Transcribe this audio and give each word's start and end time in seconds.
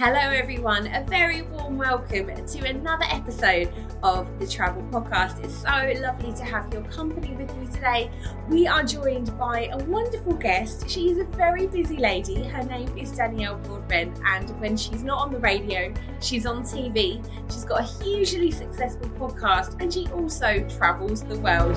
Hello, 0.00 0.14
everyone. 0.14 0.86
A 0.94 1.02
very 1.02 1.42
warm 1.42 1.76
welcome 1.76 2.28
to 2.46 2.64
another 2.64 3.04
episode 3.10 3.68
of 4.04 4.28
the 4.38 4.46
Travel 4.46 4.84
Podcast. 4.92 5.44
It's 5.44 5.52
so 5.52 6.00
lovely 6.00 6.32
to 6.34 6.44
have 6.44 6.72
your 6.72 6.84
company 6.84 7.34
with 7.34 7.52
me 7.56 7.66
today. 7.66 8.08
We 8.48 8.68
are 8.68 8.84
joined 8.84 9.36
by 9.36 9.68
a 9.72 9.84
wonderful 9.86 10.34
guest. 10.34 10.88
She 10.88 11.10
is 11.10 11.18
a 11.18 11.24
very 11.24 11.66
busy 11.66 11.96
lady. 11.96 12.44
Her 12.44 12.62
name 12.62 12.96
is 12.96 13.10
Danielle 13.10 13.56
Broadbent, 13.56 14.20
and 14.24 14.48
when 14.60 14.76
she's 14.76 15.02
not 15.02 15.18
on 15.18 15.32
the 15.32 15.40
radio, 15.40 15.92
she's 16.22 16.46
on 16.46 16.62
TV. 16.62 17.20
She's 17.50 17.64
got 17.64 17.80
a 17.80 18.04
hugely 18.04 18.52
successful 18.52 19.08
podcast, 19.18 19.82
and 19.82 19.92
she 19.92 20.06
also 20.12 20.64
travels 20.78 21.24
the 21.24 21.40
world. 21.40 21.74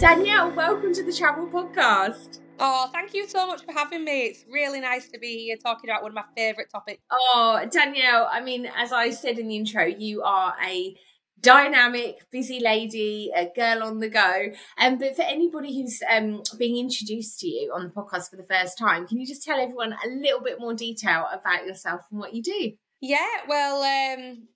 Danielle, 0.00 0.50
welcome 0.50 0.92
to 0.94 1.04
the 1.04 1.12
Travel 1.12 1.46
Podcast. 1.46 2.40
Oh, 2.60 2.90
thank 2.92 3.14
you 3.14 3.26
so 3.28 3.46
much 3.46 3.64
for 3.64 3.72
having 3.72 4.04
me. 4.04 4.26
It's 4.26 4.44
really 4.50 4.80
nice 4.80 5.08
to 5.10 5.18
be 5.18 5.44
here 5.44 5.56
talking 5.56 5.88
about 5.88 6.02
one 6.02 6.12
of 6.12 6.14
my 6.16 6.24
favourite 6.36 6.70
topics. 6.70 7.02
Oh, 7.10 7.64
Danielle, 7.70 8.28
I 8.30 8.40
mean, 8.40 8.68
as 8.76 8.92
I 8.92 9.10
said 9.10 9.38
in 9.38 9.48
the 9.48 9.56
intro, 9.56 9.84
you 9.84 10.22
are 10.22 10.54
a 10.64 10.96
dynamic, 11.40 12.18
busy 12.30 12.60
lady, 12.60 13.30
a 13.34 13.50
girl 13.54 13.84
on 13.84 14.00
the 14.00 14.08
go. 14.08 14.52
Um, 14.78 14.98
but 14.98 15.14
for 15.14 15.22
anybody 15.22 15.80
who's 15.80 16.00
um, 16.10 16.42
being 16.58 16.78
introduced 16.78 17.38
to 17.40 17.48
you 17.48 17.72
on 17.74 17.84
the 17.84 17.90
podcast 17.90 18.30
for 18.30 18.36
the 18.36 18.46
first 18.50 18.78
time, 18.78 19.06
can 19.06 19.20
you 19.20 19.26
just 19.26 19.44
tell 19.44 19.58
everyone 19.58 19.92
a 19.92 20.08
little 20.08 20.40
bit 20.40 20.58
more 20.58 20.74
detail 20.74 21.26
about 21.32 21.66
yourself 21.66 22.02
and 22.10 22.18
what 22.18 22.34
you 22.34 22.42
do? 22.42 22.72
Yeah, 23.00 23.26
well, 23.48 23.82
um, 23.82 24.48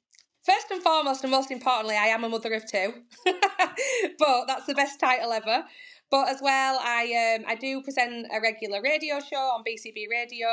first 0.44 0.70
and 0.70 0.82
foremost, 0.82 1.22
and 1.22 1.30
most 1.30 1.50
importantly, 1.50 1.96
I 1.96 2.06
am 2.06 2.24
a 2.24 2.28
mother 2.28 2.52
of 2.54 2.68
two, 2.68 2.94
but 3.24 4.46
that's 4.46 4.66
the 4.66 4.74
best 4.74 4.98
title 4.98 5.32
ever. 5.32 5.64
But 6.12 6.28
as 6.28 6.42
well, 6.42 6.78
I 6.78 7.36
um, 7.38 7.46
I 7.48 7.54
do 7.54 7.80
present 7.80 8.26
a 8.30 8.38
regular 8.38 8.82
radio 8.82 9.18
show 9.18 9.38
on 9.38 9.64
BCB 9.64 10.10
Radio. 10.10 10.46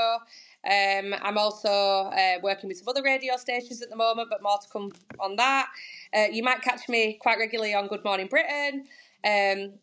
Um, 0.64 1.14
I'm 1.22 1.38
also 1.38 1.70
uh, 1.70 2.36
working 2.42 2.70
with 2.70 2.78
some 2.78 2.88
other 2.88 3.04
radio 3.04 3.36
stations 3.36 3.82
at 3.82 3.90
the 3.90 3.98
moment, 3.98 4.30
but 4.32 4.42
more 4.42 4.58
to 4.58 4.70
come 4.72 4.94
on 5.20 5.36
that. 5.36 5.68
Uh, 6.16 6.28
you 6.32 6.44
might 6.44 6.62
catch 6.62 6.88
me 6.88 7.20
quite 7.22 7.40
regularly 7.40 7.74
on 7.74 7.88
Good 7.88 8.06
Morning 8.06 8.28
Britain. 8.28 8.86
Um, 9.26 9.74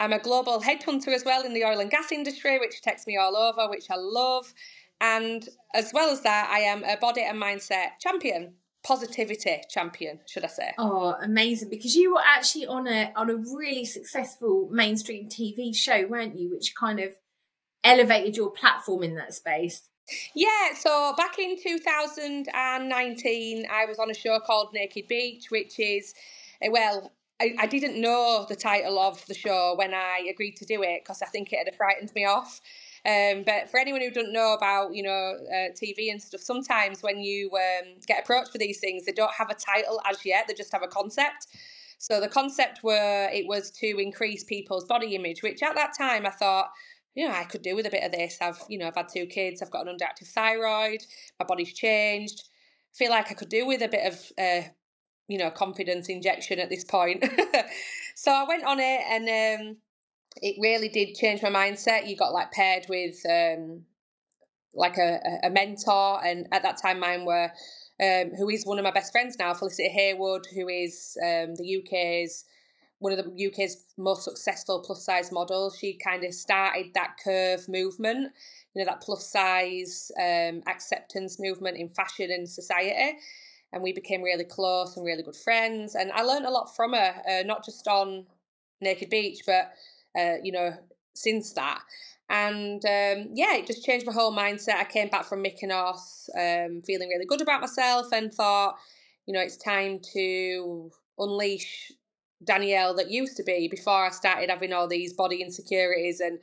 I'm 0.00 0.14
a 0.14 0.18
global 0.18 0.58
headhunter 0.58 1.08
as 1.08 1.26
well 1.26 1.44
in 1.44 1.52
the 1.52 1.64
oil 1.64 1.80
and 1.80 1.90
gas 1.90 2.12
industry, 2.12 2.58
which 2.58 2.80
takes 2.80 3.06
me 3.06 3.18
all 3.18 3.36
over, 3.36 3.68
which 3.68 3.90
I 3.90 3.96
love. 3.96 4.54
And 5.02 5.46
as 5.74 5.92
well 5.92 6.08
as 6.10 6.22
that, 6.22 6.48
I 6.50 6.60
am 6.60 6.82
a 6.84 6.96
body 6.96 7.20
and 7.20 7.40
mindset 7.40 7.98
champion 8.00 8.54
positivity 8.86 9.62
champion, 9.68 10.20
should 10.26 10.44
I 10.44 10.48
say? 10.48 10.72
Oh, 10.78 11.16
amazing! 11.20 11.68
Because 11.70 11.96
you 11.96 12.14
were 12.14 12.22
actually 12.24 12.66
on 12.66 12.86
a 12.86 13.12
on 13.16 13.28
a 13.30 13.36
really 13.36 13.84
successful 13.84 14.68
mainstream 14.70 15.28
TV 15.28 15.74
show, 15.74 16.06
weren't 16.06 16.38
you? 16.38 16.50
Which 16.50 16.72
kind 16.74 17.00
of 17.00 17.16
elevated 17.82 18.36
your 18.36 18.50
platform 18.50 19.02
in 19.02 19.16
that 19.16 19.34
space. 19.34 19.88
Yeah, 20.34 20.74
so 20.76 21.14
back 21.16 21.38
in 21.38 21.56
2019, 21.60 23.66
I 23.70 23.84
was 23.86 23.98
on 23.98 24.10
a 24.10 24.14
show 24.14 24.38
called 24.38 24.72
Naked 24.72 25.08
Beach, 25.08 25.50
which 25.50 25.80
is, 25.80 26.14
eh, 26.62 26.68
well, 26.70 27.10
I, 27.40 27.56
I 27.58 27.66
didn't 27.66 28.00
know 28.00 28.46
the 28.48 28.54
title 28.54 29.00
of 29.00 29.26
the 29.26 29.34
show 29.34 29.74
when 29.76 29.94
I 29.94 30.28
agreed 30.30 30.54
to 30.56 30.64
do 30.64 30.82
it 30.82 31.02
because 31.02 31.22
I 31.22 31.26
think 31.26 31.52
it 31.52 31.64
had 31.64 31.74
frightened 31.74 32.14
me 32.14 32.24
off. 32.24 32.60
Um, 33.06 33.44
but 33.44 33.70
for 33.70 33.78
anyone 33.78 34.00
who 34.00 34.10
doesn't 34.10 34.32
know 34.32 34.54
about, 34.54 34.94
you 34.94 35.02
know, 35.04 35.36
uh, 35.48 35.70
TV 35.80 36.10
and 36.10 36.20
stuff, 36.20 36.40
sometimes 36.40 37.02
when 37.02 37.20
you 37.20 37.50
um, 37.54 37.94
get 38.06 38.24
approached 38.24 38.50
for 38.50 38.58
these 38.58 38.80
things, 38.80 39.04
they 39.04 39.12
don't 39.12 39.32
have 39.32 39.48
a 39.48 39.54
title 39.54 40.00
as 40.10 40.24
yet. 40.24 40.46
They 40.48 40.54
just 40.54 40.72
have 40.72 40.82
a 40.82 40.88
concept. 40.88 41.46
So 41.98 42.20
the 42.20 42.28
concept 42.28 42.82
were 42.82 43.28
it 43.32 43.46
was 43.46 43.70
to 43.72 43.98
increase 43.98 44.42
people's 44.42 44.84
body 44.84 45.14
image, 45.14 45.42
which 45.42 45.62
at 45.62 45.76
that 45.76 45.92
time 45.96 46.26
I 46.26 46.30
thought, 46.30 46.70
you 47.14 47.28
know, 47.28 47.34
I 47.34 47.44
could 47.44 47.62
do 47.62 47.76
with 47.76 47.86
a 47.86 47.90
bit 47.90 48.02
of 48.02 48.10
this. 48.10 48.38
I've, 48.40 48.60
you 48.68 48.76
know, 48.78 48.88
I've 48.88 48.96
had 48.96 49.08
two 49.08 49.26
kids. 49.26 49.62
I've 49.62 49.70
got 49.70 49.86
an 49.86 49.96
underactive 49.96 50.26
thyroid. 50.26 51.00
My 51.38 51.46
body's 51.46 51.72
changed. 51.72 52.42
I 52.92 52.96
feel 52.96 53.10
like 53.10 53.30
I 53.30 53.34
could 53.34 53.48
do 53.48 53.66
with 53.66 53.82
a 53.82 53.88
bit 53.88 54.12
of, 54.12 54.32
uh, 54.36 54.68
you 55.28 55.38
know, 55.38 55.50
confidence 55.50 56.08
injection 56.08 56.58
at 56.58 56.70
this 56.70 56.84
point. 56.84 57.24
so 58.16 58.32
I 58.32 58.44
went 58.44 58.64
on 58.64 58.80
it 58.80 59.00
and. 59.08 59.60
Um, 59.70 59.76
it 60.42 60.56
really 60.60 60.88
did 60.88 61.14
change 61.14 61.42
my 61.42 61.50
mindset. 61.50 62.08
You 62.08 62.16
got 62.16 62.32
like 62.34 62.52
paired 62.52 62.86
with 62.88 63.20
um, 63.30 63.84
like 64.74 64.98
a, 64.98 65.20
a 65.44 65.50
mentor, 65.50 66.24
and 66.24 66.48
at 66.52 66.62
that 66.62 66.80
time, 66.82 67.00
mine 67.00 67.24
were 67.26 67.50
um, 68.02 68.32
who 68.36 68.48
is 68.50 68.66
one 68.66 68.78
of 68.78 68.84
my 68.84 68.90
best 68.92 69.12
friends 69.12 69.38
now, 69.38 69.54
Felicity 69.54 69.88
Hayward, 69.90 70.46
who 70.54 70.68
is 70.68 71.16
um, 71.22 71.54
the 71.56 71.82
UK's 71.84 72.44
one 72.98 73.12
of 73.12 73.18
the 73.18 73.46
UK's 73.48 73.84
most 73.98 74.24
successful 74.24 74.82
plus 74.84 75.04
size 75.04 75.30
models. 75.32 75.78
She 75.78 75.94
kind 75.98 76.24
of 76.24 76.32
started 76.34 76.94
that 76.94 77.16
curve 77.22 77.68
movement, 77.68 78.32
you 78.74 78.80
know, 78.80 78.86
that 78.86 79.02
plus 79.02 79.30
size 79.30 80.10
um, 80.20 80.62
acceptance 80.66 81.38
movement 81.38 81.76
in 81.76 81.90
fashion 81.90 82.30
and 82.30 82.48
society. 82.48 83.18
And 83.72 83.82
we 83.82 83.92
became 83.92 84.22
really 84.22 84.44
close 84.44 84.96
and 84.96 85.04
really 85.04 85.22
good 85.22 85.36
friends. 85.36 85.94
And 85.94 86.10
I 86.12 86.22
learned 86.22 86.46
a 86.46 86.50
lot 86.50 86.74
from 86.74 86.94
her, 86.94 87.14
uh, 87.30 87.42
not 87.44 87.64
just 87.64 87.86
on 87.86 88.26
Naked 88.80 89.10
Beach, 89.10 89.40
but 89.46 89.72
uh, 90.16 90.36
you 90.42 90.52
know, 90.52 90.74
since 91.14 91.52
that. 91.52 91.80
And 92.28 92.84
um, 92.84 93.30
yeah, 93.34 93.54
it 93.56 93.66
just 93.66 93.84
changed 93.84 94.06
my 94.06 94.12
whole 94.12 94.34
mindset. 94.34 94.76
I 94.76 94.84
came 94.84 95.08
back 95.08 95.24
from 95.24 95.44
Mykonos 95.44 96.28
um, 96.36 96.82
feeling 96.82 97.08
really 97.08 97.26
good 97.26 97.40
about 97.40 97.60
myself 97.60 98.12
and 98.12 98.32
thought, 98.32 98.76
you 99.26 99.34
know, 99.34 99.40
it's 99.40 99.56
time 99.56 100.00
to 100.14 100.90
unleash 101.18 101.92
Danielle 102.44 102.94
that 102.96 103.10
used 103.10 103.36
to 103.36 103.44
be 103.44 103.68
before 103.68 104.06
I 104.06 104.10
started 104.10 104.50
having 104.50 104.72
all 104.72 104.88
these 104.88 105.12
body 105.12 105.40
insecurities 105.40 106.20
and 106.20 106.38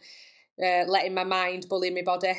uh, 0.62 0.84
letting 0.88 1.14
my 1.14 1.24
mind 1.24 1.66
bully 1.68 1.90
my 1.90 2.03
body, 2.03 2.34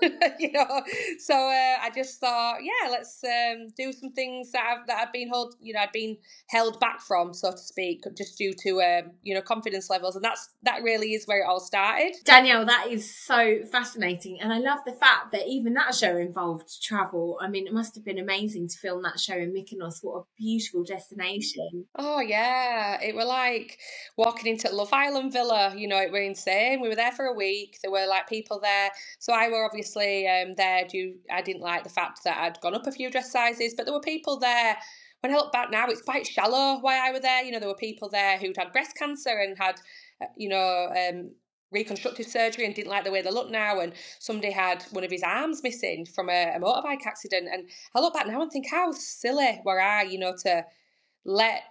you 0.38 0.52
know. 0.52 0.82
So 1.18 1.34
uh, 1.34 1.76
I 1.82 1.90
just 1.94 2.18
thought, 2.18 2.58
yeah, 2.62 2.90
let's 2.90 3.22
um, 3.24 3.68
do 3.76 3.92
some 3.92 4.12
things 4.12 4.52
that 4.52 4.64
I've 4.64 4.86
that 4.86 4.98
I've 5.06 5.12
been 5.12 5.28
hold, 5.28 5.54
you 5.60 5.74
know, 5.74 5.80
I'd 5.80 5.92
been 5.92 6.16
held 6.48 6.80
back 6.80 7.00
from, 7.00 7.34
so 7.34 7.50
to 7.52 7.58
speak, 7.58 8.04
just 8.16 8.38
due 8.38 8.54
to 8.64 8.80
um, 8.80 9.10
you 9.22 9.34
know 9.34 9.42
confidence 9.42 9.90
levels, 9.90 10.16
and 10.16 10.24
that's 10.24 10.50
that 10.62 10.82
really 10.82 11.12
is 11.12 11.26
where 11.26 11.42
it 11.42 11.46
all 11.46 11.60
started. 11.60 12.14
Danielle, 12.24 12.64
that 12.64 12.86
is 12.90 13.14
so 13.14 13.58
fascinating, 13.70 14.40
and 14.40 14.52
I 14.52 14.58
love 14.58 14.78
the 14.86 14.92
fact 14.92 15.32
that 15.32 15.46
even 15.46 15.74
that 15.74 15.94
show 15.94 16.16
involved 16.16 16.82
travel. 16.82 17.38
I 17.42 17.48
mean, 17.48 17.66
it 17.66 17.74
must 17.74 17.94
have 17.94 18.04
been 18.04 18.18
amazing 18.18 18.68
to 18.68 18.78
film 18.78 19.02
that 19.02 19.20
show 19.20 19.36
in 19.36 19.52
Mykonos. 19.52 19.98
What 20.02 20.20
a 20.20 20.24
beautiful 20.38 20.82
destination! 20.82 21.84
Oh 21.96 22.20
yeah, 22.20 22.98
it 23.02 23.14
were 23.14 23.24
like 23.24 23.78
walking 24.16 24.50
into 24.50 24.74
Love 24.74 24.94
Island 24.94 25.34
Villa. 25.34 25.74
You 25.76 25.88
know, 25.88 25.98
it 25.98 26.10
were 26.10 26.22
insane. 26.22 26.80
We 26.80 26.88
were 26.88 26.96
there 26.96 27.12
for 27.12 27.26
a 27.26 27.34
week 27.34 27.49
week. 27.50 27.78
There 27.82 27.94
were 27.96 28.06
like 28.06 28.26
people 28.28 28.58
there. 28.60 28.90
So 29.18 29.32
I 29.32 29.48
were 29.48 29.64
obviously 29.64 30.28
um, 30.28 30.54
there 30.54 30.82
due, 30.92 31.08
I 31.38 31.42
didn't 31.42 31.62
like 31.62 31.82
the 31.84 31.96
fact 32.00 32.16
that 32.24 32.36
I'd 32.42 32.60
gone 32.60 32.74
up 32.74 32.86
a 32.86 32.92
few 32.92 33.10
dress 33.10 33.30
sizes, 33.32 33.74
but 33.74 33.84
there 33.84 33.94
were 33.94 34.12
people 34.14 34.38
there. 34.38 34.76
When 35.20 35.32
I 35.32 35.36
look 35.36 35.52
back 35.52 35.70
now, 35.70 35.86
it's 35.88 36.08
quite 36.10 36.26
shallow 36.26 36.78
why 36.80 36.96
I 37.06 37.12
were 37.12 37.20
there. 37.20 37.42
You 37.44 37.52
know, 37.52 37.60
there 37.60 37.74
were 37.74 37.88
people 37.88 38.08
there 38.08 38.38
who'd 38.38 38.56
had 38.56 38.72
breast 38.72 38.96
cancer 38.96 39.36
and 39.44 39.58
had, 39.58 39.76
uh, 40.22 40.32
you 40.36 40.48
know, 40.48 40.88
um, 41.00 41.18
reconstructive 41.72 42.26
surgery 42.26 42.64
and 42.64 42.74
didn't 42.74 42.90
like 42.90 43.04
the 43.04 43.10
way 43.10 43.22
they 43.22 43.30
look 43.30 43.50
now. 43.50 43.80
And 43.80 43.92
somebody 44.18 44.50
had 44.50 44.82
one 44.90 45.04
of 45.04 45.10
his 45.10 45.22
arms 45.22 45.62
missing 45.62 46.06
from 46.06 46.30
a, 46.30 46.54
a 46.56 46.60
motorbike 46.60 47.06
accident. 47.06 47.48
And 47.52 47.68
I 47.94 48.00
look 48.00 48.14
back 48.14 48.26
now 48.26 48.40
and 48.40 48.50
think 48.50 48.70
how 48.70 48.92
silly 48.92 49.60
were 49.64 49.80
I, 49.80 50.02
you 50.02 50.18
know, 50.18 50.34
to 50.44 50.64
let 51.24 51.62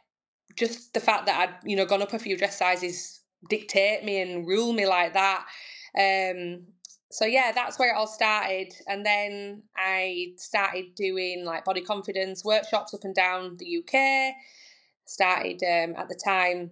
just 0.55 0.93
the 0.93 0.99
fact 0.99 1.25
that 1.25 1.39
I'd, 1.39 1.69
you 1.69 1.75
know, 1.75 1.85
gone 1.85 2.01
up 2.01 2.13
a 2.13 2.19
few 2.19 2.37
dress 2.37 2.57
sizes 2.57 3.18
dictate 3.47 4.03
me 4.03 4.21
and 4.21 4.47
rule 4.47 4.73
me 4.73 4.85
like 4.87 5.13
that. 5.13 5.45
Um, 5.97 6.65
so 7.11 7.25
yeah, 7.25 7.51
that's 7.53 7.79
where 7.79 7.89
it 7.89 7.97
all 7.97 8.07
started. 8.07 8.73
And 8.87 9.05
then 9.05 9.63
I 9.75 10.33
started 10.37 10.95
doing 10.95 11.43
like 11.45 11.65
body 11.65 11.81
confidence 11.81 12.43
workshops 12.45 12.93
up 12.93 13.03
and 13.03 13.15
down 13.15 13.57
the 13.57 13.77
UK. 13.77 14.35
Started 15.05 15.63
um, 15.63 15.95
at 15.97 16.07
the 16.07 16.19
time 16.23 16.71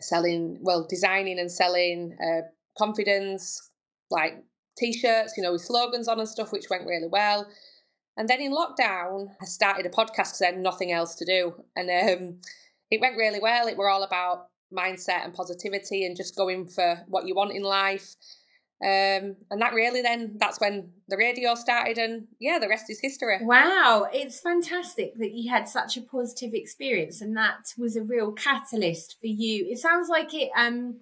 selling, 0.00 0.58
well, 0.60 0.86
designing 0.88 1.38
and 1.38 1.50
selling 1.50 2.16
uh, 2.20 2.42
confidence 2.76 3.70
like 4.10 4.42
t-shirts, 4.76 5.34
you 5.36 5.42
know, 5.42 5.52
with 5.52 5.62
slogans 5.62 6.08
on 6.08 6.18
and 6.18 6.28
stuff, 6.28 6.52
which 6.52 6.70
went 6.70 6.86
really 6.86 7.08
well. 7.08 7.46
And 8.16 8.28
then 8.28 8.40
in 8.40 8.52
lockdown, 8.52 9.28
I 9.40 9.44
started 9.44 9.86
a 9.86 9.90
podcast 9.90 10.14
because 10.14 10.42
I 10.42 10.46
had 10.46 10.58
nothing 10.58 10.90
else 10.90 11.14
to 11.16 11.24
do, 11.24 11.54
and 11.76 11.88
um, 11.88 12.40
it 12.90 13.00
went 13.00 13.16
really 13.16 13.38
well. 13.40 13.68
It 13.68 13.76
were 13.76 13.88
all 13.88 14.02
about 14.02 14.48
mindset 14.72 15.24
and 15.24 15.34
positivity 15.34 16.04
and 16.06 16.16
just 16.16 16.36
going 16.36 16.66
for 16.66 17.04
what 17.08 17.26
you 17.26 17.34
want 17.34 17.52
in 17.52 17.62
life. 17.62 18.14
Um, 18.82 19.36
and 19.50 19.60
that 19.60 19.74
really 19.74 20.00
then 20.00 20.36
that's 20.38 20.58
when 20.58 20.92
the 21.06 21.18
radio 21.18 21.54
started 21.54 21.98
and 21.98 22.26
yeah 22.38 22.58
the 22.58 22.68
rest 22.68 22.88
is 22.88 22.98
history. 22.98 23.36
Wow 23.42 24.08
it's 24.10 24.40
fantastic 24.40 25.18
that 25.18 25.32
you 25.32 25.50
had 25.50 25.68
such 25.68 25.98
a 25.98 26.00
positive 26.00 26.54
experience 26.54 27.20
and 27.20 27.36
that 27.36 27.74
was 27.76 27.96
a 27.96 28.02
real 28.02 28.32
catalyst 28.32 29.16
for 29.20 29.26
you. 29.26 29.66
It 29.68 29.78
sounds 29.78 30.08
like 30.08 30.32
it 30.32 30.50
um 30.56 31.00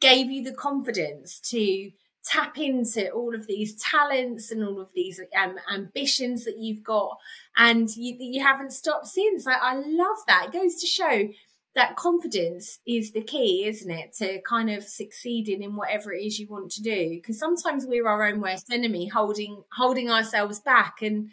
gave 0.00 0.30
you 0.30 0.44
the 0.44 0.52
confidence 0.52 1.40
to 1.40 1.90
tap 2.26 2.58
into 2.58 3.08
all 3.10 3.34
of 3.34 3.46
these 3.46 3.74
talents 3.76 4.50
and 4.50 4.62
all 4.62 4.80
of 4.80 4.90
these 4.94 5.20
um, 5.36 5.56
ambitions 5.72 6.44
that 6.44 6.58
you've 6.58 6.82
got. 6.82 7.18
And 7.56 7.88
you, 7.96 8.16
you 8.18 8.42
haven't 8.42 8.72
stopped 8.72 9.06
since. 9.06 9.46
I, 9.46 9.54
I 9.54 9.74
love 9.74 10.16
that. 10.26 10.46
It 10.46 10.52
goes 10.52 10.76
to 10.76 10.86
show 10.86 11.28
that 11.76 11.94
confidence 11.94 12.80
is 12.86 13.12
the 13.12 13.22
key, 13.22 13.66
isn't 13.66 13.90
it, 13.90 14.14
to 14.14 14.40
kind 14.42 14.70
of 14.70 14.82
succeeding 14.82 15.62
in 15.62 15.76
whatever 15.76 16.12
it 16.12 16.24
is 16.24 16.38
you 16.38 16.48
want 16.48 16.70
to 16.72 16.82
do? 16.82 17.10
Because 17.10 17.38
sometimes 17.38 17.86
we're 17.86 18.08
our 18.08 18.26
own 18.26 18.40
worst 18.40 18.72
enemy, 18.72 19.06
holding 19.06 19.62
holding 19.72 20.10
ourselves 20.10 20.58
back, 20.58 21.02
and 21.02 21.30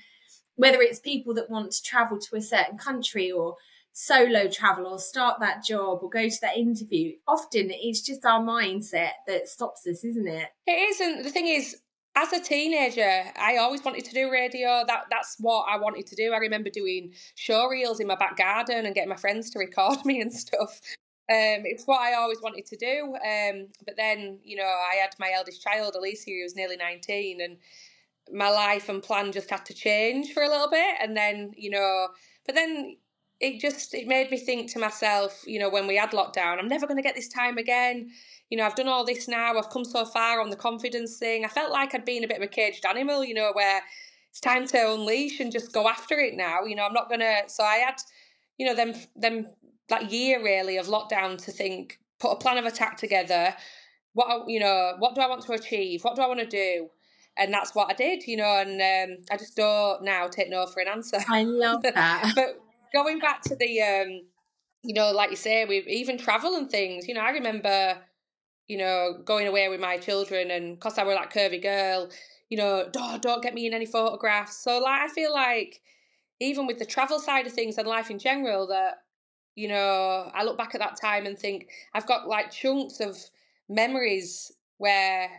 whether 0.55 0.81
it's 0.81 0.99
people 0.99 1.33
that 1.33 1.49
want 1.49 1.71
to 1.71 1.81
travel 1.81 2.19
to 2.19 2.35
a 2.35 2.41
certain 2.41 2.77
country 2.77 3.31
or 3.31 3.55
solo 3.93 4.49
travel 4.49 4.87
or 4.87 4.99
start 4.99 5.39
that 5.39 5.63
job 5.63 5.99
or 6.01 6.09
go 6.09 6.27
to 6.27 6.41
that 6.41 6.57
interview, 6.57 7.13
often 7.27 7.69
it's 7.69 8.01
just 8.01 8.25
our 8.25 8.41
mindset 8.41 9.11
that 9.27 9.47
stops 9.47 9.87
us, 9.87 10.03
isn't 10.03 10.27
it? 10.27 10.49
It 10.67 10.89
isn't. 10.91 11.23
The 11.23 11.29
thing 11.29 11.47
is, 11.47 11.77
as 12.15 12.31
a 12.31 12.39
teenager, 12.39 13.23
I 13.35 13.57
always 13.57 13.83
wanted 13.83 14.05
to 14.05 14.13
do 14.13 14.31
radio. 14.31 14.83
That 14.87 15.05
that's 15.09 15.37
what 15.39 15.65
I 15.69 15.77
wanted 15.77 16.05
to 16.07 16.15
do. 16.15 16.31
I 16.33 16.37
remember 16.37 16.69
doing 16.69 17.13
show 17.35 17.67
reels 17.67 17.99
in 17.99 18.07
my 18.07 18.15
back 18.15 18.37
garden 18.37 18.85
and 18.85 18.93
getting 18.93 19.09
my 19.09 19.15
friends 19.15 19.49
to 19.51 19.59
record 19.59 19.97
me 20.05 20.21
and 20.21 20.31
stuff. 20.31 20.79
Um, 21.29 21.63
it's 21.65 21.85
what 21.85 22.01
I 22.01 22.13
always 22.15 22.41
wanted 22.41 22.65
to 22.67 22.77
do. 22.77 23.15
Um, 23.15 23.67
but 23.85 23.95
then, 23.95 24.39
you 24.43 24.57
know, 24.57 24.63
I 24.63 24.95
had 24.95 25.11
my 25.19 25.31
eldest 25.35 25.63
child, 25.63 25.95
Alicia, 25.95 26.29
who 26.29 26.43
was 26.43 26.55
nearly 26.55 26.75
19, 26.75 27.39
and 27.41 27.57
my 28.31 28.49
life 28.49 28.89
and 28.89 29.01
plan 29.01 29.31
just 29.31 29.49
had 29.49 29.65
to 29.65 29.73
change 29.73 30.33
for 30.33 30.43
a 30.43 30.49
little 30.49 30.69
bit. 30.69 30.95
And 31.01 31.17
then, 31.17 31.53
you 31.55 31.69
know, 31.71 32.09
but 32.45 32.55
then 32.55 32.97
it 33.39 33.59
just 33.59 33.93
it 33.93 34.07
made 34.07 34.29
me 34.29 34.37
think 34.37 34.71
to 34.73 34.79
myself, 34.79 35.43
you 35.47 35.59
know, 35.59 35.69
when 35.69 35.87
we 35.87 35.95
had 35.95 36.11
lockdown, 36.11 36.59
I'm 36.59 36.67
never 36.67 36.85
going 36.85 36.97
to 36.97 37.03
get 37.03 37.15
this 37.15 37.29
time 37.29 37.57
again 37.57 38.11
you 38.53 38.57
know, 38.57 38.65
I've 38.65 38.75
done 38.75 38.87
all 38.87 39.03
this 39.03 39.27
now, 39.27 39.57
I've 39.57 39.71
come 39.71 39.83
so 39.83 40.05
far 40.05 40.39
on 40.39 40.51
the 40.51 40.55
confidence 40.55 41.17
thing. 41.17 41.43
I 41.43 41.47
felt 41.47 41.71
like 41.71 41.95
I'd 41.95 42.05
been 42.05 42.23
a 42.23 42.27
bit 42.27 42.37
of 42.37 42.43
a 42.43 42.47
caged 42.47 42.85
animal, 42.85 43.23
you 43.23 43.33
know, 43.33 43.49
where 43.51 43.81
it's 44.29 44.39
time 44.39 44.67
to 44.67 44.93
unleash 44.93 45.39
and 45.39 45.51
just 45.51 45.73
go 45.73 45.89
after 45.89 46.19
it 46.19 46.35
now. 46.35 46.61
You 46.61 46.75
know, 46.75 46.85
I'm 46.85 46.93
not 46.93 47.09
gonna 47.09 47.37
so 47.47 47.63
I 47.63 47.77
had, 47.77 47.95
you 48.59 48.67
know, 48.67 48.75
them 48.75 48.93
them 49.15 49.47
that 49.89 50.11
year 50.11 50.43
really 50.43 50.77
of 50.77 50.85
lockdown 50.85 51.43
to 51.45 51.51
think, 51.51 51.97
put 52.19 52.29
a 52.29 52.35
plan 52.35 52.59
of 52.59 52.65
attack 52.65 52.95
together. 52.97 53.55
What 54.13 54.47
you 54.47 54.59
know, 54.59 54.97
what 54.99 55.15
do 55.15 55.21
I 55.21 55.27
want 55.27 55.41
to 55.45 55.53
achieve? 55.53 56.03
What 56.03 56.15
do 56.15 56.21
I 56.21 56.27
want 56.27 56.41
to 56.41 56.45
do? 56.45 56.91
and 57.35 57.51
that's 57.51 57.73
what 57.73 57.89
I 57.89 57.93
did, 57.93 58.27
you 58.27 58.37
know, 58.37 58.59
and 58.59 58.79
um, 58.79 59.25
I 59.31 59.37
just 59.37 59.55
don't 59.55 60.03
now 60.03 60.27
take 60.27 60.51
no 60.51 60.67
for 60.67 60.81
an 60.81 60.87
answer. 60.87 61.17
I 61.27 61.43
love 61.43 61.81
that. 61.81 62.31
but 62.35 62.61
going 62.93 63.17
back 63.17 63.41
to 63.45 63.55
the, 63.55 63.81
um, 63.81 64.21
you 64.83 64.93
know, 64.93 65.09
like 65.09 65.31
you 65.31 65.35
say, 65.35 65.65
we 65.65 65.79
even 65.87 66.19
travel 66.19 66.53
and 66.53 66.69
things. 66.69 67.07
You 67.07 67.15
know, 67.15 67.21
I 67.21 67.31
remember 67.31 67.97
you 68.67 68.77
know, 68.77 69.19
going 69.25 69.47
away 69.47 69.67
with 69.69 69.79
my 69.79 69.97
children 69.97 70.51
and 70.51 70.75
because 70.75 70.97
I 70.97 71.03
were 71.03 71.15
like 71.15 71.33
curvy 71.33 71.61
girl, 71.61 72.09
you 72.49 72.57
know, 72.57 72.87
don't, 72.91 73.21
don't 73.21 73.43
get 73.43 73.53
me 73.53 73.65
in 73.65 73.73
any 73.73 73.85
photographs. 73.85 74.57
So 74.57 74.79
like 74.79 75.01
I 75.01 75.07
feel 75.13 75.33
like 75.33 75.81
even 76.39 76.67
with 76.67 76.79
the 76.79 76.85
travel 76.85 77.19
side 77.19 77.47
of 77.47 77.53
things 77.53 77.77
and 77.77 77.87
life 77.87 78.09
in 78.09 78.19
general 78.19 78.67
that, 78.67 79.03
you 79.55 79.67
know, 79.67 80.31
I 80.33 80.43
look 80.43 80.57
back 80.57 80.73
at 80.75 80.81
that 80.81 80.99
time 80.99 81.25
and 81.25 81.37
think 81.37 81.67
I've 81.93 82.07
got 82.07 82.27
like 82.27 82.51
chunks 82.51 82.99
of 82.99 83.17
memories 83.69 84.51
where 84.77 85.29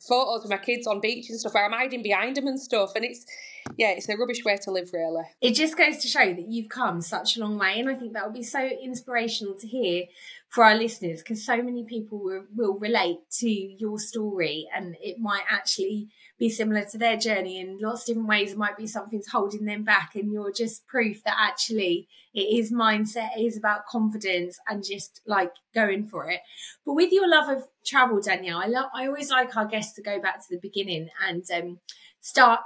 photos 0.00 0.44
of 0.44 0.50
my 0.50 0.56
kids 0.56 0.86
on 0.86 1.00
beaches 1.00 1.30
and 1.30 1.40
stuff 1.40 1.54
where 1.54 1.64
I'm 1.64 1.72
hiding 1.72 2.02
behind 2.02 2.36
them 2.36 2.46
and 2.46 2.58
stuff. 2.58 2.92
And 2.96 3.04
it's, 3.04 3.26
yeah, 3.76 3.90
it's 3.90 4.08
a 4.08 4.16
rubbish 4.16 4.44
way 4.44 4.56
to 4.56 4.70
live, 4.70 4.90
really. 4.92 5.24
It 5.40 5.54
just 5.54 5.76
goes 5.76 5.98
to 5.98 6.08
show 6.08 6.32
that 6.32 6.46
you've 6.48 6.68
come 6.68 7.00
such 7.00 7.36
a 7.36 7.40
long 7.40 7.58
way. 7.58 7.78
And 7.78 7.88
I 7.88 7.94
think 7.94 8.12
that 8.12 8.24
will 8.24 8.32
be 8.32 8.42
so 8.42 8.60
inspirational 8.60 9.54
to 9.54 9.66
hear 9.66 10.04
for 10.48 10.64
our 10.64 10.74
listeners 10.74 11.22
because 11.22 11.44
so 11.44 11.62
many 11.62 11.84
people 11.84 12.18
will, 12.18 12.44
will 12.56 12.78
relate 12.78 13.18
to 13.38 13.48
your 13.48 13.98
story 13.98 14.66
and 14.74 14.96
it 15.00 15.18
might 15.18 15.44
actually 15.48 16.08
be 16.40 16.48
similar 16.48 16.84
to 16.86 16.98
their 16.98 17.16
journey 17.18 17.60
in 17.60 17.78
lots 17.80 18.02
of 18.02 18.06
different 18.06 18.28
ways. 18.28 18.52
It 18.52 18.58
might 18.58 18.76
be 18.76 18.86
something's 18.86 19.28
holding 19.28 19.66
them 19.66 19.84
back, 19.84 20.12
and 20.14 20.32
you're 20.32 20.50
just 20.50 20.86
proof 20.86 21.22
that 21.24 21.36
actually 21.38 22.08
it 22.32 22.40
is 22.40 22.72
mindset, 22.72 23.36
it 23.36 23.42
is 23.42 23.58
about 23.58 23.86
confidence 23.86 24.58
and 24.66 24.82
just 24.82 25.20
like 25.26 25.52
going 25.74 26.06
for 26.06 26.30
it. 26.30 26.40
But 26.84 26.94
with 26.94 27.12
your 27.12 27.28
love 27.28 27.50
of 27.50 27.64
travel, 27.84 28.20
Danielle, 28.22 28.58
I 28.58 28.66
love 28.66 28.86
I 28.94 29.06
always 29.06 29.30
like 29.30 29.54
our 29.56 29.66
guests 29.66 29.94
to 29.96 30.02
go 30.02 30.18
back 30.20 30.38
to 30.38 30.46
the 30.50 30.60
beginning 30.60 31.10
and 31.28 31.44
um, 31.54 31.78
start 32.20 32.60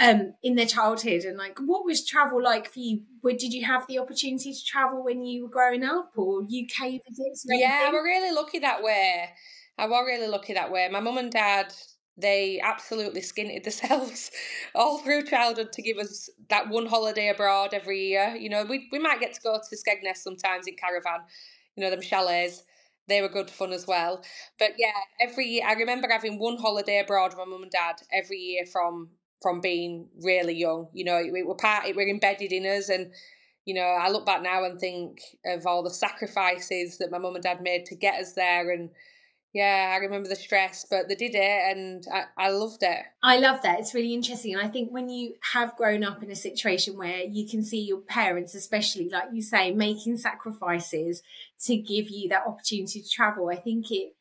um, 0.00 0.34
in 0.42 0.54
their 0.54 0.66
childhood 0.66 1.24
and 1.24 1.36
like 1.36 1.58
what 1.58 1.84
was 1.84 2.04
travel 2.04 2.42
like 2.42 2.66
for 2.72 2.78
you? 2.78 3.02
Did 3.22 3.52
you 3.52 3.64
have 3.66 3.86
the 3.86 3.98
opportunity 3.98 4.52
to 4.52 4.64
travel 4.64 5.04
when 5.04 5.24
you 5.24 5.44
were 5.44 5.50
growing 5.50 5.84
up 5.84 6.12
or 6.16 6.40
uk 6.40 6.90
visits 7.08 7.44
yeah 7.46 7.90
we're 7.92 8.04
really 8.04 8.34
lucky 8.34 8.58
that 8.60 8.82
way 8.82 9.28
i 9.78 9.86
was 9.86 10.04
really 10.06 10.26
lucky 10.26 10.54
that 10.54 10.72
way 10.72 10.88
my 10.90 11.00
mum 11.00 11.18
and 11.18 11.30
dad 11.30 11.72
they 12.16 12.60
absolutely 12.62 13.20
skinted 13.20 13.62
themselves 13.64 14.30
all 14.74 14.98
through 14.98 15.22
childhood 15.22 15.72
to 15.72 15.82
give 15.82 15.98
us 15.98 16.28
that 16.48 16.68
one 16.68 16.86
holiday 16.86 17.28
abroad 17.28 17.72
every 17.72 18.08
year. 18.08 18.36
You 18.38 18.48
know 18.48 18.64
we, 18.64 18.88
we 18.92 18.98
might 18.98 19.20
get 19.20 19.32
to 19.34 19.40
go 19.40 19.58
to 19.58 19.76
skegness 19.76 20.16
sometimes 20.16 20.66
in 20.66 20.76
caravan 20.76 21.20
you 21.76 21.84
know 21.84 21.90
them 21.90 22.02
chalets. 22.02 22.64
They 23.08 23.22
were 23.22 23.28
good 23.28 23.50
fun 23.50 23.72
as 23.72 23.88
well. 23.88 24.22
But 24.58 24.72
yeah, 24.78 24.92
every 25.20 25.46
year 25.46 25.64
I 25.66 25.72
remember 25.72 26.08
having 26.08 26.38
one 26.38 26.58
holiday 26.58 27.00
abroad 27.00 27.30
with 27.30 27.38
my 27.38 27.44
mum 27.44 27.62
and 27.62 27.70
dad 27.70 27.96
every 28.12 28.38
year 28.38 28.66
from 28.66 29.08
from 29.40 29.60
being 29.60 30.08
really 30.22 30.54
young. 30.54 30.88
You 30.92 31.04
know, 31.04 31.16
it 31.16 31.46
were 31.46 31.54
part, 31.54 31.86
it 31.86 31.96
were 31.96 32.06
embedded 32.06 32.52
in 32.52 32.64
us, 32.66 32.88
and 32.88 33.12
you 33.64 33.74
know, 33.74 33.82
I 33.82 34.10
look 34.10 34.26
back 34.26 34.42
now 34.42 34.64
and 34.64 34.80
think 34.80 35.20
of 35.44 35.66
all 35.66 35.82
the 35.82 35.90
sacrifices 35.90 36.98
that 36.98 37.10
my 37.10 37.18
mum 37.18 37.34
and 37.34 37.44
dad 37.44 37.62
made 37.62 37.86
to 37.86 37.94
get 37.94 38.20
us 38.20 38.32
there, 38.32 38.70
and 38.70 38.90
yeah, 39.52 39.92
I 39.92 39.96
remember 39.96 40.28
the 40.28 40.36
stress, 40.36 40.86
but 40.88 41.08
they 41.08 41.16
did 41.16 41.34
it, 41.34 41.76
and 41.76 42.04
I, 42.12 42.46
I 42.46 42.50
loved 42.50 42.82
it. 42.82 43.00
I 43.22 43.38
love 43.38 43.62
that. 43.62 43.80
It's 43.80 43.94
really 43.94 44.14
interesting, 44.14 44.54
and 44.54 44.62
I 44.62 44.68
think 44.68 44.90
when 44.92 45.08
you 45.08 45.34
have 45.52 45.76
grown 45.76 46.04
up 46.04 46.22
in 46.22 46.30
a 46.30 46.36
situation 46.36 46.96
where 46.96 47.24
you 47.24 47.48
can 47.48 47.62
see 47.62 47.80
your 47.80 48.00
parents, 48.00 48.54
especially 48.54 49.08
like 49.08 49.28
you 49.32 49.42
say, 49.42 49.72
making 49.72 50.18
sacrifices 50.18 51.22
to 51.64 51.76
give 51.76 52.08
you 52.08 52.28
that 52.28 52.46
opportunity 52.46 53.02
to 53.02 53.08
travel, 53.08 53.48
I 53.48 53.56
think 53.56 53.90
it 53.90 54.14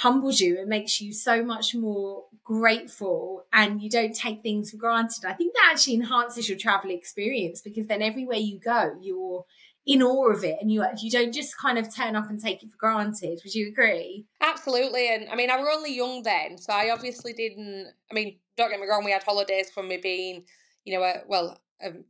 humbles 0.00 0.40
you. 0.40 0.58
It 0.58 0.66
makes 0.66 0.98
you 0.98 1.12
so 1.12 1.44
much 1.44 1.74
more 1.74 2.24
grateful 2.42 3.44
and 3.52 3.82
you 3.82 3.90
don't 3.90 4.16
take 4.16 4.42
things 4.42 4.70
for 4.70 4.78
granted. 4.78 5.26
I 5.26 5.34
think 5.34 5.52
that 5.52 5.72
actually 5.72 5.96
enhances 5.96 6.48
your 6.48 6.56
travel 6.56 6.90
experience 6.90 7.60
because 7.60 7.86
then 7.86 8.00
everywhere 8.00 8.38
you 8.38 8.58
go, 8.58 8.96
you're 9.02 9.44
in 9.84 10.02
awe 10.02 10.30
of 10.30 10.42
it 10.42 10.56
and 10.58 10.72
you 10.72 10.86
you 10.96 11.10
don't 11.10 11.32
just 11.32 11.58
kind 11.58 11.76
of 11.76 11.94
turn 11.94 12.16
up 12.16 12.30
and 12.30 12.40
take 12.40 12.62
it 12.62 12.70
for 12.70 12.78
granted. 12.78 13.42
Would 13.44 13.54
you 13.54 13.68
agree? 13.68 14.24
Absolutely. 14.40 15.12
And 15.12 15.28
I 15.28 15.36
mean, 15.36 15.50
I 15.50 15.60
were 15.60 15.70
only 15.70 15.94
young 15.94 16.22
then, 16.22 16.56
so 16.56 16.72
I 16.72 16.90
obviously 16.90 17.34
didn't. 17.34 17.88
I 18.10 18.14
mean, 18.14 18.38
don't 18.56 18.70
get 18.70 18.80
me 18.80 18.86
wrong, 18.88 19.04
we 19.04 19.10
had 19.12 19.22
holidays 19.22 19.70
from 19.70 19.86
me 19.86 19.98
being, 19.98 20.44
you 20.84 20.94
know, 20.94 21.04
a, 21.04 21.16
well, 21.26 21.60
um, 21.84 22.04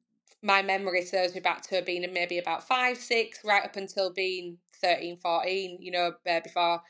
my 0.45 0.63
memory 0.63 1.03
serves 1.05 1.35
me 1.35 1.41
back 1.41 1.63
to 1.63 1.83
being 1.83 2.07
maybe 2.13 2.39
about 2.39 2.69
five, 2.69 2.99
six, 2.99 3.41
right 3.45 3.65
up 3.65 3.75
until 3.75 4.13
being 4.13 4.59
13, 4.81 5.17
14, 5.17 5.79
you 5.81 5.91
know, 5.91 6.13
uh, 6.29 6.41
before 6.45 6.83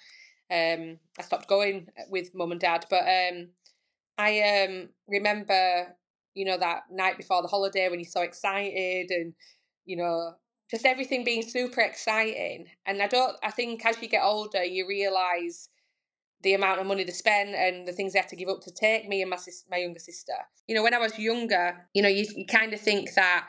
um, 0.50 0.98
I 1.18 1.22
stopped 1.22 1.48
going 1.48 1.88
with 2.08 2.34
mum 2.34 2.52
and 2.52 2.60
dad. 2.60 2.86
But 2.90 3.02
um, 3.02 3.48
I 4.18 4.66
um, 4.66 4.88
remember, 5.08 5.94
you 6.34 6.44
know, 6.44 6.58
that 6.58 6.82
night 6.90 7.16
before 7.16 7.42
the 7.42 7.48
holiday 7.48 7.88
when 7.88 8.00
you're 8.00 8.08
so 8.08 8.22
excited 8.22 9.10
and, 9.10 9.34
you 9.84 9.96
know, 9.96 10.34
just 10.70 10.86
everything 10.86 11.24
being 11.24 11.42
super 11.42 11.80
exciting. 11.80 12.66
And 12.86 13.02
I 13.02 13.08
don't, 13.08 13.36
I 13.42 13.50
think 13.50 13.84
as 13.84 14.00
you 14.00 14.08
get 14.08 14.22
older, 14.22 14.62
you 14.64 14.86
realise 14.86 15.68
the 16.42 16.54
amount 16.54 16.80
of 16.80 16.86
money 16.86 17.04
to 17.04 17.12
spend 17.12 17.54
and 17.54 17.86
the 17.86 17.92
things 17.92 18.12
they 18.12 18.18
have 18.18 18.28
to 18.28 18.36
give 18.36 18.48
up 18.48 18.62
to 18.62 18.70
take 18.70 19.08
me 19.08 19.20
and 19.20 19.30
my 19.30 19.36
sis- 19.36 19.64
my 19.70 19.76
younger 19.78 19.98
sister. 19.98 20.32
You 20.66 20.74
know, 20.74 20.82
when 20.82 20.94
I 20.94 20.98
was 20.98 21.18
younger, 21.18 21.86
you 21.92 22.02
know, 22.02 22.08
you, 22.08 22.24
you 22.34 22.46
kind 22.46 22.72
of 22.72 22.80
think 22.80 23.12
that 23.14 23.46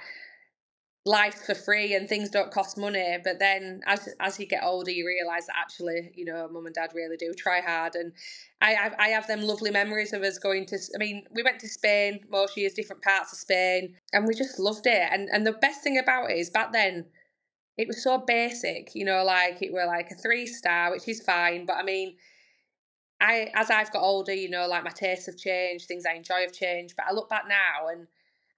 life 1.05 1.45
for 1.45 1.55
free 1.55 1.95
and 1.95 2.07
things 2.07 2.29
don't 2.29 2.51
cost 2.51 2.77
money 2.77 3.17
but 3.23 3.39
then 3.39 3.81
as 3.87 4.07
as 4.19 4.39
you 4.39 4.45
get 4.45 4.63
older 4.63 4.91
you 4.91 5.05
realize 5.05 5.47
that 5.47 5.55
actually 5.57 6.11
you 6.15 6.23
know 6.23 6.47
mum 6.51 6.67
and 6.67 6.75
dad 6.75 6.91
really 6.93 7.17
do 7.17 7.33
try 7.33 7.59
hard. 7.59 7.95
And 7.95 8.13
I, 8.61 8.91
I 8.99 9.07
have 9.07 9.25
them 9.25 9.41
lovely 9.41 9.71
memories 9.71 10.13
of 10.13 10.21
us 10.21 10.37
going 10.37 10.67
to 10.67 10.77
i 10.93 10.99
mean 10.99 11.23
we 11.33 11.41
went 11.41 11.59
to 11.61 11.67
spain 11.67 12.19
most 12.29 12.55
years 12.55 12.73
different 12.73 13.01
parts 13.01 13.33
of 13.33 13.39
spain 13.39 13.95
and 14.13 14.27
we 14.27 14.35
just 14.35 14.59
loved 14.59 14.85
it. 14.85 15.09
And 15.11 15.27
and 15.31 15.45
the 15.45 15.53
best 15.53 15.81
thing 15.81 15.97
about 15.97 16.29
it 16.29 16.37
is 16.37 16.51
back 16.51 16.71
then 16.71 17.05
it 17.77 17.87
was 17.87 18.03
so 18.03 18.19
basic 18.19 18.91
you 18.93 19.05
know 19.05 19.23
like 19.23 19.61
it 19.61 19.73
were 19.73 19.85
like 19.85 20.11
a 20.11 20.15
three 20.15 20.45
star 20.45 20.91
which 20.91 21.07
is 21.07 21.21
fine 21.21 21.65
but 21.65 21.77
i 21.77 21.83
mean 21.83 22.15
i 23.21 23.49
as 23.55 23.69
i've 23.69 23.91
got 23.91 24.03
older 24.03 24.33
you 24.33 24.49
know 24.49 24.67
like 24.67 24.83
my 24.83 24.91
tastes 24.91 25.25
have 25.25 25.37
changed 25.37 25.87
things 25.87 26.05
i 26.05 26.13
enjoy 26.13 26.41
have 26.41 26.53
changed 26.53 26.95
but 26.95 27.05
i 27.09 27.13
look 27.13 27.29
back 27.29 27.45
now 27.47 27.87
and 27.89 28.07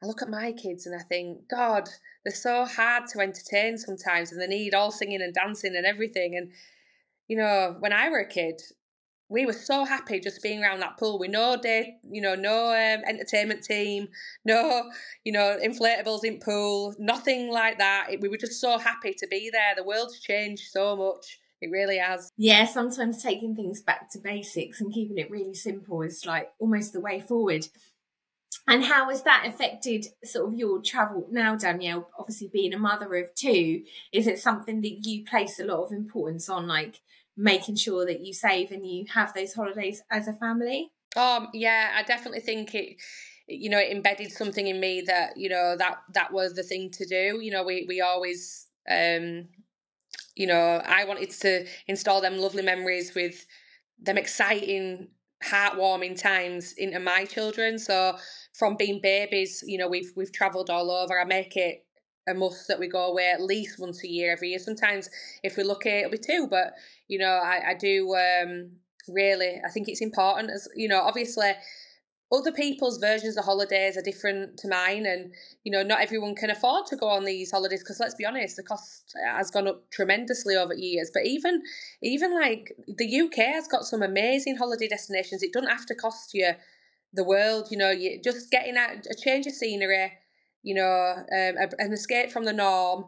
I 0.03 0.05
look 0.05 0.22
at 0.22 0.29
my 0.29 0.51
kids 0.51 0.86
and 0.86 0.95
I 0.95 1.03
think, 1.03 1.48
God, 1.50 1.88
they're 2.25 2.36
so 2.36 2.65
hard 2.65 3.07
to 3.10 3.19
entertain 3.19 3.77
sometimes 3.77 4.31
and 4.31 4.41
they 4.41 4.48
need 4.48 4.74
all 4.74 4.91
singing 4.91 5.22
and 5.22 5.33
dancing 5.33 5.75
and 5.75 5.86
everything. 5.86 6.36
And, 6.36 6.51
you 7.27 7.38
know, 7.38 7.77
when 7.79 7.93
I 7.93 8.10
were 8.10 8.19
a 8.19 8.27
kid, 8.27 8.62
we 9.29 9.45
were 9.45 9.53
so 9.53 9.86
happy 9.86 10.19
just 10.19 10.43
being 10.43 10.62
around 10.62 10.81
that 10.81 10.98
pool 10.98 11.17
with 11.17 11.31
no 11.31 11.55
day, 11.55 11.95
you 12.03 12.22
know, 12.22 12.36
no 12.36 12.72
um, 12.72 13.01
entertainment 13.07 13.63
team, 13.63 14.10
no, 14.43 14.91
you 15.24 15.31
know, 15.31 15.57
inflatables 15.63 16.25
in 16.25 16.39
pool, 16.39 16.93
nothing 17.00 17.50
like 17.50 17.77
that. 17.77 18.07
It, 18.12 18.19
we 18.19 18.27
were 18.27 18.38
just 18.38 18.60
so 18.60 18.77
happy 18.77 19.15
to 19.17 19.27
be 19.27 19.50
there. 19.51 19.74
The 19.75 19.83
world's 19.83 20.19
changed 20.19 20.63
so 20.69 20.98
much. 20.98 21.39
It 21.62 21.72
really 21.72 21.98
has. 21.98 22.29
Yeah, 22.38 22.65
sometimes 22.65 23.24
taking 23.24 23.55
things 23.55 23.81
back 23.81 24.10
to 24.12 24.19
basics 24.19 24.81
and 24.81 24.93
keeping 24.93 25.17
it 25.17 25.31
really 25.31 25.53
simple 25.53 26.01
is 26.01 26.25
like 26.25 26.51
almost 26.60 26.91
the 26.91 27.00
way 27.00 27.22
forward. 27.22 27.65
And 28.67 28.83
how 28.83 29.10
has 29.10 29.24
that 29.24 29.45
affected 29.48 30.07
sort 30.24 30.48
of 30.48 30.57
your 30.57 30.81
travel 30.81 31.27
now, 31.31 31.55
Danielle? 31.55 32.10
Obviously, 32.17 32.50
being 32.51 32.74
a 32.74 32.79
mother 32.79 33.15
of 33.15 33.33
two, 33.36 33.83
is 34.12 34.27
it 34.27 34.39
something 34.39 34.81
that 34.81 35.05
you 35.05 35.24
place 35.25 35.60
a 35.60 35.65
lot 35.65 35.83
of 35.83 35.91
importance 35.91 36.50
on, 36.50 36.67
like 36.67 37.01
making 37.36 37.75
sure 37.75 38.05
that 38.05 38.22
you 38.22 38.33
save 38.33 38.72
and 38.72 38.86
you 38.86 39.05
have 39.13 39.33
those 39.33 39.53
holidays 39.53 40.01
as 40.12 40.27
a 40.27 40.33
family? 40.33 40.91
Um, 41.15 41.50
yeah, 41.53 41.91
I 41.95 42.03
definitely 42.03 42.41
think 42.41 42.74
it. 42.75 42.98
You 43.48 43.69
know, 43.69 43.77
it 43.79 43.91
embedded 43.91 44.31
something 44.31 44.67
in 44.67 44.79
me 44.79 45.01
that 45.05 45.36
you 45.36 45.50
know 45.50 45.75
that 45.77 45.98
that 46.13 46.31
was 46.31 46.53
the 46.53 46.63
thing 46.63 46.89
to 46.91 47.05
do. 47.05 47.39
You 47.41 47.51
know, 47.51 47.63
we 47.63 47.86
we 47.88 48.00
always, 48.00 48.67
um, 48.89 49.48
you 50.36 50.48
know, 50.48 50.81
I 50.86 51.03
wanted 51.05 51.29
to 51.31 51.65
install 51.88 52.22
them 52.22 52.38
lovely 52.38 52.63
memories 52.63 53.13
with 53.13 53.45
them 54.01 54.17
exciting 54.17 55.10
heartwarming 55.44 56.20
times 56.20 56.74
into 56.78 57.00
my 57.00 57.26
children. 57.26 57.78
So 57.78 58.18
from 58.54 58.76
being 58.76 59.00
babies, 59.02 59.64
you 59.66 59.78
know, 59.78 59.88
we've 59.88 60.12
we've 60.16 60.32
travelled 60.32 60.70
all 60.70 60.92
over. 60.92 61.20
I 61.20 61.26
make 61.26 61.56
it 61.58 61.86
a 62.28 62.34
must 62.34 62.68
that 62.68 62.80
we 62.80 62.88
go 62.88 63.12
away 63.12 63.32
at 63.32 63.42
least 63.42 63.80
once 63.80 64.04
a 64.04 64.08
year 64.08 64.32
every 64.32 64.50
year. 64.50 64.60
Sometimes 64.60 65.10
if 65.44 65.58
we're 65.58 65.66
lucky 65.66 65.90
it'll 65.90 66.12
be 66.12 66.18
two, 66.18 66.48
but 66.50 66.74
you 67.08 67.20
know, 67.20 67.40
I, 67.44 67.72
I 67.72 67.74
do 67.74 68.14
um 68.16 68.72
really 69.10 69.60
I 69.66 69.70
think 69.70 69.90
it's 69.90 70.02
important 70.02 70.50
as 70.50 70.68
you 70.76 70.88
know, 70.88 71.02
obviously 71.02 71.52
other 72.34 72.52
people's 72.52 72.98
versions 72.98 73.38
of 73.38 73.46
holidays 73.46 73.96
are 73.96 74.02
different 74.02 74.58
to 74.58 74.68
mine 74.68 75.06
and 75.06 75.32
you 75.63 75.72
know 75.72 75.84
not 75.84 76.02
everyone 76.02 76.34
can 76.34 76.50
afford 76.50 76.86
to 76.88 76.96
go 76.96 77.08
on 77.08 77.25
these 77.25 77.52
holidays 77.52 77.82
because 77.82 78.00
let's 78.00 78.16
be 78.16 78.25
honest 78.25 78.56
the 78.56 78.63
cost 78.63 79.16
has 79.24 79.52
gone 79.52 79.68
up 79.68 79.90
tremendously 79.92 80.56
over 80.56 80.74
years. 80.74 81.12
But 81.13 81.25
even 81.25 81.62
even 82.02 82.34
like 82.34 82.74
the 82.88 83.22
uk 83.22 83.36
has 83.36 83.68
got 83.68 83.86
some 83.86 84.02
amazing 84.02 84.58
holiday 84.58 84.88
destinations. 84.88 85.44
It 85.44 85.54
doesn't 85.54 85.70
have 85.70 85.86
to 85.86 85.96
cost 85.96 86.34
you 86.34 86.52
the 87.13 87.24
world 87.24 87.68
you 87.70 87.78
know 87.78 87.92
you 87.92 88.20
just 88.24 88.50
getting 88.50 88.75
out 88.75 89.06
a 89.10 89.16
change 89.16 89.46
of 89.46 89.54
scenery 89.54 90.13
you 90.63 90.74
know 90.74 91.13
um, 91.18 91.56
an 91.78 91.94
escape 91.94 92.32
from 92.32 92.46
the 92.46 92.54
norm. 92.54 93.06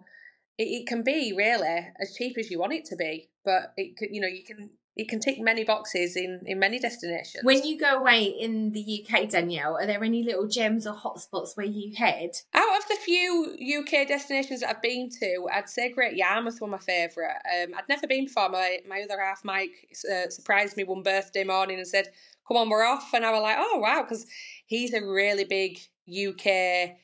It, 0.58 0.82
it 0.82 0.88
can 0.88 1.04
be 1.04 1.34
really 1.36 1.88
as 2.00 2.14
cheap 2.16 2.38
as 2.38 2.52
you 2.52 2.60
want 2.60 2.74
it 2.74 2.86
to 2.86 2.96
be 2.96 3.30
but 3.44 3.74
it 3.76 3.96
you 4.12 4.22
know 4.22 4.28
you 4.28 4.44
can 4.44 4.70
it 4.96 5.10
can 5.10 5.20
tick 5.20 5.40
many 5.40 5.64
boxes 5.64 6.16
in 6.16 6.42
in 6.46 6.58
many 6.58 6.80
destinations. 6.80 7.44
When 7.44 7.64
you 7.64 7.78
go 7.78 7.98
away 8.00 8.24
in 8.24 8.72
the 8.72 9.06
UK, 9.06 9.30
Danielle, 9.30 9.78
are 9.78 9.86
there 9.86 10.04
any 10.04 10.24
little 10.24 10.48
gems 10.48 10.88
or 10.88 10.94
hotspots 10.94 11.58
where 11.58 11.66
you 11.66 11.94
head? 11.96 12.32
Out 12.54 12.78
of 12.78 12.88
the 12.88 12.96
few 12.96 13.56
UK 13.80 14.08
destinations 14.08 14.62
that 14.62 14.70
I've 14.70 14.82
been 14.82 15.10
to, 15.20 15.48
I'd 15.52 15.70
say 15.70 15.92
Great 15.92 16.16
Yarmouth 16.16 16.62
were 16.62 16.68
my 16.68 16.78
favourite. 16.78 17.36
Um, 17.36 17.74
I'd 17.78 17.90
never 17.90 18.08
been 18.08 18.26
before. 18.26 18.50
My 18.50 18.80
my 18.88 19.02
other 19.02 19.22
half, 19.22 19.44
Mike, 19.44 19.96
uh, 20.12 20.30
surprised 20.30 20.78
me 20.78 20.84
one 20.84 21.04
birthday 21.04 21.44
morning 21.44 21.78
and 21.78 21.88
said, 21.88 22.10
"Come 22.48 22.58
on, 22.58 22.70
we're 22.70 22.86
off." 22.86 23.14
And 23.14 23.26
I 23.26 23.32
was 23.32 23.42
like, 23.42 23.58
"Oh 23.60 23.80
wow," 23.80 24.04
because 24.04 24.26
he's 24.66 24.94
a 24.94 25.02
really 25.06 25.44
big 25.44 25.80
UK 26.08 26.98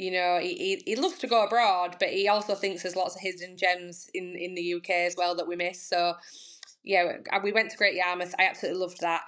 you 0.00 0.10
know, 0.10 0.38
he, 0.40 0.54
he, 0.54 0.82
he 0.86 0.96
loves 0.96 1.18
to 1.18 1.26
go 1.26 1.44
abroad, 1.44 1.96
but 2.00 2.08
he 2.08 2.26
also 2.26 2.54
thinks 2.54 2.82
there's 2.82 2.96
lots 2.96 3.14
of 3.14 3.20
hidden 3.20 3.58
gems 3.58 4.08
in, 4.14 4.34
in 4.34 4.54
the 4.54 4.72
UK 4.76 4.88
as 4.90 5.14
well 5.14 5.34
that 5.34 5.46
we 5.46 5.56
miss. 5.56 5.86
So 5.86 6.14
yeah, 6.82 7.18
we 7.42 7.52
went 7.52 7.70
to 7.70 7.76
Great 7.76 7.94
Yarmouth. 7.94 8.34
I 8.38 8.44
absolutely 8.44 8.80
loved 8.80 9.00
that. 9.00 9.22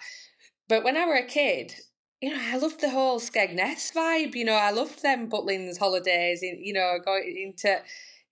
But 0.69 0.85
when 0.85 0.97
I 0.97 1.07
were 1.07 1.17
a 1.17 1.27
kid, 1.27 1.75
you 2.21 2.31
know, 2.31 2.41
I 2.41 2.57
loved 2.57 2.81
the 2.81 2.91
whole 2.91 3.21
Skegness 3.21 3.93
vibe. 3.93 4.35
You 4.35 4.45
know, 4.45 4.55
I 4.55 4.71
loved 4.71 5.03
them 5.03 5.29
Butlins 5.29 5.79
holidays. 5.79 6.41
You 6.43 6.73
know, 6.73 6.99
going 7.05 7.37
into, 7.37 7.81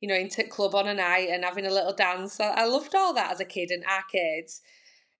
you 0.00 0.08
know, 0.08 0.14
into 0.14 0.44
club 0.44 0.74
on 0.74 0.88
a 0.88 0.94
night 0.94 1.28
and 1.30 1.44
having 1.44 1.66
a 1.66 1.72
little 1.72 1.92
dance. 1.92 2.38
I, 2.40 2.64
loved 2.66 2.94
all 2.94 3.12
that 3.14 3.32
as 3.32 3.40
a 3.40 3.44
kid 3.44 3.70
and 3.70 3.84
arcades. 3.84 4.62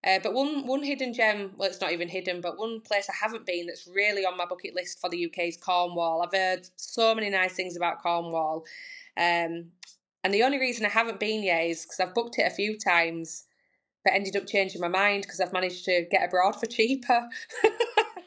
Uh, 0.02 0.18
but 0.22 0.32
one 0.32 0.66
one 0.66 0.82
hidden 0.82 1.12
gem, 1.12 1.50
well, 1.56 1.68
it's 1.68 1.80
not 1.80 1.92
even 1.92 2.08
hidden, 2.08 2.40
but 2.40 2.58
one 2.58 2.80
place 2.80 3.06
I 3.10 3.14
haven't 3.20 3.44
been 3.44 3.66
that's 3.66 3.86
really 3.86 4.24
on 4.24 4.36
my 4.36 4.46
bucket 4.46 4.74
list 4.74 4.98
for 4.98 5.10
the 5.10 5.26
UK 5.26 5.40
is 5.40 5.58
Cornwall. 5.58 6.22
I've 6.22 6.32
heard 6.32 6.66
so 6.76 7.14
many 7.14 7.28
nice 7.28 7.52
things 7.52 7.76
about 7.76 8.02
Cornwall, 8.02 8.64
um, 9.18 9.66
and 10.24 10.32
the 10.32 10.42
only 10.42 10.58
reason 10.58 10.86
I 10.86 10.90
haven't 10.90 11.20
been 11.20 11.42
yet 11.42 11.64
is 11.64 11.82
because 11.82 12.00
I've 12.00 12.14
booked 12.14 12.38
it 12.38 12.50
a 12.50 12.54
few 12.54 12.78
times, 12.78 13.44
but 14.04 14.14
ended 14.14 14.36
up 14.36 14.46
changing 14.46 14.80
my 14.80 14.88
mind 14.88 15.22
because 15.22 15.40
I've 15.40 15.52
managed 15.52 15.84
to 15.84 16.06
get 16.10 16.26
abroad 16.26 16.52
for 16.52 16.66
cheaper. 16.66 17.28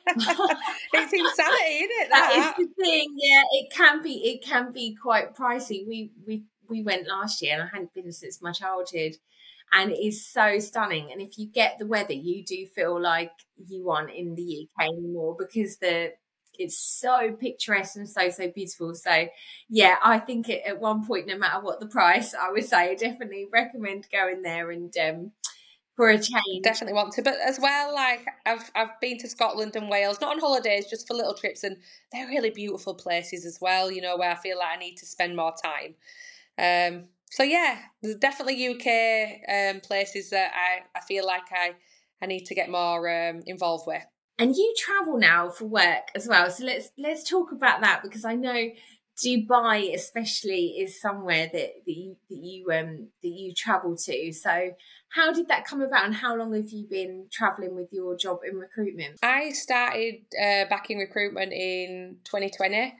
it's 0.07 1.13
insanity, 1.13 1.75
isn't 1.75 2.01
it? 2.01 2.09
That? 2.09 2.53
that 2.55 2.55
is 2.59 2.67
the 2.67 2.83
thing. 2.83 3.15
Yeah, 3.15 3.43
it 3.51 3.71
can 3.71 4.01
be. 4.03 4.11
It 4.11 4.43
can 4.45 4.71
be 4.71 4.95
quite 4.95 5.35
pricey. 5.35 5.87
We 5.87 6.11
we 6.25 6.43
we 6.69 6.83
went 6.83 7.07
last 7.07 7.41
year, 7.41 7.53
and 7.53 7.63
I 7.63 7.67
hadn't 7.71 7.93
been 7.93 8.11
since 8.11 8.41
my 8.41 8.51
childhood, 8.51 9.13
and 9.71 9.91
it 9.91 9.99
is 9.99 10.27
so 10.27 10.59
stunning. 10.59 11.11
And 11.11 11.21
if 11.21 11.37
you 11.37 11.47
get 11.47 11.79
the 11.79 11.87
weather, 11.87 12.13
you 12.13 12.43
do 12.43 12.67
feel 12.75 13.01
like 13.01 13.31
you 13.67 13.89
aren't 13.89 14.11
in 14.11 14.35
the 14.35 14.67
UK 14.67 14.87
anymore 14.87 15.35
because 15.37 15.77
the 15.77 16.11
it's 16.59 16.77
so 16.77 17.35
picturesque 17.39 17.95
and 17.95 18.07
so 18.07 18.29
so 18.29 18.51
beautiful. 18.51 18.93
So 18.93 19.27
yeah, 19.69 19.95
I 20.03 20.19
think 20.19 20.49
it, 20.49 20.63
at 20.67 20.79
one 20.79 21.05
point, 21.05 21.27
no 21.27 21.37
matter 21.37 21.61
what 21.61 21.79
the 21.79 21.87
price, 21.87 22.35
I 22.35 22.51
would 22.51 22.65
say 22.65 22.91
I 22.91 22.95
definitely 22.95 23.47
recommend 23.51 24.07
going 24.11 24.43
there 24.43 24.69
and 24.69 24.95
um, 24.97 25.31
for 25.95 26.09
a 26.09 26.17
change. 26.17 26.63
Definitely 26.63 26.93
want 26.93 27.13
to, 27.13 27.21
but 27.21 27.35
as 27.45 27.59
well, 27.59 27.93
like 27.93 28.25
I've 28.45 28.69
I've 28.75 28.99
been 29.01 29.17
to 29.19 29.29
Scotland 29.29 29.75
and 29.75 29.89
Wales, 29.89 30.19
not 30.21 30.31
on 30.31 30.39
holidays, 30.39 30.87
just 30.89 31.07
for 31.07 31.13
little 31.13 31.33
trips, 31.33 31.63
and 31.63 31.77
they're 32.11 32.27
really 32.27 32.49
beautiful 32.49 32.95
places 32.95 33.45
as 33.45 33.59
well. 33.61 33.91
You 33.91 34.01
know, 34.01 34.17
where 34.17 34.31
I 34.31 34.35
feel 34.35 34.57
like 34.57 34.75
I 34.75 34.79
need 34.79 34.95
to 34.97 35.05
spend 35.05 35.35
more 35.35 35.53
time. 35.63 35.95
Um, 36.57 37.05
so 37.29 37.43
yeah, 37.43 37.79
there's 38.01 38.15
definitely 38.15 38.67
UK 38.67 39.75
um, 39.75 39.81
places 39.81 40.29
that 40.31 40.51
I 40.55 40.97
I 40.97 41.01
feel 41.01 41.25
like 41.25 41.51
I 41.51 41.73
I 42.21 42.25
need 42.25 42.45
to 42.45 42.55
get 42.55 42.69
more 42.69 43.07
um, 43.09 43.41
involved 43.45 43.85
with. 43.87 44.03
And 44.39 44.55
you 44.55 44.73
travel 44.77 45.19
now 45.19 45.49
for 45.49 45.65
work 45.65 46.09
as 46.15 46.27
well, 46.27 46.49
so 46.49 46.65
let's 46.65 46.89
let's 46.97 47.29
talk 47.29 47.51
about 47.51 47.81
that 47.81 48.01
because 48.01 48.25
I 48.25 48.35
know 48.35 48.69
Dubai 49.23 49.93
especially 49.93 50.75
is 50.79 50.99
somewhere 50.99 51.47
that, 51.53 51.69
that 51.85 51.93
you 51.93 52.17
that 52.29 52.37
you 52.37 52.65
um 52.71 53.09
that 53.21 53.29
you 53.29 53.53
travel 53.53 53.95
to. 53.95 54.31
So 54.33 54.71
how 55.13 55.31
did 55.31 55.47
that 55.47 55.65
come 55.65 55.81
about 55.81 56.05
and 56.05 56.15
how 56.15 56.35
long 56.35 56.53
have 56.53 56.69
you 56.71 56.87
been 56.87 57.27
traveling 57.31 57.75
with 57.75 57.87
your 57.91 58.17
job 58.17 58.39
in 58.49 58.57
recruitment? 58.57 59.19
I 59.21 59.51
started 59.51 60.15
uh, 60.35 60.65
back 60.69 60.89
in 60.89 60.97
recruitment 60.97 61.53
in 61.53 62.17
2020. 62.23 62.95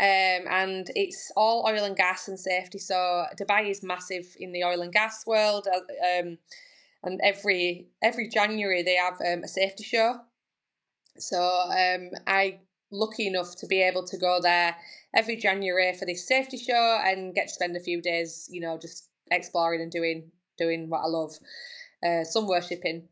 Um, 0.00 0.46
and 0.48 0.90
it's 0.96 1.30
all 1.36 1.66
oil 1.68 1.84
and 1.84 1.94
gas 1.94 2.28
and 2.28 2.40
safety. 2.40 2.78
So 2.78 3.26
Dubai 3.38 3.68
is 3.68 3.82
massive 3.82 4.34
in 4.38 4.52
the 4.52 4.64
oil 4.64 4.80
and 4.80 4.90
gas 4.90 5.26
world, 5.26 5.68
uh, 5.70 6.20
um, 6.20 6.38
and 7.02 7.20
every 7.22 7.88
every 8.02 8.28
January 8.28 8.82
they 8.82 8.94
have 8.94 9.20
um, 9.20 9.44
a 9.44 9.48
safety 9.48 9.84
show. 9.84 10.20
So 11.18 11.38
um, 11.42 12.12
I 12.26 12.60
lucky 12.90 13.26
enough 13.26 13.56
to 13.56 13.66
be 13.66 13.82
able 13.82 14.06
to 14.06 14.16
go 14.16 14.40
there 14.40 14.74
every 15.14 15.36
January 15.36 15.92
for 15.92 16.06
this 16.06 16.26
safety 16.26 16.56
show 16.56 16.98
and 17.04 17.34
get 17.34 17.48
to 17.48 17.54
spend 17.54 17.76
a 17.76 17.80
few 17.80 18.00
days, 18.00 18.48
you 18.50 18.62
know, 18.62 18.78
just 18.78 19.10
exploring 19.30 19.82
and 19.82 19.92
doing 19.92 20.30
doing 20.60 20.88
what 20.90 21.00
I 21.00 21.06
love, 21.06 21.32
uh, 22.06 22.24
sun 22.24 22.46
worshipping. 22.46 23.08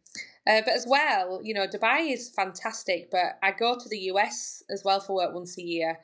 Uh, 0.47 0.63
but 0.65 0.75
as 0.75 0.87
well, 0.89 1.41
you 1.43 1.55
know, 1.55 1.67
Dubai 1.67 2.13
is 2.13 2.31
fantastic, 2.31 3.11
but 3.11 3.39
I 3.43 3.53
go 3.53 3.77
to 3.79 3.89
the 3.89 3.99
US 4.13 4.63
as 4.71 4.83
well 4.85 5.01
for 5.01 5.17
work 5.17 5.35
once 5.35 5.59
a 5.59 5.63
year. 5.63 5.99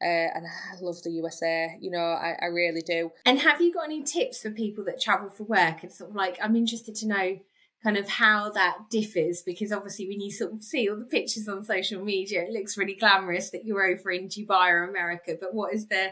Uh, 0.00 0.30
and 0.36 0.46
I 0.46 0.80
love 0.80 1.02
the 1.02 1.10
USA, 1.10 1.76
you 1.80 1.90
know, 1.90 1.98
I, 1.98 2.36
I 2.40 2.46
really 2.46 2.82
do. 2.82 3.10
And 3.26 3.40
have 3.40 3.60
you 3.60 3.72
got 3.72 3.86
any 3.86 4.04
tips 4.04 4.42
for 4.42 4.50
people 4.50 4.84
that 4.84 5.00
travel 5.00 5.28
for 5.28 5.42
work? 5.42 5.82
And 5.82 5.90
sort 5.92 6.10
of 6.10 6.16
like, 6.16 6.38
I'm 6.40 6.54
interested 6.54 6.94
to 6.96 7.08
know 7.08 7.38
kind 7.82 7.96
of 7.96 8.08
how 8.08 8.50
that 8.50 8.76
differs 8.90 9.42
because 9.42 9.72
obviously 9.72 10.08
when 10.08 10.20
you 10.20 10.30
sort 10.30 10.52
of 10.52 10.62
see 10.62 10.88
all 10.88 10.96
the 10.96 11.04
pictures 11.04 11.48
on 11.48 11.64
social 11.64 12.04
media 12.04 12.42
it 12.42 12.50
looks 12.50 12.76
really 12.76 12.94
glamorous 12.94 13.50
that 13.50 13.64
you're 13.64 13.86
over 13.86 14.10
in 14.10 14.28
Dubai 14.28 14.70
or 14.70 14.84
America 14.88 15.36
but 15.40 15.54
what 15.54 15.72
is 15.72 15.86
the 15.86 16.08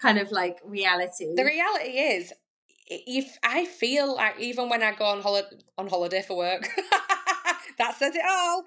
kind 0.00 0.18
of 0.18 0.30
like 0.30 0.58
reality 0.64 1.34
the 1.34 1.44
reality 1.44 1.98
is 1.98 2.32
if 2.90 3.38
I 3.42 3.64
feel 3.64 4.16
like 4.16 4.38
even 4.40 4.68
when 4.68 4.82
I 4.82 4.94
go 4.94 5.04
on 5.04 5.20
holiday 5.20 5.56
on 5.76 5.88
holiday 5.88 6.22
for 6.22 6.36
work 6.36 6.62
that 7.78 7.96
says 7.98 8.14
it 8.14 8.22
all 8.28 8.64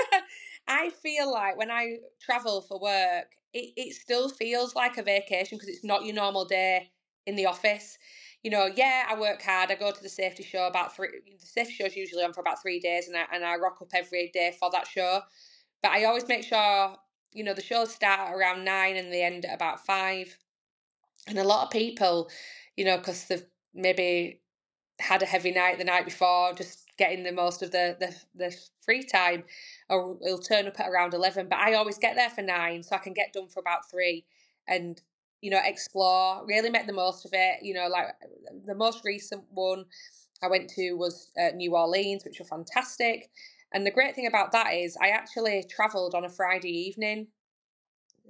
I 0.68 0.90
feel 0.90 1.32
like 1.32 1.56
when 1.56 1.70
I 1.70 1.98
travel 2.20 2.60
for 2.60 2.80
work 2.80 3.26
it, 3.52 3.72
it 3.76 3.94
still 3.94 4.28
feels 4.28 4.74
like 4.74 4.98
a 4.98 5.02
vacation 5.02 5.56
because 5.58 5.68
it's 5.68 5.84
not 5.84 6.04
your 6.04 6.14
normal 6.14 6.44
day 6.44 6.90
in 7.26 7.36
the 7.36 7.46
office 7.46 7.98
you 8.46 8.50
know, 8.52 8.70
yeah, 8.76 9.06
I 9.10 9.18
work 9.18 9.42
hard. 9.42 9.72
I 9.72 9.74
go 9.74 9.90
to 9.90 10.00
the 10.00 10.08
safety 10.08 10.44
show 10.44 10.68
about 10.68 10.94
three. 10.94 11.08
The 11.40 11.44
safety 11.44 11.72
show's 11.72 11.96
usually 11.96 12.22
on 12.22 12.32
for 12.32 12.42
about 12.42 12.62
three 12.62 12.78
days, 12.78 13.08
and 13.08 13.16
I 13.16 13.24
and 13.32 13.44
I 13.44 13.56
rock 13.56 13.78
up 13.82 13.88
every 13.92 14.30
day 14.32 14.54
for 14.56 14.70
that 14.70 14.86
show. 14.86 15.22
But 15.82 15.90
I 15.90 16.04
always 16.04 16.28
make 16.28 16.44
sure, 16.44 16.94
you 17.32 17.42
know, 17.42 17.54
the 17.54 17.62
shows 17.62 17.92
start 17.92 18.32
around 18.32 18.64
nine 18.64 18.96
and 18.96 19.12
they 19.12 19.24
end 19.24 19.46
at 19.46 19.54
about 19.56 19.84
five. 19.84 20.38
And 21.26 21.38
a 21.38 21.44
lot 21.44 21.64
of 21.64 21.72
people, 21.72 22.30
you 22.76 22.84
know, 22.84 22.98
because 22.98 23.24
they've 23.24 23.44
maybe 23.76 24.40
had 25.00 25.22
a 25.22 25.26
heavy 25.26 25.52
night 25.52 25.78
the 25.78 25.84
night 25.84 26.06
before, 26.06 26.54
just 26.54 26.86
getting 26.98 27.24
the 27.24 27.32
most 27.32 27.62
of 27.62 27.72
the 27.72 27.96
the, 28.00 28.16
the 28.36 28.56
free 28.84 29.04
time, 29.04 29.44
or 29.90 30.18
it'll 30.26 30.38
turn 30.38 30.68
up 30.68 30.80
at 30.80 30.90
around 30.90 31.14
eleven. 31.14 31.48
But 31.48 31.60
I 31.60 31.74
always 31.74 31.98
get 31.98 32.16
there 32.16 32.30
for 32.30 32.42
nine, 32.42 32.82
so 32.84 32.96
I 32.96 33.00
can 33.00 33.14
get 33.14 33.34
done 33.34 33.48
for 33.48 33.60
about 33.60 33.90
three. 33.90 34.26
And 34.68 35.00
you 35.42 35.50
know, 35.52 35.60
explore, 35.64 36.44
really 36.46 36.70
make 36.70 36.86
the 36.88 36.94
most 36.94 37.26
of 37.26 37.32
it. 37.34 37.60
You 37.62 37.74
know, 37.74 37.88
like 37.88 38.08
the 38.66 38.74
most 38.76 39.04
recent 39.04 39.44
one 39.50 39.86
I 40.42 40.48
went 40.48 40.70
to 40.70 40.94
was 40.94 41.32
uh, 41.40 41.50
New 41.56 41.76
Orleans, 41.76 42.24
which 42.24 42.40
were 42.40 42.46
fantastic. 42.46 43.30
And 43.72 43.86
the 43.86 43.92
great 43.92 44.14
thing 44.16 44.26
about 44.26 44.52
that 44.52 44.74
is 44.74 44.96
I 45.02 45.10
actually 45.10 45.64
travelled 45.70 46.14
on 46.14 46.24
a 46.24 46.30
Friday 46.30 46.70
evening. 46.88 47.28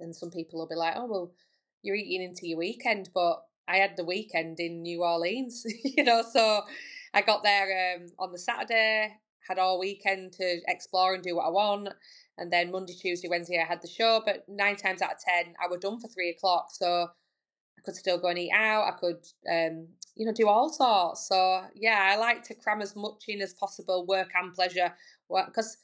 and 0.00 0.14
some 0.14 0.30
people 0.30 0.58
will 0.60 0.68
be 0.68 0.74
like, 0.74 0.94
oh 0.96 1.06
well, 1.06 1.32
you're 1.82 1.96
eating 1.96 2.22
into 2.22 2.48
your 2.48 2.58
weekend, 2.58 3.10
but 3.14 3.42
I 3.68 3.76
had 3.76 3.96
the 3.96 4.04
weekend 4.04 4.60
in 4.60 4.82
New 4.82 5.02
Orleans, 5.02 5.64
you 5.84 6.04
know, 6.04 6.22
so 6.22 6.62
I 7.14 7.22
got 7.22 7.42
there 7.42 7.96
um, 7.96 8.06
on 8.18 8.32
the 8.32 8.38
Saturday, 8.38 9.14
had 9.48 9.58
all 9.58 9.78
weekend 9.78 10.32
to 10.34 10.60
explore 10.68 11.14
and 11.14 11.22
do 11.22 11.36
what 11.36 11.46
I 11.46 11.50
want. 11.50 11.88
And 12.38 12.52
then 12.52 12.70
Monday, 12.70 12.92
Tuesday, 12.92 13.28
Wednesday, 13.28 13.60
I 13.60 13.64
had 13.64 13.80
the 13.80 13.88
show. 13.88 14.22
But 14.24 14.44
nine 14.48 14.76
times 14.76 15.02
out 15.02 15.12
of 15.12 15.18
10, 15.44 15.54
I 15.62 15.68
was 15.68 15.80
done 15.80 15.98
for 15.98 16.08
three 16.08 16.30
o'clock. 16.30 16.68
So 16.70 17.08
I 17.78 17.82
could 17.84 17.96
still 17.96 18.18
go 18.18 18.28
and 18.28 18.38
eat 18.38 18.52
out. 18.54 18.92
I 18.92 18.98
could, 18.98 19.24
um, 19.50 19.88
you 20.14 20.26
know, 20.26 20.32
do 20.32 20.48
all 20.48 20.68
sorts. 20.68 21.26
So 21.28 21.62
yeah, 21.74 22.10
I 22.12 22.16
like 22.16 22.42
to 22.44 22.54
cram 22.54 22.82
as 22.82 22.94
much 22.94 23.24
in 23.28 23.40
as 23.40 23.54
possible, 23.54 24.04
work 24.06 24.30
and 24.34 24.52
pleasure. 24.52 24.92
Because 25.28 25.78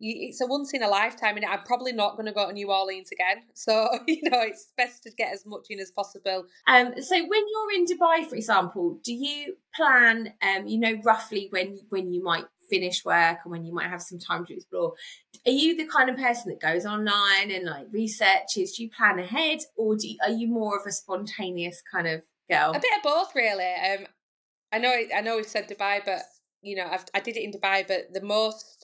it's 0.00 0.40
a 0.40 0.46
once 0.46 0.72
in 0.72 0.82
a 0.82 0.88
lifetime, 0.88 1.36
and 1.36 1.44
I'm 1.44 1.62
probably 1.62 1.92
not 1.92 2.16
going 2.16 2.26
to 2.26 2.32
go 2.32 2.46
to 2.46 2.52
New 2.52 2.70
Orleans 2.70 3.10
again. 3.12 3.42
So 3.54 3.88
you 4.06 4.22
know, 4.30 4.40
it's 4.40 4.72
best 4.76 5.02
to 5.02 5.10
get 5.10 5.32
as 5.32 5.44
much 5.44 5.66
in 5.68 5.80
as 5.80 5.90
possible. 5.90 6.46
Um, 6.66 6.94
so 7.00 7.16
when 7.16 7.42
you're 7.52 7.72
in 7.74 7.84
Dubai, 7.84 8.26
for 8.26 8.36
example, 8.36 8.98
do 9.04 9.12
you 9.12 9.56
plan, 9.74 10.32
um, 10.42 10.66
you 10.66 10.78
know, 10.78 10.94
roughly 11.04 11.48
when 11.50 11.78
when 11.90 12.12
you 12.12 12.22
might 12.22 12.44
finish 12.70 13.04
work 13.04 13.38
and 13.44 13.50
when 13.50 13.64
you 13.64 13.74
might 13.74 13.90
have 13.90 14.00
some 14.00 14.18
time 14.18 14.46
to 14.46 14.54
explore? 14.54 14.94
Are 15.46 15.52
you 15.52 15.76
the 15.76 15.86
kind 15.86 16.08
of 16.08 16.16
person 16.16 16.50
that 16.50 16.60
goes 16.60 16.86
online 16.86 17.50
and 17.50 17.66
like 17.66 17.86
researches? 17.92 18.76
Do 18.76 18.84
you 18.84 18.90
plan 18.90 19.18
ahead, 19.18 19.60
or 19.76 19.96
do 19.96 20.08
you, 20.08 20.16
are 20.22 20.30
you 20.30 20.48
more 20.48 20.78
of 20.78 20.86
a 20.86 20.92
spontaneous 20.92 21.82
kind 21.92 22.06
of 22.06 22.22
girl? 22.50 22.70
A 22.70 22.80
bit 22.80 22.96
of 22.96 23.02
both, 23.02 23.34
really. 23.34 23.74
Um, 23.74 24.06
I 24.72 24.78
know, 24.78 24.94
I 25.14 25.20
know, 25.20 25.36
we've 25.36 25.46
said 25.46 25.68
Dubai, 25.68 26.00
but 26.04 26.22
you 26.62 26.76
know, 26.76 26.86
I've, 26.90 27.04
I 27.14 27.20
did 27.20 27.36
it 27.36 27.42
in 27.42 27.52
Dubai, 27.52 27.86
but 27.86 28.12
the 28.12 28.22
most 28.22 28.79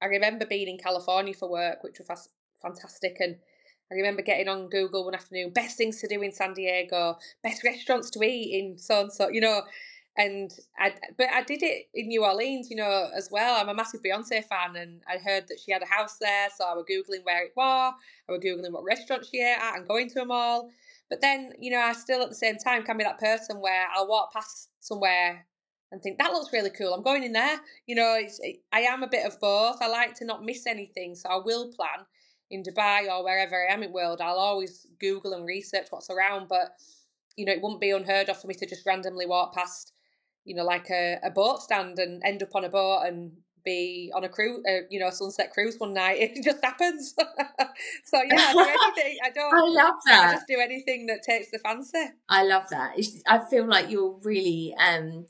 I 0.00 0.06
remember 0.06 0.46
being 0.46 0.68
in 0.68 0.78
California 0.78 1.34
for 1.34 1.48
work, 1.48 1.82
which 1.82 1.98
was 1.98 2.28
fantastic. 2.62 3.16
And 3.20 3.36
I 3.90 3.94
remember 3.94 4.22
getting 4.22 4.48
on 4.48 4.68
Google 4.68 5.04
one 5.04 5.14
afternoon, 5.14 5.50
best 5.50 5.76
things 5.76 6.00
to 6.00 6.08
do 6.08 6.20
in 6.22 6.32
San 6.32 6.54
Diego, 6.54 7.18
best 7.42 7.64
restaurants 7.64 8.10
to 8.10 8.22
eat 8.22 8.60
in 8.60 8.78
so 8.78 9.00
and 9.00 9.12
so, 9.12 9.28
you 9.28 9.40
know. 9.40 9.62
And 10.18 10.50
I, 10.78 10.94
but 11.18 11.28
I 11.30 11.42
did 11.42 11.62
it 11.62 11.88
in 11.92 12.08
New 12.08 12.24
Orleans, 12.24 12.70
you 12.70 12.76
know, 12.76 13.10
as 13.14 13.28
well. 13.30 13.60
I'm 13.60 13.68
a 13.68 13.74
massive 13.74 14.00
Beyonce 14.02 14.42
fan, 14.44 14.74
and 14.74 15.02
I 15.06 15.18
heard 15.18 15.46
that 15.48 15.60
she 15.62 15.72
had 15.72 15.82
a 15.82 15.86
house 15.86 16.16
there, 16.18 16.48
so 16.56 16.64
I 16.64 16.72
was 16.72 16.86
googling 16.90 17.22
where 17.22 17.44
it 17.44 17.52
was. 17.54 17.92
I 18.26 18.32
was 18.32 18.40
googling 18.40 18.72
what 18.72 18.82
restaurants 18.82 19.28
she 19.28 19.42
ate 19.42 19.58
at, 19.60 19.76
and 19.76 19.86
going 19.86 20.08
to 20.08 20.14
them 20.14 20.30
all. 20.30 20.70
But 21.10 21.20
then, 21.20 21.52
you 21.60 21.70
know, 21.70 21.80
I 21.80 21.92
still 21.92 22.22
at 22.22 22.30
the 22.30 22.34
same 22.34 22.56
time 22.56 22.82
can 22.82 22.96
be 22.96 23.04
that 23.04 23.20
person 23.20 23.60
where 23.60 23.86
I'll 23.94 24.08
walk 24.08 24.32
past 24.32 24.70
somewhere 24.80 25.44
and 25.92 26.02
think 26.02 26.18
that 26.18 26.32
looks 26.32 26.52
really 26.52 26.70
cool. 26.70 26.92
I'm 26.92 27.02
going 27.02 27.22
in 27.22 27.32
there. 27.32 27.60
You 27.86 27.94
know, 27.94 28.16
it, 28.18 28.60
I 28.72 28.80
am 28.80 29.02
a 29.02 29.08
bit 29.08 29.24
of 29.26 29.38
both. 29.40 29.76
I 29.80 29.88
like 29.88 30.14
to 30.16 30.24
not 30.24 30.44
miss 30.44 30.66
anything, 30.66 31.14
so 31.14 31.28
I 31.28 31.36
will 31.36 31.72
plan 31.72 32.06
in 32.50 32.62
Dubai 32.62 33.08
or 33.08 33.24
wherever 33.24 33.56
I 33.56 33.72
am 33.72 33.82
in 33.82 33.90
the 33.90 33.94
world. 33.94 34.20
I'll 34.20 34.36
always 34.36 34.86
Google 35.00 35.32
and 35.32 35.46
research 35.46 35.86
what's 35.90 36.10
around, 36.10 36.48
but 36.48 36.72
you 37.36 37.44
know, 37.44 37.52
it 37.52 37.62
wouldn't 37.62 37.80
be 37.80 37.90
unheard 37.90 38.28
of 38.28 38.40
for 38.40 38.46
me 38.46 38.54
to 38.54 38.66
just 38.66 38.86
randomly 38.86 39.26
walk 39.26 39.54
past, 39.54 39.92
you 40.44 40.54
know, 40.54 40.64
like 40.64 40.90
a, 40.90 41.18
a 41.22 41.30
boat 41.30 41.62
stand 41.62 41.98
and 41.98 42.22
end 42.24 42.42
up 42.42 42.54
on 42.54 42.64
a 42.64 42.68
boat 42.68 43.02
and 43.06 43.32
be 43.64 44.10
on 44.14 44.24
a 44.24 44.28
cruise, 44.28 44.64
uh, 44.66 44.86
you 44.90 44.98
know, 44.98 45.08
a 45.08 45.12
sunset 45.12 45.52
cruise 45.52 45.76
one 45.78 45.92
night. 45.92 46.18
It 46.20 46.42
just 46.42 46.64
happens. 46.64 47.14
so 48.04 48.22
yeah, 48.22 48.36
I 48.48 48.52
do 48.52 48.60
anything. 48.96 49.18
I 49.22 49.30
don't. 49.30 49.54
I 49.54 49.82
love 49.82 49.94
that. 50.06 50.28
I 50.28 50.32
just 50.32 50.46
do 50.46 50.58
anything 50.58 51.06
that 51.06 51.22
takes 51.22 51.50
the 51.50 51.58
fancy. 51.58 51.98
I 52.28 52.44
love 52.44 52.68
that. 52.70 52.96
I 53.26 53.38
feel 53.50 53.66
like 53.66 53.90
you're 53.90 54.18
really 54.22 54.74
um 54.78 55.26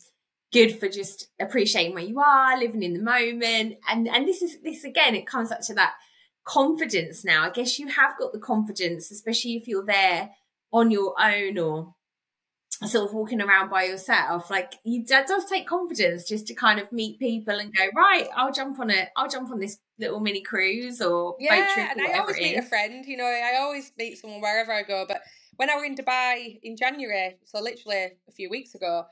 good 0.56 0.80
for 0.80 0.88
just 0.88 1.28
appreciating 1.38 1.94
where 1.94 2.04
you 2.04 2.18
are, 2.18 2.58
living 2.58 2.82
in 2.82 2.94
the 2.94 3.02
moment. 3.02 3.76
And 3.90 4.08
and 4.08 4.26
this 4.26 4.42
is 4.42 4.58
this 4.62 4.84
again, 4.84 5.14
it 5.14 5.26
comes 5.26 5.52
up 5.52 5.60
to 5.62 5.75
that 5.75 5.94
confidence 6.44 7.25
now. 7.25 7.44
I 7.44 7.50
guess 7.50 7.78
you 7.78 7.88
have 7.88 8.18
got 8.18 8.32
the 8.32 8.38
confidence, 8.38 9.10
especially 9.10 9.56
if 9.56 9.68
you're 9.68 9.84
there 9.84 10.30
on 10.72 10.90
your 10.90 11.14
own 11.20 11.58
or 11.58 11.94
sort 12.86 13.08
of 13.08 13.14
walking 13.14 13.40
around 13.40 13.68
by 13.68 13.84
yourself. 13.84 14.50
Like 14.50 14.75
you 14.84 15.04
that 15.06 15.26
does 15.26 15.44
take 15.44 15.66
confidence 15.66 16.25
just 16.25 16.46
to 16.46 16.54
kind 16.54 16.80
of 16.80 16.90
meet 16.90 17.18
people 17.18 17.58
and 17.58 17.75
go, 17.76 17.84
right, 17.94 18.28
I'll 18.34 18.52
jump 18.52 18.80
on 18.80 18.90
it, 18.90 19.10
I'll 19.16 19.28
jump 19.28 19.50
on 19.50 19.58
this 19.58 19.78
little 19.98 20.20
mini 20.20 20.42
cruise 20.42 21.02
or 21.02 21.36
yeah, 21.38 21.56
boat 21.56 21.75
trip 21.75 21.90
and 21.96 22.06
I 22.06 22.18
always 22.18 22.36
meet 22.38 22.56
a 22.56 22.62
friend, 22.62 23.04
you 23.04 23.16
know, 23.16 23.25
I 23.25 23.58
always 23.60 23.92
meet 23.98 24.18
someone 24.18 24.40
wherever 24.40 24.72
I 24.72 24.82
go. 24.82 25.04
But 25.06 25.22
when 25.56 25.70
I 25.70 25.76
were 25.76 25.84
in 25.84 25.96
Dubai 25.96 26.60
in 26.62 26.76
January, 26.76 27.37
so 27.44 27.61
literally 27.61 28.12
a 28.28 28.33
few 28.33 28.50
weeks 28.50 28.74
ago, 28.74 29.07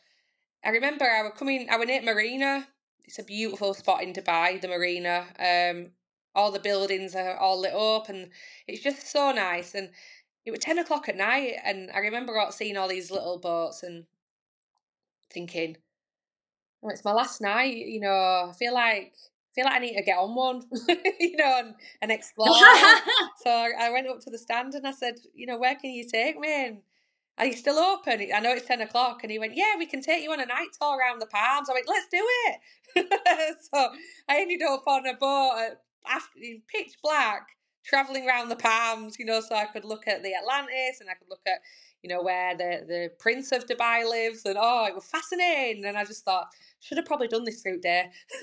I 0.65 0.71
remember 0.71 1.05
I 1.05 1.23
was 1.23 1.33
coming, 1.37 1.69
I 1.71 1.77
went 1.77 1.91
at 1.91 2.05
Marina. 2.05 2.67
It's 3.05 3.19
a 3.19 3.23
beautiful 3.23 3.75
spot 3.75 4.03
in 4.03 4.13
Dubai, 4.15 4.61
the 4.61 4.69
Marina. 4.69 5.27
Um, 5.39 5.91
all 6.35 6.51
the 6.51 6.59
buildings 6.59 7.15
are 7.15 7.37
all 7.37 7.61
lit 7.61 7.75
up 7.75 8.09
and 8.09 8.31
it's 8.67 8.83
just 8.83 9.11
so 9.11 9.31
nice. 9.31 9.75
And 9.75 9.91
it 10.47 10.51
was 10.51 10.61
10 10.61 10.79
o'clock 10.79 11.09
at 11.09 11.17
night 11.17 11.57
and 11.65 11.91
I 11.93 11.99
remember 11.99 12.35
seeing 12.51 12.77
all 12.77 12.89
these 12.89 13.11
little 13.11 13.39
boats 13.39 13.83
and 13.83 14.05
thinking, 15.31 15.77
oh, 16.83 16.89
it's 16.89 17.05
my 17.05 17.13
last 17.13 17.41
night, 17.41 17.77
you 17.77 18.01
know, 18.01 18.49
I 18.51 18.53
feel 18.59 18.75
like 18.75 19.13
feel 19.55 19.65
like 19.67 19.75
I 19.75 19.79
need 19.79 19.97
to 19.97 20.03
get 20.03 20.19
on 20.19 20.35
one, 20.35 20.63
you 21.21 21.37
know, 21.37 21.59
and, 21.59 21.75
and 22.03 22.11
explore. 22.11 22.49
so 23.43 23.51
I 23.51 23.91
went 23.93 24.09
up 24.09 24.21
to 24.21 24.31
the 24.31 24.39
stand 24.39 24.75
and 24.75 24.87
I 24.87 24.91
said, 24.91 25.15
you 25.33 25.47
know, 25.47 25.59
where 25.59 25.77
can 25.77 25.91
you 25.91 26.09
take 26.09 26.39
me? 26.39 26.67
And 26.67 26.79
are 27.37 27.47
you 27.47 27.55
still 27.55 27.79
open? 27.79 28.29
I 28.35 28.41
know 28.41 28.53
it's 28.53 28.67
10 28.67 28.81
o'clock. 28.81 29.21
And 29.23 29.31
he 29.33 29.39
went, 29.39 29.57
Yeah, 29.57 29.75
we 29.79 29.87
can 29.87 30.01
take 30.01 30.23
you 30.23 30.33
on 30.33 30.41
a 30.41 30.47
night 30.47 30.69
tour 30.81 30.99
around 30.99 31.21
the 31.21 31.27
Palms. 31.27 31.69
I 31.69 31.75
went, 31.75 31.89
Let's 31.89 32.07
do 32.11 32.25
it. 32.47 33.57
so 33.73 33.89
I 34.29 34.41
ended 34.41 34.63
up 34.63 34.85
on 34.87 35.07
a 35.07 35.15
boat 35.15 35.53
uh, 35.57 35.75
after, 36.07 36.39
in 36.41 36.63
pitch 36.69 36.93
black, 37.03 37.49
traveling 37.85 38.27
around 38.29 38.51
the 38.51 38.57
Palms, 38.57 39.17
you 39.19 39.25
know, 39.25 39.41
so 39.41 39.55
I 39.57 39.65
could 39.65 39.85
look 39.85 40.07
at 40.07 40.23
the 40.23 40.35
Atlantis 40.35 41.01
and 41.01 41.11
I 41.11 41.15
could 41.15 41.29
look 41.29 41.43
at, 41.47 41.59
you 42.03 42.15
know, 42.15 42.23
where 42.23 42.57
the, 42.57 42.85
the 42.87 43.11
Prince 43.19 43.51
of 43.51 43.67
Dubai 43.67 44.09
lives. 44.09 44.43
And 44.45 44.57
oh, 44.59 44.87
it 44.87 44.95
was 44.95 45.05
fascinating. 45.07 45.85
And 45.85 45.99
I 45.99 46.05
just 46.05 46.25
thought, 46.25 46.47
should 46.81 46.99
have 46.99 47.07
probably 47.07 47.29
done 47.29 47.45
this 47.45 47.63
route 47.65 47.83
there. 47.83 48.11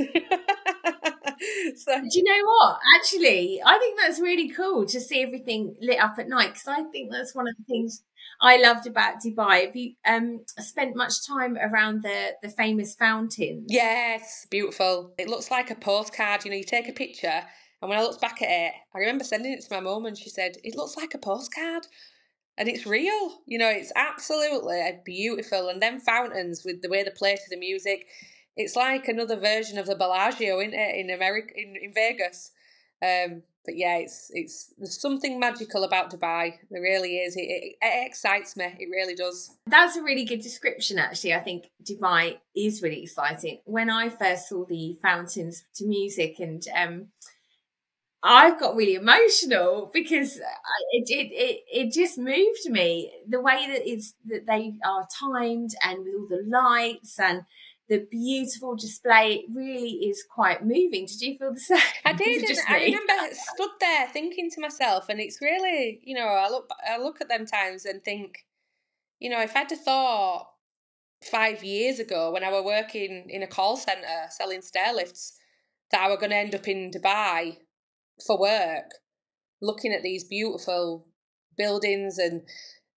so 1.76 2.00
do 2.00 2.20
you 2.20 2.24
know 2.24 2.46
what 2.46 2.78
actually 2.98 3.62
i 3.66 3.78
think 3.80 4.00
that's 4.00 4.20
really 4.20 4.50
cool 4.50 4.86
to 4.86 5.00
see 5.00 5.24
everything 5.24 5.76
lit 5.82 6.00
up 6.00 6.16
at 6.20 6.28
night 6.28 6.54
because 6.54 6.68
i 6.68 6.84
think 6.92 7.12
that's 7.12 7.34
one 7.34 7.48
of 7.48 7.56
the 7.58 7.64
things 7.64 8.04
I 8.42 8.58
loved 8.58 8.88
about 8.88 9.22
Dubai. 9.22 9.66
Have 9.66 9.76
you 9.76 9.94
um, 10.06 10.42
spent 10.58 10.96
much 10.96 11.28
time 11.28 11.58
around 11.58 12.02
the 12.02 12.32
the 12.42 12.50
famous 12.50 12.96
fountains? 12.96 13.66
Yes, 13.68 14.48
beautiful. 14.50 15.14
It 15.18 15.30
looks 15.30 15.52
like 15.52 15.70
a 15.70 15.76
postcard. 15.76 16.44
You 16.44 16.52
know, 16.52 16.58
you 16.58 16.64
take 16.64 16.90
a 16.90 16.94
picture, 16.94 17.44
and 17.82 17.90
when 17.90 18.00
I 18.00 18.02
looked 18.02 18.22
back 18.22 18.42
at 18.42 18.50
it, 18.50 18.74
I 18.96 19.00
remember 19.00 19.24
sending 19.24 19.54
it 19.54 19.62
to 19.62 19.74
my 19.76 19.80
mum, 19.80 20.06
and 20.06 20.18
she 20.18 20.30
said, 20.30 20.58
"It 20.64 20.76
looks 20.76 20.98
like 20.98 21.14
a 21.14 21.20
postcard." 21.20 21.86
And 22.58 22.68
it's 22.68 22.86
real, 22.86 23.42
you 23.48 23.58
know, 23.58 23.70
it's 23.70 23.94
absolutely 23.96 24.82
beautiful. 25.06 25.70
And 25.70 25.82
then 25.82 26.00
fountains 26.00 26.64
with 26.66 26.82
the 26.82 26.90
way 26.90 27.02
they 27.02 27.10
play 27.10 27.36
to 27.36 27.50
the 27.50 27.58
music, 27.58 28.06
it's 28.58 28.76
like 28.76 29.08
another 29.08 29.38
version 29.38 29.78
of 29.78 29.86
the 29.86 29.96
Bellagio, 29.96 30.60
isn't 30.60 30.74
it, 30.74 30.96
in 30.96 31.10
America, 31.10 31.54
in, 31.56 31.76
in 31.82 31.94
Vegas. 31.94 32.52
Um, 33.02 33.44
but 33.66 33.78
yeah, 33.78 33.98
it's 33.98 34.32
it's 34.34 34.74
there's 34.78 35.00
something 35.00 35.40
magical 35.40 35.84
about 35.84 36.12
Dubai. 36.12 36.54
There 36.70 36.82
really 36.82 37.18
is. 37.18 37.36
It, 37.36 37.42
it, 37.42 37.76
it, 37.82 38.08
excites 38.08 38.58
me. 38.58 38.66
It 38.80 38.90
really 38.90 39.16
does. 39.16 39.56
That's 39.68 39.96
a 39.96 40.04
really 40.04 40.26
good 40.26 40.42
description. 40.42 40.98
Actually, 40.98 41.36
I 41.36 41.42
think 41.42 41.66
Dubai 41.84 42.40
is 42.56 42.82
really 42.82 43.04
exciting. 43.04 43.62
When 43.66 43.90
I 43.90 44.10
first 44.10 44.50
saw 44.50 44.66
the 44.66 44.98
fountains 45.02 45.64
to 45.76 45.86
music, 45.86 46.40
and 46.40 46.64
um, 46.76 47.08
I 48.24 48.58
got 48.58 48.76
really 48.76 48.96
emotional 48.96 49.90
because 49.94 50.38
it, 50.38 51.10
it 51.10 51.32
it 51.32 51.60
it 51.72 51.94
just 51.94 52.18
moved 52.18 52.66
me 52.68 53.12
the 53.28 53.42
way 53.42 53.66
that 53.68 53.88
it's 53.88 54.14
that 54.26 54.46
they 54.48 54.74
are 54.86 55.08
timed 55.20 55.76
and 55.84 56.00
with 56.00 56.14
all 56.16 56.28
the 56.28 56.44
lights 56.48 57.20
and 57.20 57.44
the 57.92 58.08
beautiful 58.10 58.74
display 58.74 59.44
really 59.54 59.90
is 59.90 60.24
quite 60.24 60.64
moving. 60.64 61.06
Did 61.08 61.22
you 61.22 61.38
feel 61.38 61.54
the 61.54 61.60
same? 61.60 61.78
I 62.06 62.14
did. 62.24 62.58
I 62.70 62.86
remember 62.86 63.14
stood 63.34 63.72
there 63.82 64.08
thinking 64.08 64.50
to 64.52 64.62
myself, 64.62 65.10
and 65.10 65.20
it's 65.20 65.42
really, 65.42 66.00
you 66.02 66.16
know, 66.16 66.26
I 66.26 66.50
look, 66.50 66.70
I 66.90 66.98
look 66.98 67.20
at 67.20 67.28
them 67.28 67.46
times 67.46 67.84
and 67.84 68.02
think, 68.02 68.46
you 69.20 69.30
know, 69.30 69.42
if 69.42 69.58
I'd 69.58 69.70
have 69.70 69.82
thought 69.82 70.48
five 71.30 71.66
years 71.66 72.00
ago 72.00 72.32
when 72.32 72.46
I 72.46 72.52
were 72.52 72.64
working 72.64 73.28
in 73.30 73.44
a 73.44 73.48
call 73.48 73.76
center 73.76 74.08
selling 74.30 74.62
stair 74.62 74.94
lifts 74.94 75.38
that 75.92 76.02
I 76.02 76.08
were 76.10 76.18
going 76.18 76.30
to 76.30 76.38
end 76.38 76.56
up 76.56 76.70
in 76.70 76.92
Dubai 76.92 77.58
for 78.26 78.40
work, 78.40 78.90
looking 79.62 79.92
at 79.92 80.02
these 80.02 80.24
beautiful 80.24 81.08
buildings 81.58 82.18
and 82.18 82.44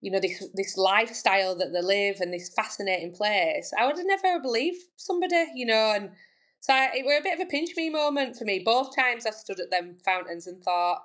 you 0.05 0.11
know 0.11 0.21
this 0.21 0.45
this 0.53 0.77
lifestyle 0.77 1.57
that 1.57 1.73
they 1.73 1.81
live 1.81 2.21
and 2.21 2.33
this 2.33 2.53
fascinating 2.55 3.15
place. 3.15 3.73
I 3.79 3.87
would 3.87 3.97
have 3.97 4.07
never 4.07 4.39
believed 4.39 4.83
somebody 4.97 5.47
you 5.55 5.65
know 5.65 5.93
and 5.97 6.11
so 6.61 6.75
I, 6.75 6.91
it 6.95 7.07
were 7.07 7.17
a 7.17 7.23
bit 7.23 7.41
of 7.41 7.47
a 7.47 7.51
pinch 7.51 7.71
me 7.75 7.89
moment 7.89 8.37
for 8.37 8.45
me. 8.45 8.63
Both 8.63 8.95
times 8.95 9.25
i 9.25 9.31
stood 9.31 9.61
at 9.61 9.71
them 9.71 9.97
fountains 10.05 10.47
and 10.47 10.63
thought 10.63 10.99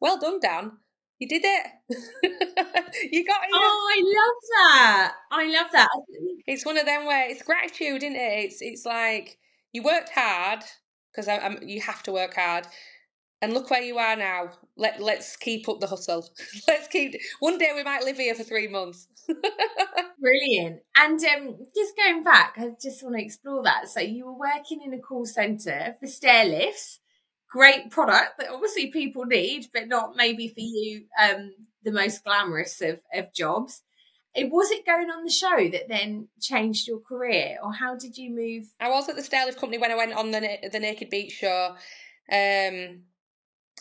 well 0.00 0.20
done 0.20 0.38
dan. 0.38 0.72
You 1.18 1.28
did 1.28 1.42
it. 1.44 1.66
You 3.10 3.24
got 3.26 3.42
it 3.42 3.50
oh 3.52 3.88
i 3.92 3.98
love 4.20 4.40
that. 4.54 5.12
I 5.32 5.46
love 5.50 5.66
that. 5.72 5.88
It's 6.46 6.64
one 6.64 6.78
of 6.78 6.86
them 6.86 7.06
where 7.06 7.28
it's 7.28 7.42
gratitude 7.42 8.04
isn't 8.04 8.14
it? 8.14 8.44
It's 8.44 8.62
it's 8.62 8.86
like 8.86 9.36
you 9.72 9.82
worked 9.82 10.10
hard 10.14 10.60
because 11.10 11.28
you 11.62 11.80
have 11.80 12.04
to 12.04 12.12
work 12.12 12.34
hard 12.34 12.68
and 13.44 13.52
look 13.52 13.70
where 13.70 13.82
you 13.82 13.98
are 13.98 14.16
now. 14.16 14.50
Let 14.76 15.00
let's 15.00 15.36
keep 15.36 15.68
up 15.68 15.78
the 15.78 15.86
hustle. 15.86 16.26
let's 16.68 16.88
keep. 16.88 17.14
One 17.40 17.58
day 17.58 17.70
we 17.74 17.84
might 17.84 18.02
live 18.02 18.16
here 18.16 18.34
for 18.34 18.42
three 18.42 18.68
months. 18.68 19.06
Brilliant. 20.20 20.80
And 20.96 21.22
um, 21.24 21.58
just 21.74 21.96
going 21.96 22.22
back, 22.22 22.54
I 22.56 22.70
just 22.82 23.02
want 23.02 23.16
to 23.16 23.22
explore 23.22 23.62
that. 23.64 23.88
So 23.88 24.00
you 24.00 24.24
were 24.24 24.38
working 24.38 24.80
in 24.82 24.94
a 24.94 24.98
call 24.98 25.26
centre 25.26 25.94
for 26.00 26.06
stair 26.06 26.46
lifts. 26.46 27.00
Great 27.50 27.90
product 27.90 28.38
that 28.38 28.50
obviously 28.50 28.90
people 28.90 29.26
need, 29.26 29.66
but 29.72 29.86
not 29.86 30.16
maybe 30.16 30.48
for 30.48 30.60
you 30.60 31.04
um, 31.22 31.52
the 31.84 31.92
most 31.92 32.24
glamorous 32.24 32.80
of, 32.80 33.00
of 33.14 33.32
jobs. 33.32 33.82
It 34.34 34.50
was 34.50 34.72
it 34.72 34.86
going 34.86 35.10
on 35.10 35.22
the 35.22 35.30
show 35.30 35.68
that 35.70 35.88
then 35.88 36.28
changed 36.40 36.88
your 36.88 36.98
career, 36.98 37.58
or 37.62 37.72
how 37.72 37.94
did 37.94 38.16
you 38.16 38.34
move? 38.34 38.64
I 38.80 38.88
was 38.88 39.08
at 39.08 39.14
the 39.14 39.22
stairlift 39.22 39.58
company 39.58 39.78
when 39.78 39.92
I 39.92 39.96
went 39.96 40.14
on 40.14 40.32
the 40.32 40.58
the 40.72 40.80
Naked 40.80 41.10
Beach 41.10 41.30
show, 41.30 41.76
um, 42.32 43.02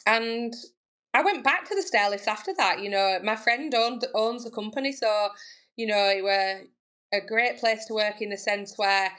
and 0.05 0.53
I 1.13 1.21
went 1.21 1.43
back 1.43 1.67
to 1.69 1.75
the 1.75 1.87
stairlifts 1.87 2.27
after 2.27 2.53
that. 2.57 2.81
You 2.81 2.89
know, 2.89 3.19
my 3.23 3.35
friend 3.35 3.73
owned 3.75 4.05
owns 4.13 4.43
the 4.43 4.51
company, 4.51 4.91
so 4.91 5.29
you 5.75 5.87
know 5.87 6.09
it 6.09 6.23
were 6.23 6.61
a 7.13 7.21
great 7.25 7.59
place 7.59 7.85
to 7.85 7.93
work 7.93 8.21
in 8.21 8.29
the 8.29 8.37
sense 8.37 8.73
where 8.77 9.11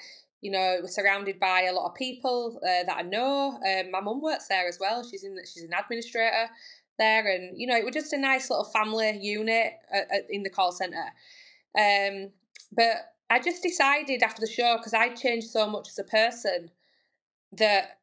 you 0.44 0.50
know, 0.50 0.74
it 0.74 0.82
was 0.82 0.94
surrounded 0.94 1.40
by 1.40 1.62
a 1.62 1.72
lot 1.72 1.86
of 1.86 1.94
people 1.94 2.60
uh, 2.62 2.84
that 2.84 2.98
I 2.98 3.00
know. 3.00 3.58
Um, 3.66 3.90
my 3.90 4.00
mum 4.00 4.20
works 4.20 4.46
there 4.46 4.68
as 4.68 4.78
well. 4.78 5.02
She's 5.02 5.24
in 5.24 5.38
she's 5.42 5.62
an 5.62 5.72
administrator 5.72 6.50
there, 6.98 7.26
and 7.26 7.58
you 7.58 7.66
know, 7.66 7.76
it 7.76 7.84
was 7.84 7.94
just 7.94 8.12
a 8.12 8.18
nice 8.18 8.50
little 8.50 8.66
family 8.66 9.18
unit 9.22 9.72
uh, 9.92 10.00
uh, 10.14 10.18
in 10.28 10.42
the 10.42 10.50
call 10.50 10.70
center. 10.70 11.06
Um, 11.78 12.28
but 12.76 13.14
I 13.30 13.40
just 13.40 13.62
decided 13.62 14.22
after 14.22 14.42
the 14.42 14.52
show 14.52 14.76
because 14.76 14.92
I 14.92 15.14
changed 15.14 15.48
so 15.48 15.66
much 15.66 15.88
as 15.88 15.98
a 15.98 16.04
person 16.04 16.70
that 17.52 18.00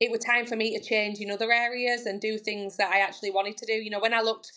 it 0.00 0.10
was 0.10 0.20
time 0.20 0.46
for 0.46 0.56
me 0.56 0.76
to 0.76 0.84
change 0.84 1.20
in 1.20 1.30
other 1.30 1.52
areas 1.52 2.06
and 2.06 2.20
do 2.20 2.38
things 2.38 2.76
that 2.78 2.92
I 2.92 3.00
actually 3.00 3.30
wanted 3.30 3.56
to 3.58 3.66
do. 3.66 3.74
You 3.74 3.90
know, 3.90 4.00
when 4.00 4.14
I 4.14 4.22
looked, 4.22 4.52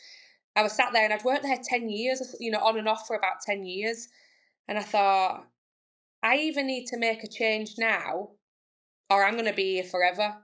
I 0.56 0.64
was 0.64 0.72
sat 0.74 0.94
there 0.94 1.04
and 1.04 1.14
I'd 1.14 1.24
worked 1.24 1.44
there 1.44 1.58
10 1.62 1.90
years, 1.90 2.36
you 2.40 2.52
know, 2.52 2.60
on 2.60 2.78
and 2.78 2.88
off 2.88 3.08
for 3.08 3.16
about 3.16 3.42
10 3.46 3.66
years. 3.66 4.08
And 4.68 4.78
I 4.78 4.84
thought, 4.84 5.46
I 6.24 6.38
even 6.38 6.68
need 6.68 6.86
to 6.88 6.98
make 6.98 7.24
a 7.24 7.28
change 7.28 7.76
now 7.78 8.30
or 9.10 9.24
I'm 9.24 9.34
going 9.34 9.46
to 9.46 9.54
be 9.54 9.74
here 9.76 9.84
forever. 9.84 10.38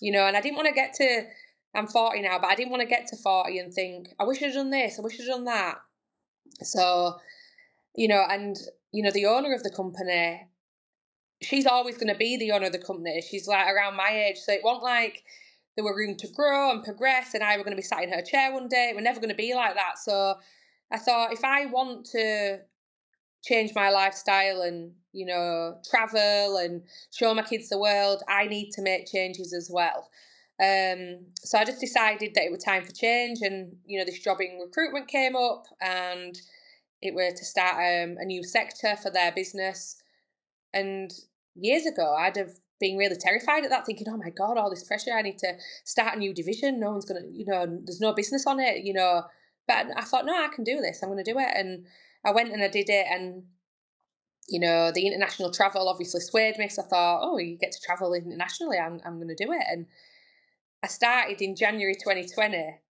You 0.00 0.10
know, 0.10 0.26
and 0.26 0.36
I 0.36 0.40
didn't 0.40 0.56
want 0.56 0.68
to 0.68 0.74
get 0.74 0.94
to 0.94 1.26
I'm 1.74 1.86
40 1.86 2.20
now, 2.20 2.38
but 2.38 2.50
I 2.50 2.54
didn't 2.54 2.70
want 2.70 2.82
to 2.82 2.88
get 2.88 3.06
to 3.08 3.16
40 3.16 3.58
and 3.58 3.72
think, 3.72 4.08
I 4.20 4.24
wish 4.24 4.42
I'd 4.42 4.52
done 4.52 4.70
this, 4.70 4.98
I 4.98 5.02
wish 5.02 5.18
I'd 5.20 5.26
done 5.26 5.44
that. 5.44 5.76
So, 6.62 7.16
you 7.94 8.08
know, 8.08 8.24
and, 8.28 8.56
you 8.92 9.02
know, 9.02 9.10
the 9.10 9.26
owner 9.26 9.54
of 9.54 9.62
the 9.62 9.70
company, 9.70 10.48
she's 11.44 11.66
always 11.66 11.96
going 11.96 12.12
to 12.12 12.18
be 12.18 12.36
the 12.36 12.52
owner 12.52 12.66
of 12.66 12.72
the 12.72 12.78
company. 12.78 13.22
She's 13.28 13.46
like 13.46 13.66
around 13.66 13.96
my 13.96 14.10
age. 14.10 14.38
So 14.38 14.52
it 14.52 14.60
wasn't 14.62 14.84
like 14.84 15.24
there 15.76 15.84
were 15.84 15.96
room 15.96 16.16
to 16.16 16.28
grow 16.28 16.70
and 16.70 16.84
progress 16.84 17.34
and 17.34 17.42
I 17.42 17.56
were 17.56 17.64
going 17.64 17.76
to 17.76 17.80
be 17.80 17.82
sat 17.82 18.02
in 18.02 18.12
her 18.12 18.22
chair 18.22 18.52
one 18.52 18.68
day. 18.68 18.92
We're 18.94 19.00
never 19.00 19.20
going 19.20 19.30
to 19.30 19.34
be 19.34 19.54
like 19.54 19.74
that. 19.74 19.98
So 19.98 20.34
I 20.90 20.98
thought 20.98 21.32
if 21.32 21.44
I 21.44 21.66
want 21.66 22.06
to 22.12 22.60
change 23.44 23.72
my 23.74 23.90
lifestyle 23.90 24.62
and, 24.62 24.92
you 25.12 25.26
know, 25.26 25.78
travel 25.88 26.56
and 26.56 26.82
show 27.10 27.34
my 27.34 27.42
kids 27.42 27.68
the 27.68 27.78
world, 27.78 28.22
I 28.28 28.46
need 28.46 28.70
to 28.72 28.82
make 28.82 29.10
changes 29.10 29.52
as 29.52 29.70
well. 29.72 30.08
Um, 30.62 31.26
so 31.36 31.58
I 31.58 31.64
just 31.64 31.80
decided 31.80 32.34
that 32.34 32.44
it 32.44 32.52
was 32.52 32.62
time 32.62 32.84
for 32.84 32.92
change, 32.92 33.40
and 33.40 33.74
you 33.84 33.98
know, 33.98 34.04
this 34.04 34.20
jobbing 34.20 34.60
recruitment 34.64 35.08
came 35.08 35.34
up, 35.34 35.64
and 35.80 36.38
it 37.00 37.14
were 37.14 37.30
to 37.30 37.44
start 37.44 37.74
um, 37.74 38.16
a 38.20 38.24
new 38.24 38.44
sector 38.44 38.94
for 39.02 39.10
their 39.10 39.32
business. 39.32 40.00
And 40.72 41.10
years 41.54 41.86
ago, 41.86 42.14
I'd 42.18 42.36
have 42.36 42.52
been 42.80 42.96
really 42.96 43.16
terrified 43.16 43.64
at 43.64 43.70
that, 43.70 43.86
thinking, 43.86 44.08
"Oh 44.08 44.16
my 44.16 44.30
god, 44.30 44.58
all 44.58 44.70
this 44.70 44.84
pressure! 44.84 45.12
I 45.12 45.22
need 45.22 45.38
to 45.38 45.54
start 45.84 46.16
a 46.16 46.18
new 46.18 46.34
division. 46.34 46.80
No 46.80 46.92
one's 46.92 47.04
gonna, 47.04 47.26
you 47.30 47.44
know, 47.46 47.66
there's 47.84 48.00
no 48.00 48.12
business 48.12 48.46
on 48.46 48.60
it, 48.60 48.84
you 48.84 48.92
know." 48.92 49.22
But 49.68 49.86
I 49.96 50.02
thought, 50.02 50.26
no, 50.26 50.34
I 50.34 50.48
can 50.48 50.64
do 50.64 50.80
this. 50.80 51.02
I'm 51.02 51.08
going 51.08 51.22
to 51.22 51.32
do 51.32 51.38
it, 51.38 51.48
and 51.54 51.86
I 52.24 52.32
went 52.32 52.52
and 52.52 52.62
I 52.62 52.68
did 52.68 52.90
it, 52.90 53.06
and 53.08 53.44
you 54.48 54.60
know, 54.60 54.90
the 54.92 55.06
international 55.06 55.50
travel 55.50 55.88
obviously 55.88 56.20
swayed 56.20 56.58
me. 56.58 56.68
So 56.68 56.82
I 56.82 56.86
thought, 56.86 57.20
oh, 57.22 57.38
you 57.38 57.56
get 57.56 57.72
to 57.72 57.80
travel 57.80 58.12
internationally. 58.14 58.78
I'm, 58.78 59.00
I'm 59.04 59.16
going 59.16 59.34
to 59.34 59.44
do 59.44 59.52
it. 59.52 59.62
And 59.70 59.86
I 60.82 60.88
started 60.88 61.40
in 61.40 61.56
January 61.56 61.94
2020 61.94 62.80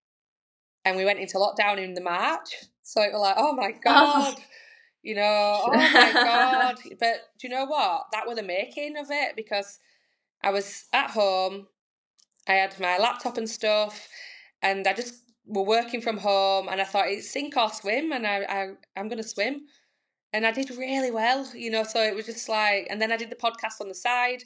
and 0.84 0.96
we 0.96 1.04
went 1.04 1.20
into 1.20 1.38
lockdown 1.38 1.78
in 1.78 1.94
the 1.94 2.00
March. 2.00 2.64
So 2.82 3.02
it 3.02 3.12
was 3.12 3.20
like, 3.20 3.36
oh 3.38 3.52
my 3.52 3.72
oh. 3.76 3.80
God, 3.84 4.34
oh. 4.36 4.42
You 5.02 5.14
know, 5.14 5.62
oh 5.66 5.70
my 5.72 6.12
God. 6.12 6.76
But 6.98 7.16
do 7.38 7.48
you 7.48 7.54
know 7.54 7.64
what? 7.64 8.06
That 8.12 8.26
was 8.26 8.36
the 8.36 8.42
making 8.42 8.96
of 8.96 9.06
it 9.10 9.36
because 9.36 9.78
I 10.42 10.50
was 10.50 10.84
at 10.92 11.10
home, 11.10 11.66
I 12.48 12.54
had 12.54 12.78
my 12.80 12.98
laptop 12.98 13.38
and 13.38 13.48
stuff, 13.48 14.08
and 14.62 14.86
I 14.86 14.92
just 14.92 15.24
were 15.46 15.64
working 15.64 16.00
from 16.00 16.18
home 16.18 16.68
and 16.68 16.80
I 16.80 16.84
thought 16.84 17.08
it's 17.08 17.30
sink 17.30 17.56
or 17.56 17.70
swim 17.70 18.12
and 18.12 18.26
I, 18.26 18.44
I 18.48 18.70
I'm 18.96 19.08
gonna 19.08 19.22
swim. 19.22 19.62
And 20.34 20.46
I 20.46 20.52
did 20.52 20.70
really 20.70 21.10
well, 21.10 21.46
you 21.54 21.70
know, 21.70 21.82
so 21.84 22.02
it 22.02 22.14
was 22.14 22.26
just 22.26 22.48
like 22.48 22.86
and 22.90 23.02
then 23.02 23.12
I 23.12 23.16
did 23.16 23.30
the 23.30 23.36
podcast 23.36 23.80
on 23.80 23.88
the 23.88 23.94
side 23.94 24.44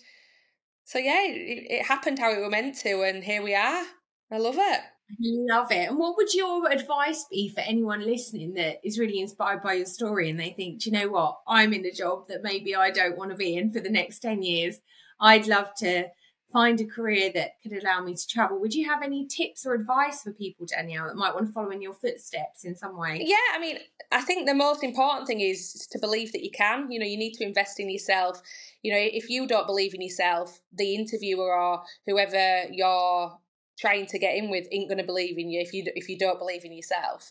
so 0.86 0.98
yeah, 1.00 1.24
it, 1.24 1.66
it 1.68 1.86
happened 1.86 2.20
how 2.20 2.30
it 2.32 2.38
were 2.38 2.48
meant 2.48 2.76
to, 2.78 3.02
and 3.02 3.24
here 3.24 3.42
we 3.42 3.54
are. 3.54 3.84
I 4.30 4.38
love 4.38 4.54
it. 4.56 4.80
Love 5.20 5.70
it. 5.70 5.88
And 5.88 5.98
what 5.98 6.16
would 6.16 6.34
your 6.34 6.70
advice 6.70 7.26
be 7.30 7.48
for 7.48 7.60
anyone 7.60 8.04
listening 8.04 8.54
that 8.54 8.80
is 8.84 8.98
really 8.98 9.20
inspired 9.20 9.62
by 9.62 9.74
your 9.74 9.86
story 9.86 10.28
and 10.30 10.38
they 10.38 10.50
think, 10.50 10.84
you 10.84 10.92
know 10.92 11.08
what, 11.08 11.38
I'm 11.46 11.72
in 11.72 11.86
a 11.86 11.92
job 11.92 12.28
that 12.28 12.42
maybe 12.42 12.74
I 12.74 12.90
don't 12.90 13.16
want 13.16 13.30
to 13.30 13.36
be 13.36 13.56
in 13.56 13.72
for 13.72 13.80
the 13.80 13.90
next 13.90 14.20
10 14.20 14.42
years. 14.42 14.78
I'd 15.20 15.46
love 15.46 15.74
to 15.78 16.06
find 16.52 16.80
a 16.80 16.84
career 16.84 17.30
that 17.34 17.52
could 17.62 17.72
allow 17.72 18.02
me 18.02 18.14
to 18.14 18.26
travel. 18.28 18.60
Would 18.60 18.74
you 18.74 18.88
have 18.88 19.02
any 19.02 19.26
tips 19.26 19.64
or 19.64 19.74
advice 19.74 20.22
for 20.22 20.32
people, 20.32 20.66
Danielle, 20.66 21.06
that 21.06 21.16
might 21.16 21.34
want 21.34 21.46
to 21.46 21.52
follow 21.52 21.70
in 21.70 21.82
your 21.82 21.94
footsteps 21.94 22.64
in 22.64 22.76
some 22.76 22.96
way? 22.96 23.22
Yeah, 23.24 23.36
I 23.54 23.58
mean, 23.58 23.78
I 24.12 24.22
think 24.22 24.46
the 24.46 24.54
most 24.54 24.82
important 24.82 25.26
thing 25.26 25.40
is 25.40 25.86
to 25.90 25.98
believe 25.98 26.32
that 26.32 26.44
you 26.44 26.50
can. 26.50 26.90
You 26.90 26.98
know, 26.98 27.06
you 27.06 27.18
need 27.18 27.34
to 27.34 27.44
invest 27.44 27.80
in 27.80 27.90
yourself 27.90 28.42
you 28.86 28.92
know, 28.92 29.00
if 29.00 29.28
you 29.28 29.48
don't 29.48 29.66
believe 29.66 29.94
in 29.94 30.00
yourself, 30.00 30.60
the 30.72 30.94
interviewer 30.94 31.52
or 31.52 31.82
whoever 32.06 32.66
you're 32.70 33.36
trying 33.78 34.06
to 34.06 34.18
get 34.18 34.36
in 34.36 34.50
with 34.50 34.66
ain't 34.72 34.88
going 34.88 34.98
to 34.98 35.04
believe 35.04 35.38
in 35.38 35.50
you 35.50 35.60
if 35.60 35.72
you 35.72 35.84
if 35.94 36.08
you 36.08 36.18
don't 36.18 36.38
believe 36.38 36.64
in 36.64 36.72
yourself. 36.72 37.30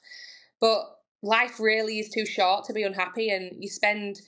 But 0.59 0.81
life 1.21 1.59
really 1.59 1.99
is 1.99 2.09
too 2.09 2.25
short 2.25 2.65
to 2.65 2.73
be 2.73 2.83
unhappy, 2.83 3.29
and 3.29 3.51
you 3.61 3.69
spend 3.69 4.21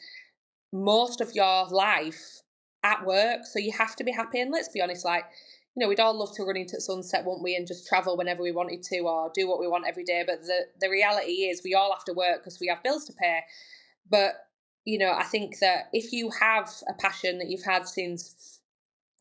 most 0.73 1.21
of 1.21 1.33
your 1.33 1.67
life 1.67 2.41
at 2.83 3.05
work, 3.05 3.41
so 3.45 3.59
you 3.59 3.71
have 3.77 3.95
to 3.97 4.03
be 4.03 4.11
happy. 4.11 4.41
And 4.41 4.51
let's 4.51 4.69
be 4.69 4.81
honest, 4.81 5.05
like 5.05 5.25
you 5.75 5.81
know, 5.81 5.89
we'd 5.89 5.99
all 5.99 6.17
love 6.17 6.35
to 6.35 6.43
run 6.43 6.57
into 6.57 6.81
sunset, 6.81 7.23
won't 7.23 7.43
we, 7.43 7.55
and 7.55 7.67
just 7.67 7.87
travel 7.87 8.17
whenever 8.17 8.41
we 8.41 8.51
wanted 8.51 8.81
to 8.81 8.99
or 9.01 9.31
do 9.35 9.47
what 9.47 9.59
we 9.59 9.67
want 9.67 9.85
every 9.87 10.03
day. 10.03 10.23
But 10.25 10.41
the 10.41 10.65
the 10.81 10.89
reality 10.89 11.43
is, 11.43 11.61
we 11.63 11.75
all 11.75 11.93
have 11.93 12.03
to 12.05 12.13
work 12.13 12.39
because 12.43 12.59
we 12.59 12.67
have 12.67 12.81
bills 12.81 13.05
to 13.05 13.13
pay. 13.13 13.41
But 14.09 14.33
you 14.85 14.97
know, 14.97 15.11
I 15.11 15.23
think 15.23 15.59
that 15.59 15.89
if 15.93 16.11
you 16.13 16.31
have 16.39 16.71
a 16.89 16.93
passion 16.93 17.37
that 17.37 17.49
you've 17.49 17.63
had 17.63 17.87
since, 17.87 18.56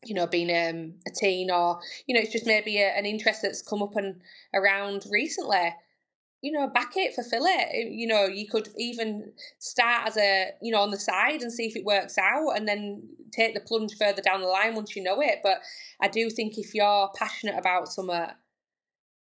you 0.03 0.13
know, 0.13 0.27
being 0.27 0.49
um, 0.49 0.93
a 1.07 1.11
teen 1.11 1.49
or, 1.51 1.79
you 2.07 2.13
know, 2.13 2.21
it's 2.21 2.31
just 2.31 2.45
maybe 2.45 2.77
a, 2.77 2.87
an 2.89 3.05
interest 3.05 3.41
that's 3.41 3.61
come 3.61 3.81
up 3.81 3.95
and 3.95 4.21
around 4.53 5.05
recently, 5.09 5.73
you 6.41 6.51
know, 6.51 6.67
back 6.67 6.93
it, 6.95 7.15
fulfill 7.15 7.45
it. 7.45 7.91
You 7.91 8.07
know, 8.07 8.25
you 8.25 8.47
could 8.47 8.69
even 8.77 9.31
start 9.59 10.07
as 10.07 10.17
a, 10.17 10.51
you 10.61 10.71
know, 10.71 10.81
on 10.81 10.91
the 10.91 10.99
side 10.99 11.41
and 11.41 11.51
see 11.51 11.65
if 11.65 11.75
it 11.75 11.85
works 11.85 12.17
out 12.17 12.51
and 12.55 12.67
then 12.67 13.03
take 13.31 13.53
the 13.53 13.59
plunge 13.59 13.95
further 13.97 14.21
down 14.21 14.41
the 14.41 14.47
line 14.47 14.75
once 14.75 14.95
you 14.95 15.03
know 15.03 15.19
it. 15.21 15.39
But 15.43 15.61
I 16.01 16.07
do 16.07 16.29
think 16.29 16.57
if 16.57 16.73
you're 16.75 17.09
passionate 17.15 17.57
about 17.57 17.87
something, 17.87 18.27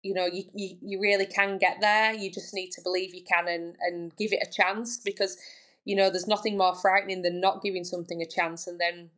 you 0.03 0.15
know, 0.15 0.27
you, 0.27 0.45
you, 0.55 0.77
you 0.83 1.01
really 1.01 1.27
can 1.27 1.59
get 1.59 1.79
there. 1.81 2.13
You 2.15 2.31
just 2.31 2.55
need 2.55 2.71
to 2.73 2.83
believe 2.83 3.15
you 3.15 3.25
can 3.25 3.49
and, 3.49 3.77
and 3.81 4.17
give 4.17 4.33
it 4.33 4.47
a 4.47 4.51
chance 4.51 4.99
because 4.99 5.37
you 5.85 5.95
know, 5.95 6.11
there's 6.11 6.27
nothing 6.27 6.57
more 6.57 6.75
frightening 6.75 7.23
than 7.23 7.41
not 7.41 7.63
giving 7.63 7.85
something 7.85 8.23
a 8.23 8.27
chance 8.27 8.67
and 8.67 8.81
then 8.81 9.11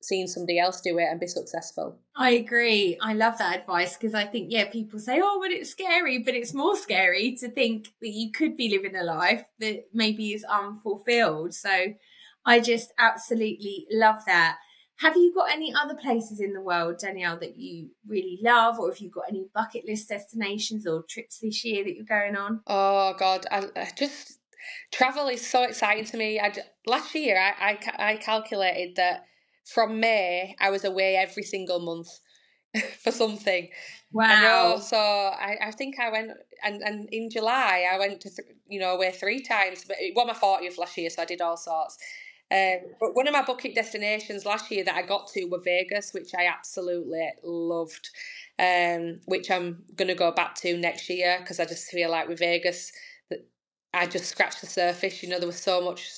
seeing 0.00 0.26
somebody 0.26 0.58
else 0.58 0.80
do 0.80 0.98
it 0.98 1.08
and 1.10 1.20
be 1.20 1.26
successful. 1.26 1.98
I 2.16 2.30
agree. 2.30 2.96
I 3.00 3.14
love 3.14 3.38
that 3.38 3.60
advice 3.60 3.96
because 3.96 4.14
I 4.14 4.24
think, 4.24 4.48
yeah, 4.50 4.70
people 4.70 4.98
say, 4.98 5.20
oh, 5.22 5.40
but 5.42 5.50
it's 5.50 5.70
scary, 5.70 6.18
but 6.20 6.34
it's 6.34 6.54
more 6.54 6.76
scary 6.76 7.36
to 7.40 7.50
think 7.50 7.88
that 8.00 8.10
you 8.10 8.30
could 8.32 8.56
be 8.56 8.68
living 8.68 8.96
a 8.96 9.04
life 9.04 9.44
that 9.58 9.86
maybe 9.92 10.32
is 10.32 10.44
unfulfilled. 10.44 11.54
So 11.54 11.94
I 12.44 12.60
just 12.60 12.92
absolutely 12.98 13.86
love 13.90 14.24
that. 14.26 14.58
Have 15.00 15.16
you 15.16 15.32
got 15.32 15.52
any 15.52 15.72
other 15.72 15.94
places 15.94 16.40
in 16.40 16.54
the 16.54 16.60
world, 16.60 16.98
Danielle, 16.98 17.38
that 17.38 17.56
you 17.56 17.90
really 18.06 18.38
love, 18.42 18.80
or 18.80 18.90
have 18.90 18.98
you 18.98 19.10
got 19.10 19.24
any 19.28 19.46
bucket 19.54 19.84
list 19.86 20.08
destinations 20.08 20.88
or 20.88 21.04
trips 21.08 21.38
this 21.38 21.64
year 21.64 21.84
that 21.84 21.94
you're 21.94 22.04
going 22.04 22.34
on? 22.34 22.62
Oh 22.66 23.14
God, 23.16 23.46
I, 23.50 23.66
I 23.76 23.90
just 23.96 24.40
travel 24.92 25.28
is 25.28 25.46
so 25.46 25.62
exciting 25.62 26.04
to 26.06 26.16
me. 26.16 26.40
I, 26.40 26.52
last 26.84 27.14
year, 27.14 27.38
I, 27.38 27.78
I, 27.96 28.12
I 28.12 28.16
calculated 28.16 28.96
that 28.96 29.24
from 29.74 30.00
May, 30.00 30.56
I 30.60 30.70
was 30.70 30.84
away 30.84 31.16
every 31.16 31.44
single 31.44 31.80
month 31.80 32.08
for 33.02 33.12
something. 33.12 33.68
Wow. 34.12 34.78
so 34.78 34.98
I, 34.98 35.58
I 35.62 35.70
think 35.72 36.00
I 36.00 36.10
went, 36.10 36.32
and, 36.64 36.82
and 36.82 37.08
in 37.12 37.30
July, 37.30 37.86
I 37.92 37.98
went 37.98 38.20
to, 38.22 38.30
th- 38.30 38.48
you 38.68 38.80
know, 38.80 38.94
away 38.94 39.12
three 39.12 39.42
times. 39.42 39.84
But 39.86 39.98
it 40.00 40.14
was 40.16 40.26
my 40.26 40.34
40th 40.34 40.78
last 40.78 40.96
year, 40.98 41.10
so 41.10 41.22
I 41.22 41.26
did 41.26 41.40
all 41.42 41.56
sorts. 41.58 41.98
Um, 42.50 42.78
but 43.00 43.14
one 43.16 43.28
of 43.28 43.34
my 43.34 43.42
bucket 43.44 43.74
destinations 43.74 44.46
last 44.46 44.70
year 44.70 44.84
that 44.84 44.96
I 44.96 45.02
got 45.02 45.28
to 45.28 45.44
were 45.46 45.60
Vegas, 45.64 46.12
which 46.14 46.32
I 46.38 46.46
absolutely 46.46 47.28
loved. 47.44 48.10
um, 48.58 49.20
which 49.26 49.50
I'm 49.50 49.84
going 49.96 50.08
to 50.08 50.14
go 50.14 50.32
back 50.32 50.54
to 50.56 50.78
next 50.78 51.08
year 51.10 51.38
because 51.40 51.60
I 51.60 51.66
just 51.66 51.90
feel 51.90 52.10
like 52.10 52.28
with 52.28 52.40
Vegas 52.40 52.92
that 53.30 53.46
I 53.94 54.06
just 54.06 54.26
scratched 54.26 54.60
the 54.62 54.66
surface. 54.68 55.22
You 55.22 55.30
know, 55.30 55.38
there 55.38 55.48
was 55.48 55.60
so 55.60 55.82
much 55.82 56.10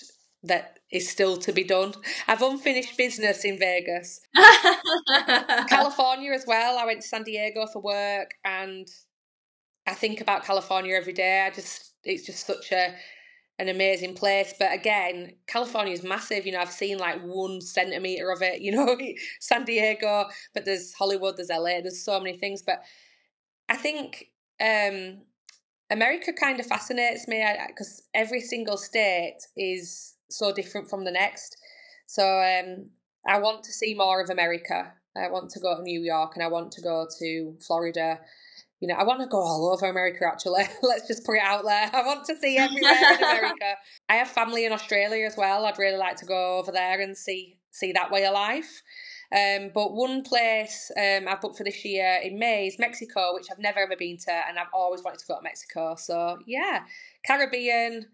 that 0.43 0.79
is 0.91 1.09
still 1.09 1.37
to 1.39 1.53
be 1.53 1.65
done. 1.65 1.95
I've 2.27 2.43
unfinished 2.43 2.97
business 2.97 3.45
in 3.45 3.59
Vegas, 3.59 4.21
California 5.69 6.33
as 6.33 6.45
well. 6.47 6.79
I 6.79 6.87
went 6.87 7.03
to 7.03 7.09
San 7.09 7.23
Diego 7.23 7.67
for 7.67 7.83
work, 7.83 8.35
and 8.45 8.89
I 9.87 9.95
think 9.95 10.21
about 10.21 10.45
California 10.45 10.95
every 10.95 11.13
day. 11.13 11.47
I 11.47 11.51
just 11.51 11.95
it's 12.05 12.27
just 12.27 12.47
such 12.47 12.73
a 12.73 12.95
an 13.59 13.69
amazing 13.69 14.15
place. 14.15 14.55
But 14.59 14.73
again, 14.73 15.35
California 15.47 15.93
is 15.93 16.03
massive. 16.03 16.47
You 16.47 16.53
know, 16.53 16.61
I've 16.61 16.73
seen 16.73 16.97
like 16.99 17.21
one 17.23 17.61
centimeter 17.61 18.31
of 18.31 18.43
it. 18.43 18.61
You 18.71 18.73
know, 18.73 18.97
San 19.41 19.65
Diego, 19.65 20.27
but 20.55 20.65
there's 20.65 20.95
Hollywood, 20.95 21.37
there's 21.37 21.51
LA, 21.51 21.81
there's 21.81 22.05
so 22.05 22.19
many 22.21 22.37
things. 22.37 22.63
But 22.63 22.83
I 23.69 23.77
think 23.77 24.27
um, 24.61 25.23
America 25.91 26.33
kind 26.33 26.61
of 26.61 26.67
fascinates 26.67 27.29
me 27.29 27.45
because 27.69 28.03
every 28.15 28.41
single 28.41 28.77
state 28.77 29.39
is 29.57 30.15
so 30.33 30.53
different 30.53 30.89
from 30.89 31.05
the 31.05 31.11
next. 31.11 31.57
So 32.07 32.25
um, 32.25 32.91
I 33.27 33.39
want 33.39 33.65
to 33.65 33.73
see 33.73 33.95
more 33.95 34.21
of 34.21 34.31
America. 34.31 34.93
I 35.17 35.29
want 35.29 35.51
to 35.51 35.61
go 35.61 35.77
to 35.77 35.83
New 35.83 36.01
York 36.01 36.33
and 36.35 36.45
I 36.45 36.49
want 36.49 36.73
to 36.73 36.83
go 36.83 37.07
to 37.19 37.57
Florida 37.67 38.21
you 38.81 38.89
know, 38.89 38.95
I 38.95 39.05
want 39.05 39.21
to 39.21 39.27
go 39.27 39.39
all 39.39 39.71
over 39.73 39.87
America 39.87 40.25
actually. 40.27 40.65
Let's 40.83 41.07
just 41.07 41.25
put 41.25 41.37
it 41.37 41.43
out 41.43 41.65
there. 41.65 41.91
I 41.93 42.03
want 42.05 42.25
to 42.27 42.37
see 42.37 42.57
everywhere 42.57 42.93
in 42.93 43.17
America. 43.23 43.75
I 44.09 44.15
have 44.15 44.29
family 44.29 44.65
in 44.65 44.73
Australia 44.73 45.27
as 45.27 45.37
well. 45.37 45.67
I'd 45.67 45.79
really 45.79 45.99
like 45.99 46.17
to 46.17 46.27
go 46.27 46.59
over 46.59 46.73
there 46.73 47.01
and 47.01 47.17
see 47.17 47.59
see 47.71 47.93
that 47.93 48.11
way 48.11 48.25
of 48.25 48.33
life. 48.33 48.83
Um, 49.33 49.71
but 49.73 49.93
one 49.93 50.23
place 50.23 50.91
um, 50.97 51.29
I've 51.29 51.41
booked 51.41 51.59
for 51.59 51.63
this 51.63 51.85
year 51.85 52.19
in 52.25 52.39
May 52.39 52.67
is 52.67 52.81
Mexico, 52.81 53.33
which 53.35 53.47
I've 53.51 53.61
never 53.61 53.79
ever 53.81 53.95
been 53.97 54.17
to, 54.25 54.33
and 54.33 54.59
I've 54.59 54.73
always 54.75 55.05
wanted 55.05 55.21
to 55.21 55.27
go 55.27 55.37
to 55.37 55.43
Mexico. 55.43 55.95
So 55.97 56.39
yeah, 56.47 56.81
Caribbean, 57.25 58.07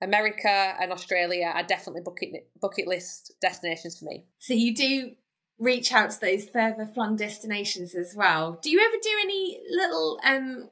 America, 0.00 0.48
and 0.80 0.92
Australia 0.92 1.52
are 1.54 1.62
definitely 1.62 2.02
bucket 2.04 2.48
bucket 2.60 2.86
list 2.86 3.34
destinations 3.40 3.98
for 3.98 4.06
me. 4.06 4.24
So 4.38 4.54
you 4.54 4.74
do 4.74 5.12
reach 5.58 5.92
out 5.92 6.10
to 6.10 6.20
those 6.20 6.48
further 6.48 6.86
flung 6.86 7.16
destinations 7.16 7.94
as 7.94 8.14
well. 8.16 8.58
Do 8.62 8.70
you 8.70 8.80
ever 8.80 8.96
do 9.02 9.10
any 9.22 9.60
little 9.70 10.20
um 10.24 10.70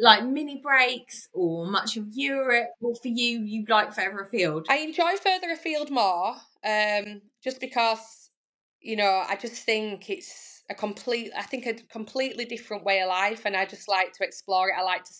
like 0.00 0.24
mini 0.24 0.60
breaks 0.62 1.28
or 1.32 1.66
much 1.66 1.96
of 1.96 2.06
Europe 2.12 2.68
or 2.80 2.94
for 3.00 3.08
you 3.08 3.40
you 3.42 3.64
like 3.68 3.94
further 3.94 4.20
afield? 4.20 4.66
I 4.68 4.78
enjoy 4.78 5.16
further 5.16 5.52
afield 5.52 5.90
more, 5.90 6.34
um, 6.64 7.22
just 7.42 7.60
because, 7.60 8.30
you 8.80 8.96
know, 8.96 9.24
I 9.28 9.36
just 9.36 9.64
think 9.64 10.10
it's 10.10 10.62
a 10.70 10.74
complete 10.74 11.30
I 11.36 11.42
think 11.42 11.66
a 11.66 11.74
completely 11.74 12.44
different 12.44 12.84
way 12.84 13.00
of 13.00 13.08
life 13.08 13.42
and 13.44 13.56
I 13.56 13.66
just 13.66 13.88
like 13.88 14.12
to 14.14 14.24
explore 14.24 14.68
it. 14.68 14.74
I 14.78 14.82
like 14.82 15.04
to 15.04 15.14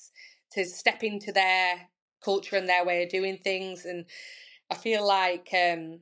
to 0.53 0.64
step 0.64 1.03
into 1.03 1.31
their 1.31 1.88
culture 2.22 2.57
and 2.57 2.68
their 2.68 2.85
way 2.85 3.02
of 3.02 3.11
doing 3.11 3.38
things 3.38 3.85
and 3.85 4.04
I 4.70 4.74
feel 4.74 5.07
like 5.07 5.48
um 5.52 6.00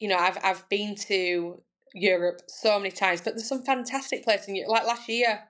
you 0.00 0.08
know, 0.08 0.16
I've 0.16 0.38
I've 0.42 0.68
been 0.68 0.96
to 0.96 1.62
Europe 1.94 2.40
so 2.48 2.78
many 2.78 2.90
times, 2.90 3.20
but 3.20 3.34
there's 3.34 3.48
some 3.48 3.62
fantastic 3.62 4.24
places. 4.24 4.48
In, 4.48 4.56
Europe. 4.56 4.72
like 4.72 4.86
last 4.86 5.08
year, 5.08 5.40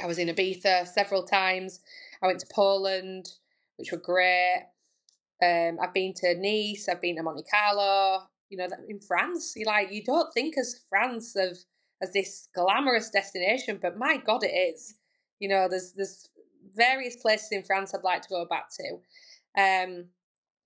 I 0.00 0.06
was 0.06 0.18
in 0.18 0.28
Ibiza 0.28 0.86
several 0.86 1.24
times. 1.24 1.80
I 2.22 2.28
went 2.28 2.40
to 2.40 2.46
Poland, 2.54 3.28
which 3.76 3.92
were 3.92 3.98
great. 3.98 4.66
Um, 5.42 5.78
I've 5.82 5.92
been 5.92 6.14
to 6.14 6.34
Nice. 6.36 6.88
I've 6.88 7.02
been 7.02 7.16
to 7.16 7.22
Monte 7.22 7.42
Carlo. 7.50 8.22
You 8.48 8.58
know, 8.58 8.68
in 8.88 9.00
France, 9.00 9.54
you 9.56 9.66
like 9.66 9.92
you 9.92 10.04
don't 10.04 10.32
think 10.32 10.56
as 10.56 10.80
France 10.88 11.34
of 11.34 11.58
as 12.00 12.12
this 12.12 12.48
glamorous 12.54 13.10
destination, 13.10 13.78
but 13.82 13.98
my 13.98 14.18
God, 14.18 14.44
it 14.44 14.54
is. 14.54 14.94
You 15.40 15.48
know, 15.48 15.66
there's 15.68 15.92
there's 15.92 16.28
various 16.76 17.16
places 17.16 17.48
in 17.52 17.62
France 17.62 17.94
I'd 17.94 18.04
like 18.04 18.22
to 18.22 18.28
go 18.28 18.44
back 18.44 18.68
to. 18.70 18.92
Um, 19.60 20.06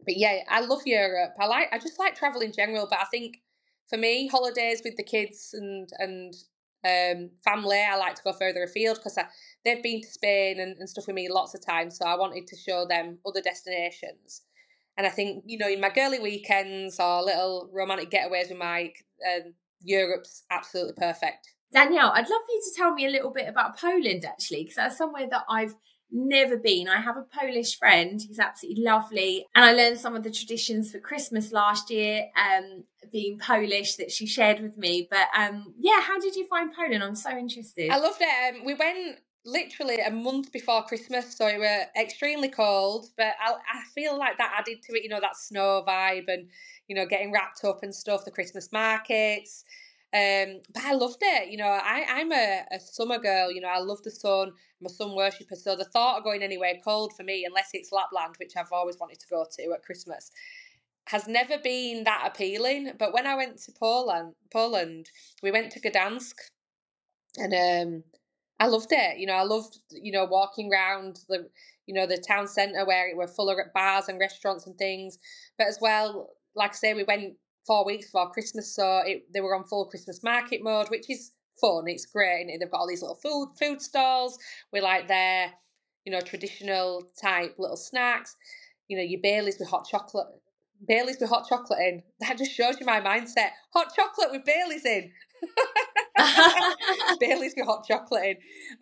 but 0.04 0.16
yeah, 0.16 0.40
I 0.48 0.60
love 0.60 0.82
Europe. 0.86 1.34
I 1.38 1.46
like 1.46 1.68
I 1.72 1.78
just 1.78 1.98
like 1.98 2.14
travel 2.14 2.40
in 2.40 2.52
general, 2.52 2.86
but 2.88 3.00
I 3.00 3.06
think 3.06 3.38
for 3.88 3.98
me, 3.98 4.28
holidays 4.28 4.82
with 4.84 4.96
the 4.96 5.02
kids 5.02 5.50
and 5.52 5.88
and 5.98 6.34
um, 6.84 7.30
family, 7.44 7.78
I 7.78 7.96
like 7.96 8.14
to 8.14 8.22
go 8.22 8.32
further 8.32 8.62
afield 8.62 8.96
because 8.96 9.18
they've 9.64 9.82
been 9.82 10.00
to 10.00 10.08
Spain 10.08 10.60
and, 10.60 10.76
and 10.78 10.88
stuff 10.88 11.06
with 11.06 11.16
me 11.16 11.28
lots 11.30 11.54
of 11.54 11.64
times. 11.64 11.98
So 11.98 12.06
I 12.06 12.16
wanted 12.16 12.46
to 12.46 12.56
show 12.56 12.86
them 12.86 13.18
other 13.26 13.42
destinations. 13.42 14.42
And 14.96 15.06
I 15.06 15.10
think, 15.10 15.44
you 15.46 15.58
know, 15.58 15.68
in 15.68 15.80
my 15.80 15.90
girly 15.90 16.18
weekends 16.18 16.98
or 16.98 17.22
little 17.22 17.70
romantic 17.72 18.10
getaways 18.10 18.48
with 18.48 18.58
Mike, 18.58 19.04
um, 19.26 19.54
Europe's 19.82 20.44
absolutely 20.50 20.94
perfect. 20.94 21.54
Danielle, 21.72 22.12
I'd 22.14 22.28
love 22.28 22.42
for 22.46 22.52
you 22.52 22.62
to 22.64 22.76
tell 22.76 22.94
me 22.94 23.06
a 23.06 23.10
little 23.10 23.30
bit 23.30 23.48
about 23.48 23.78
Poland 23.78 24.24
actually, 24.24 24.62
because 24.62 24.76
that's 24.76 24.98
somewhere 24.98 25.28
that 25.30 25.44
I've 25.48 25.74
never 26.12 26.56
been. 26.56 26.88
I 26.88 27.00
have 27.00 27.16
a 27.16 27.22
Polish 27.22 27.78
friend 27.78 28.20
who's 28.26 28.38
absolutely 28.38 28.82
lovely, 28.82 29.46
and 29.54 29.64
I 29.64 29.72
learned 29.72 29.98
some 29.98 30.16
of 30.16 30.22
the 30.22 30.30
traditions 30.30 30.92
for 30.92 30.98
Christmas 30.98 31.52
last 31.52 31.90
year, 31.90 32.26
um, 32.36 32.84
being 33.12 33.38
Polish 33.38 33.96
that 33.96 34.10
she 34.10 34.26
shared 34.26 34.60
with 34.60 34.76
me. 34.76 35.08
But 35.10 35.28
um, 35.36 35.74
yeah, 35.78 36.00
how 36.00 36.18
did 36.18 36.36
you 36.36 36.46
find 36.46 36.72
Poland? 36.72 37.02
I'm 37.02 37.14
so 37.14 37.30
interested. 37.30 37.90
I 37.90 37.98
loved 37.98 38.20
it. 38.20 38.54
Um, 38.54 38.64
we 38.64 38.74
went 38.74 39.18
literally 39.44 39.96
a 39.96 40.10
month 40.10 40.52
before 40.52 40.84
Christmas, 40.84 41.36
so 41.36 41.46
we 41.46 41.58
were 41.58 41.84
extremely 41.98 42.48
cold, 42.48 43.06
but 43.16 43.34
I, 43.40 43.52
I 43.52 43.82
feel 43.94 44.18
like 44.18 44.38
that 44.38 44.54
added 44.58 44.82
to 44.82 44.92
it. 44.94 45.02
You 45.02 45.08
know, 45.08 45.20
that 45.20 45.36
snow 45.36 45.84
vibe 45.86 46.24
and 46.28 46.48
you 46.88 46.96
know 46.96 47.06
getting 47.06 47.32
wrapped 47.32 47.64
up 47.64 47.82
and 47.82 47.94
stuff. 47.94 48.24
The 48.24 48.30
Christmas 48.30 48.70
markets. 48.72 49.64
Um, 50.12 50.60
but 50.74 50.84
I 50.84 50.94
loved 50.94 51.18
it. 51.22 51.50
You 51.50 51.58
know, 51.58 51.68
I, 51.68 52.04
I'm 52.08 52.32
a, 52.32 52.64
a 52.72 52.80
summer 52.80 53.18
girl. 53.18 53.50
You 53.52 53.60
know, 53.60 53.68
I 53.68 53.78
love 53.78 54.02
the 54.02 54.10
sun. 54.10 54.48
I'm 54.80 54.86
a 54.86 54.88
sun 54.88 55.14
worshipper. 55.14 55.54
So 55.54 55.76
the 55.76 55.84
thought 55.84 56.18
of 56.18 56.24
going 56.24 56.42
anywhere 56.42 56.74
cold 56.84 57.12
for 57.16 57.22
me, 57.22 57.44
unless 57.44 57.70
it's 57.74 57.92
Lapland, 57.92 58.34
which 58.38 58.56
I've 58.56 58.72
always 58.72 58.98
wanted 58.98 59.20
to 59.20 59.28
go 59.28 59.46
to 59.58 59.72
at 59.72 59.84
Christmas, 59.84 60.32
has 61.06 61.28
never 61.28 61.58
been 61.58 62.04
that 62.04 62.24
appealing. 62.26 62.92
But 62.98 63.12
when 63.12 63.26
I 63.26 63.36
went 63.36 63.58
to 63.62 63.72
Poland, 63.72 64.34
Poland, 64.52 65.10
we 65.42 65.52
went 65.52 65.70
to 65.72 65.80
Gdansk, 65.80 66.34
and 67.36 67.54
um, 67.54 68.04
I 68.58 68.66
loved 68.66 68.90
it. 68.90 69.18
You 69.18 69.26
know, 69.26 69.34
I 69.34 69.44
loved 69.44 69.78
you 69.90 70.12
know 70.12 70.24
walking 70.24 70.72
around 70.72 71.20
the 71.28 71.48
you 71.86 71.94
know 71.94 72.06
the 72.06 72.18
town 72.18 72.48
centre 72.48 72.84
where 72.84 73.08
it 73.08 73.16
were 73.16 73.28
full 73.28 73.48
of 73.48 73.58
bars 73.74 74.08
and 74.08 74.18
restaurants 74.18 74.66
and 74.66 74.76
things. 74.76 75.18
But 75.56 75.68
as 75.68 75.78
well, 75.80 76.30
like 76.56 76.72
I 76.72 76.74
say, 76.74 76.94
we 76.94 77.04
went 77.04 77.34
four 77.66 77.84
weeks 77.84 78.06
before 78.06 78.30
Christmas, 78.30 78.74
so 78.74 79.02
it, 79.04 79.24
they 79.32 79.40
were 79.40 79.54
on 79.54 79.64
full 79.64 79.86
Christmas 79.86 80.22
market 80.22 80.62
mode, 80.62 80.88
which 80.88 81.08
is 81.10 81.32
fun. 81.60 81.84
It's 81.86 82.06
great. 82.06 82.46
And 82.48 82.60
they've 82.60 82.70
got 82.70 82.78
all 82.78 82.88
these 82.88 83.02
little 83.02 83.16
food 83.16 83.50
food 83.58 83.80
stalls 83.80 84.38
with 84.72 84.82
like 84.82 85.08
their, 85.08 85.52
you 86.04 86.12
know, 86.12 86.20
traditional 86.20 87.04
type 87.20 87.54
little 87.58 87.76
snacks. 87.76 88.36
You 88.88 88.96
know, 88.96 89.02
your 89.02 89.20
Baileys 89.20 89.58
with 89.58 89.68
hot 89.68 89.86
chocolate. 89.88 90.26
Baileys 90.88 91.18
with 91.20 91.28
hot 91.28 91.46
chocolate 91.48 91.78
in. 91.80 92.02
That 92.20 92.38
just 92.38 92.52
shows 92.52 92.80
you 92.80 92.86
my 92.86 93.00
mindset. 93.00 93.50
Hot 93.74 93.94
chocolate 93.94 94.30
with 94.30 94.44
Baileys 94.44 94.84
in. 94.84 95.12
Baileys 97.20 97.54
with 97.56 97.66
hot 97.66 97.86
chocolate 97.86 98.24
in. 98.24 98.36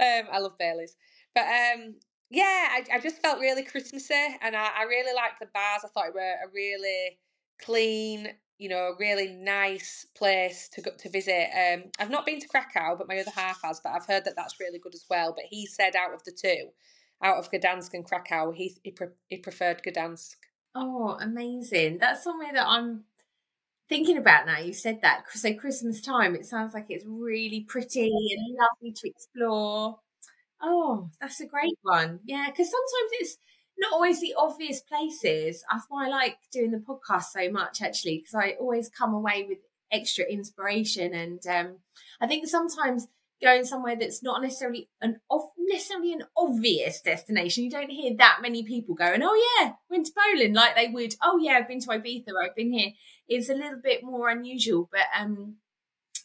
Um, 0.05 0.29
I 0.33 0.39
love 0.39 0.57
Baileys. 0.59 0.97
But 1.35 1.45
um, 1.45 1.97
yeah, 2.31 2.69
I, 2.71 2.85
I 2.95 3.01
just 3.01 3.21
felt 3.21 3.41
really 3.41 3.63
Christmassy 3.63 4.15
and 4.41 4.57
I, 4.57 4.69
I 4.79 4.83
really 4.85 5.15
liked 5.15 5.41
the 5.41 5.47
bars. 5.53 5.83
I 5.85 5.89
thought 5.89 6.09
it 6.09 6.15
were 6.15 6.21
a 6.21 6.49
really 6.55 7.19
clean 7.61 8.33
you 8.59 8.69
know, 8.69 8.89
a 8.89 8.97
really 8.99 9.29
nice 9.29 10.07
place 10.17 10.69
to 10.75 10.83
go 10.83 10.91
to 10.99 11.09
visit. 11.11 11.49
Um, 11.55 11.85
I've 11.99 12.11
not 12.11 12.27
been 12.27 12.41
to 12.41 12.49
Krakow, 12.49 12.97
but 12.97 13.09
my 13.09 13.19
other 13.19 13.31
half 13.35 13.63
has. 13.63 13.81
But 13.81 13.93
I've 13.93 14.07
heard 14.07 14.25
that 14.25 14.35
that's 14.37 14.61
really 14.61 14.79
good 14.79 14.95
as 14.95 15.05
well. 15.09 15.33
But 15.35 15.45
he 15.49 15.67
said 15.67 15.95
out 15.97 16.15
of 16.15 16.25
the 16.25 16.33
two, 16.33 16.69
out 17.23 17.39
of 17.39 17.51
Gdansk 17.51 17.95
and 17.95 18.05
Krakow, 18.05 18.53
he 18.53 18.77
he, 18.83 18.91
pre- 18.91 19.09
he 19.29 19.39
preferred 19.39 19.83
Gdansk. 19.83 20.37
Oh, 20.75 21.17
amazing! 21.21 21.99
That's 21.99 22.25
somewhere 22.25 22.53
that 22.53 22.67
I'm 22.67 23.05
thinking 23.89 24.19
about 24.19 24.47
now. 24.47 24.59
You 24.59 24.73
said 24.73 25.01
that. 25.03 25.25
So 25.33 25.55
Christmas 25.55 26.01
time, 26.01 26.35
it 26.35 26.47
sounds 26.47 26.75
like 26.75 26.87
it's 26.89 27.05
really 27.07 27.61
pretty 27.69 28.11
and 28.11 28.57
lovely 28.59 28.93
to 28.93 29.09
explore. 29.09 29.99
Oh, 30.63 31.11
that's 31.21 31.41
a 31.41 31.47
great 31.47 31.79
one. 31.83 32.21
Yeah, 32.25 32.47
because 32.51 32.71
sometimes 32.71 33.11
it's 33.21 33.37
not 33.79 33.93
always 33.93 34.21
the 34.21 34.35
obvious 34.37 34.81
places. 34.81 35.65
That's 35.71 35.87
why 35.89 36.07
I 36.07 36.11
like 36.11 36.39
doing 36.53 36.73
the 36.73 36.79
podcast 36.79 37.27
so 37.33 37.51
much, 37.51 37.81
actually, 37.81 38.19
because 38.19 38.35
I 38.35 38.57
always 38.61 38.89
come 38.89 39.15
away 39.15 39.47
with 39.49 39.59
extra 39.93 40.25
inspiration. 40.25 41.15
And 41.15 41.41
um, 41.47 41.79
I 42.21 42.27
think 42.27 42.47
sometimes 42.47 43.07
going 43.41 43.65
somewhere 43.65 43.97
that's 43.97 44.23
not 44.23 44.43
necessarily 44.43 44.89
an 45.01 45.21
off, 45.31 45.51
necessarily 45.59 46.13
an 46.13 46.25
obvious 46.37 47.01
destination, 47.01 47.65
you 47.65 47.71
don't 47.71 47.91
hear 47.91 48.17
that 48.19 48.39
many 48.43 48.65
people 48.65 48.95
going, 48.95 49.23
"Oh 49.23 49.59
yeah, 49.61 49.73
went 49.89 50.07
to 50.07 50.13
Poland," 50.13 50.55
like 50.55 50.75
they 50.75 50.89
would. 50.89 51.15
"Oh 51.23 51.39
yeah, 51.39 51.53
I've 51.53 51.69
been 51.69 51.81
to 51.81 51.89
Ibiza. 51.89 52.29
I've 52.43 52.57
been 52.57 52.73
here." 52.73 52.91
It's 53.29 53.49
a 53.49 53.55
little 53.55 53.81
bit 53.83 54.03
more 54.03 54.29
unusual, 54.29 54.89
but 54.91 55.07
um, 55.17 55.57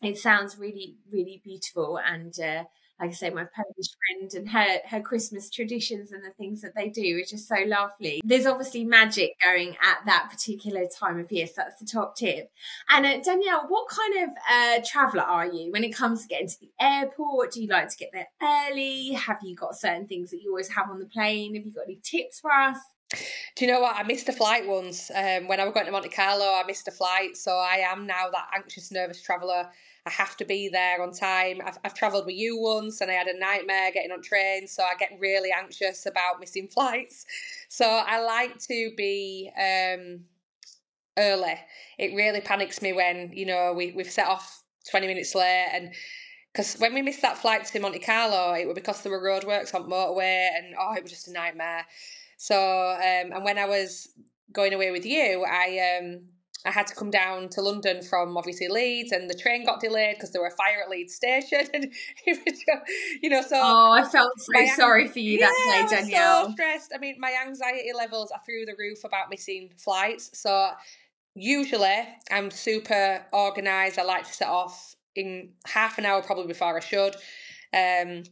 it 0.01 0.17
sounds 0.17 0.57
really, 0.57 0.97
really 1.11 1.41
beautiful 1.43 1.99
and. 1.99 2.33
Uh, 2.39 2.63
like 2.99 3.09
I 3.09 3.13
say, 3.13 3.29
my 3.29 3.45
Polish 3.55 3.89
friend 3.97 4.33
and 4.33 4.49
her 4.49 4.79
her 4.87 5.01
Christmas 5.01 5.49
traditions 5.49 6.11
and 6.11 6.23
the 6.23 6.31
things 6.31 6.61
that 6.61 6.75
they 6.75 6.89
do 6.89 7.19
is 7.21 7.29
just 7.29 7.47
so 7.47 7.55
lovely. 7.65 8.21
There's 8.23 8.45
obviously 8.45 8.83
magic 8.83 9.31
going 9.43 9.75
at 9.83 10.05
that 10.05 10.29
particular 10.31 10.85
time 10.87 11.19
of 11.19 11.31
year, 11.31 11.47
so 11.47 11.53
that's 11.57 11.79
the 11.79 11.85
top 11.85 12.15
tip. 12.15 12.51
And 12.89 13.05
uh, 13.05 13.19
Danielle, 13.21 13.65
what 13.67 13.87
kind 13.89 14.23
of 14.23 14.29
uh, 14.49 14.81
traveller 14.85 15.23
are 15.23 15.47
you 15.47 15.71
when 15.71 15.83
it 15.83 15.95
comes 15.95 16.21
to 16.21 16.27
getting 16.27 16.47
to 16.47 16.59
the 16.61 16.71
airport? 16.79 17.51
Do 17.51 17.61
you 17.61 17.67
like 17.67 17.89
to 17.89 17.97
get 17.97 18.11
there 18.13 18.27
early? 18.41 19.13
Have 19.13 19.39
you 19.43 19.55
got 19.55 19.75
certain 19.75 20.07
things 20.07 20.31
that 20.31 20.41
you 20.41 20.49
always 20.51 20.69
have 20.69 20.89
on 20.89 20.99
the 20.99 21.05
plane? 21.05 21.55
Have 21.55 21.65
you 21.65 21.71
got 21.71 21.85
any 21.85 21.99
tips 22.03 22.39
for 22.39 22.51
us? 22.51 22.77
Do 23.55 23.65
you 23.65 23.71
know 23.71 23.79
what? 23.79 23.95
I 23.95 24.03
missed 24.03 24.29
a 24.29 24.33
flight 24.33 24.67
once. 24.67 25.11
Um, 25.11 25.47
when 25.47 25.59
I 25.59 25.65
was 25.65 25.73
going 25.73 25.85
to 25.85 25.91
Monte 25.91 26.09
Carlo, 26.09 26.45
I 26.45 26.63
missed 26.65 26.87
a 26.87 26.91
flight. 26.91 27.37
So 27.37 27.51
I 27.51 27.83
am 27.85 28.07
now 28.07 28.29
that 28.31 28.47
anxious, 28.55 28.91
nervous 28.91 29.21
traveller. 29.21 29.69
I 30.05 30.09
have 30.09 30.35
to 30.37 30.45
be 30.45 30.67
there 30.67 31.01
on 31.01 31.13
time. 31.13 31.61
I've, 31.65 31.77
I've 31.85 31.93
travelled 31.93 32.25
with 32.25 32.35
you 32.35 32.59
once 32.59 32.99
and 32.99 33.09
I 33.09 33.13
had 33.13 33.27
a 33.27 33.39
nightmare 33.39 33.91
getting 33.91 34.11
on 34.11 34.21
trains. 34.21 34.71
So 34.71 34.83
I 34.83 34.95
get 34.99 35.11
really 35.19 35.49
anxious 35.57 36.05
about 36.05 36.39
missing 36.39 36.67
flights. 36.73 37.25
So 37.69 37.85
I 37.85 38.21
like 38.21 38.59
to 38.67 38.91
be 38.97 39.49
um, 39.57 40.21
early. 41.17 41.55
It 41.97 42.15
really 42.15 42.41
panics 42.41 42.81
me 42.81 42.91
when, 42.91 43.31
you 43.33 43.45
know, 43.45 43.73
we, 43.73 43.93
we've 43.93 44.11
set 44.11 44.27
off 44.27 44.63
20 44.91 45.07
minutes 45.07 45.33
late 45.35 45.69
and 45.71 45.93
because 46.51 46.75
when 46.75 46.93
we 46.93 47.01
missed 47.01 47.23
that 47.23 47.37
flight 47.37 47.65
to 47.65 47.79
Monte 47.79 47.97
Carlo, 47.99 48.53
it 48.53 48.67
was 48.67 48.75
because 48.75 49.01
there 49.01 49.11
were 49.11 49.19
roadworks 49.19 49.73
on 49.73 49.89
motorway 49.89 50.49
and 50.55 50.75
oh, 50.79 50.93
it 50.93 51.01
was 51.01 51.11
just 51.11 51.27
a 51.27 51.33
nightmare. 51.33 51.83
So, 52.37 52.55
um, 52.55 53.31
and 53.31 53.43
when 53.43 53.57
I 53.57 53.65
was 53.65 54.09
going 54.51 54.73
away 54.73 54.91
with 54.91 55.03
you, 55.03 55.43
I 55.49 55.97
um, 55.99 56.25
I 56.65 56.71
had 56.71 56.87
to 56.87 56.95
come 56.95 57.11
down 57.11 57.49
to 57.49 57.61
London 57.61 58.01
from 58.01 58.37
obviously 58.37 58.69
Leeds, 58.69 59.11
and 59.11 59.29
the 59.29 59.33
train 59.33 59.65
got 59.65 59.81
delayed 59.81 60.15
because 60.15 60.31
there 60.31 60.41
were 60.41 60.47
a 60.47 60.55
fire 60.55 60.81
at 60.83 60.89
Leeds 60.89 61.13
station, 61.13 61.67
and 61.73 61.91
you 62.25 63.29
know, 63.29 63.41
so 63.41 63.59
oh, 63.61 63.91
I 63.91 64.05
felt 64.05 64.31
so 64.37 64.65
sorry 64.75 65.07
for 65.07 65.19
you 65.19 65.39
yeah, 65.39 65.47
that 65.47 65.87
day, 65.89 65.95
Danielle. 65.95 66.45
so 66.45 66.51
stressed. 66.53 66.91
I 66.95 66.99
mean, 66.99 67.17
my 67.19 67.35
anxiety 67.45 67.91
levels 67.95 68.31
are 68.31 68.41
through 68.45 68.65
the 68.65 68.75
roof 68.77 69.03
about 69.03 69.29
missing 69.29 69.71
flights. 69.77 70.29
So 70.39 70.71
usually, 71.35 72.07
I'm 72.31 72.49
super 72.49 73.25
organised. 73.33 73.99
I 73.99 74.03
like 74.03 74.25
to 74.25 74.33
set 74.33 74.47
off 74.47 74.95
in 75.15 75.49
half 75.65 75.97
an 75.97 76.05
hour, 76.05 76.21
probably 76.21 76.47
before 76.47 76.77
I 76.77 76.79
should. 76.79 77.15
Um, 77.73 78.23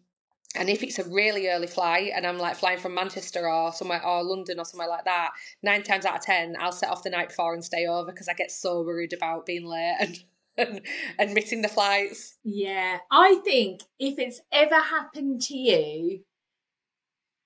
and 0.56 0.70
if 0.70 0.84
it's 0.84 1.00
a 1.00 1.10
really 1.10 1.48
early 1.48 1.68
flight 1.68 2.12
and 2.14 2.26
I'm 2.26 2.38
like 2.38 2.58
flying 2.58 2.80
from 2.80 2.94
Manchester 2.94 3.50
or 3.50 3.72
somewhere 3.72 4.06
or 4.06 4.24
London 4.24 4.60
or 4.60 4.66
somewhere 4.66 4.90
like 4.90 5.06
that, 5.06 5.32
nine 5.64 5.84
times 5.84 6.06
out 6.06 6.16
of 6.16 6.22
ten 6.22 6.56
I'll 6.60 6.72
set 6.72 6.90
off 6.90 7.04
the 7.04 7.10
night 7.10 7.30
before 7.30 7.54
and 7.54 7.64
stay 7.64 7.86
over 7.86 8.12
because 8.12 8.28
I 8.28 8.34
get 8.34 8.52
so 8.52 8.82
worried 8.82 9.14
about 9.14 9.46
being 9.46 9.66
late 9.66 9.96
and, 10.00 10.24
and 10.58 10.82
and 11.18 11.34
missing 11.34 11.62
the 11.62 11.70
flights. 11.70 12.38
Yeah, 12.44 12.98
I 13.10 13.36
think 13.44 13.82
if 14.00 14.20
it's 14.20 14.42
ever 14.52 14.76
happened 14.76 15.42
to 15.44 15.58
you, 15.58 16.22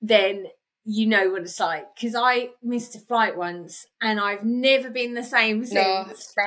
then 0.01 0.47
you 0.87 1.07
know 1.07 1.31
what 1.31 1.41
it's 1.41 1.59
like 1.59 1.95
because 1.95 2.15
I 2.15 2.49
missed 2.61 2.95
a 2.95 2.99
flight 2.99 3.35
once 3.35 3.87
and 4.01 4.19
I've 4.19 4.43
never 4.43 4.89
been 4.89 5.15
the 5.15 5.23
same 5.23 5.65
since. 5.65 5.73
No. 5.73 6.05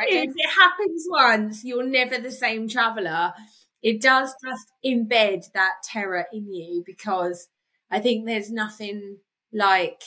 If 0.09 0.31
it 0.37 0.51
happens 0.57 1.07
once, 1.09 1.65
you're 1.65 1.87
never 1.87 2.19
the 2.19 2.31
same 2.31 2.69
traveller 2.69 3.33
it 3.83 4.01
does 4.01 4.35
just 4.45 4.73
embed 4.85 5.51
that 5.53 5.75
terror 5.85 6.27
in 6.33 6.53
you 6.53 6.83
because 6.85 7.49
I 7.91 8.01
think 8.01 8.27
there's 8.27 8.51
nothing 8.51 9.19
like 9.53 10.03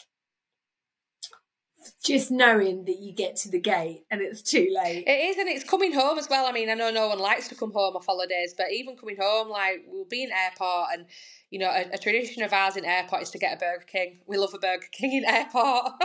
just 2.04 2.32
knowing 2.32 2.86
that 2.86 3.00
you 3.00 3.12
get 3.12 3.36
to 3.36 3.50
the 3.50 3.60
gate 3.60 4.04
and 4.12 4.22
it's 4.22 4.42
too 4.42 4.68
late. 4.72 5.04
It 5.08 5.12
is, 5.12 5.38
and 5.38 5.48
it's 5.48 5.64
coming 5.64 5.94
home 5.94 6.18
as 6.18 6.30
well. 6.30 6.46
I 6.46 6.52
mean, 6.52 6.70
I 6.70 6.74
know 6.74 6.92
no 6.92 7.08
one 7.08 7.20
likes 7.20 7.48
to 7.50 7.56
come 7.56 7.72
home 7.72 7.96
off 7.96 8.06
holidays, 8.06 8.54
but 8.56 8.72
even 8.72 8.96
coming 8.96 9.18
home, 9.20 9.50
like 9.50 9.84
we'll 9.88 10.06
be 10.06 10.24
in 10.24 10.32
airport 10.32 10.90
and 10.94 11.06
you 11.52 11.60
know, 11.60 11.70
a, 11.70 11.86
a, 11.94 11.98
tradition 11.98 12.44
of 12.44 12.54
ours 12.54 12.78
in 12.78 12.86
airport 12.86 13.24
is 13.24 13.30
to 13.30 13.38
get 13.38 13.58
a 13.58 13.58
Burger 13.58 13.84
King. 13.86 14.20
We 14.26 14.38
love 14.38 14.54
a 14.54 14.58
Burger 14.58 14.88
King 14.90 15.18
in 15.18 15.26
airport. 15.26 15.86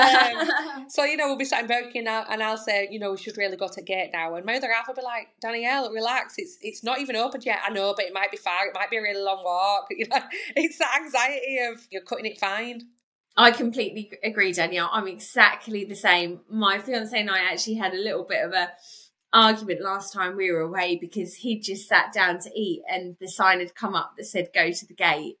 um, 0.00 0.88
so, 0.88 1.04
you 1.04 1.16
know, 1.16 1.28
we'll 1.28 1.38
be 1.38 1.44
sat 1.44 1.62
in 1.62 1.68
Burger 1.68 1.90
King 1.92 2.00
and 2.00 2.08
I'll, 2.08 2.26
and 2.28 2.42
I'll, 2.42 2.58
say, 2.58 2.88
you 2.90 2.98
know, 2.98 3.12
we 3.12 3.16
should 3.16 3.38
really 3.38 3.56
go 3.56 3.68
to 3.68 3.80
gate 3.80 4.10
now. 4.12 4.34
And 4.34 4.44
my 4.44 4.56
other 4.56 4.72
half 4.72 4.88
will 4.88 4.96
be 4.96 5.02
like, 5.02 5.28
Danielle, 5.40 5.92
relax. 5.92 6.34
It's 6.36 6.58
it's 6.62 6.82
not 6.82 6.98
even 6.98 7.14
opened 7.14 7.46
yet. 7.46 7.60
I 7.64 7.70
know, 7.70 7.94
but 7.96 8.06
it 8.06 8.12
might 8.12 8.32
be 8.32 8.36
far. 8.36 8.66
It 8.66 8.74
might 8.74 8.90
be 8.90 8.96
a 8.96 9.02
really 9.02 9.22
long 9.22 9.42
walk. 9.44 9.86
You 9.94 10.06
know, 10.10 10.20
it's 10.56 10.78
that 10.78 10.98
anxiety 11.00 11.58
of 11.70 11.86
you're 11.92 12.02
cutting 12.02 12.26
it 12.26 12.38
fine. 12.38 12.82
I 13.36 13.52
completely 13.52 14.10
agree, 14.24 14.52
Danielle. 14.52 14.90
I'm 14.92 15.06
exactly 15.06 15.84
the 15.84 15.94
same. 15.94 16.40
My 16.50 16.78
fiance 16.78 17.18
and 17.18 17.30
I 17.30 17.38
actually 17.52 17.74
had 17.74 17.94
a 17.94 18.02
little 18.02 18.24
bit 18.24 18.44
of 18.44 18.52
a 18.52 18.70
argument 19.34 19.82
last 19.82 20.12
time 20.12 20.36
we 20.36 20.52
were 20.52 20.60
away 20.60 20.96
because 20.98 21.34
he 21.34 21.58
just 21.58 21.88
sat 21.88 22.12
down 22.12 22.38
to 22.38 22.50
eat 22.54 22.82
and 22.88 23.16
the 23.20 23.28
sign 23.28 23.58
had 23.58 23.74
come 23.74 23.94
up 23.94 24.14
that 24.16 24.24
said 24.24 24.48
go 24.54 24.70
to 24.70 24.86
the 24.86 24.94
gate. 24.94 25.36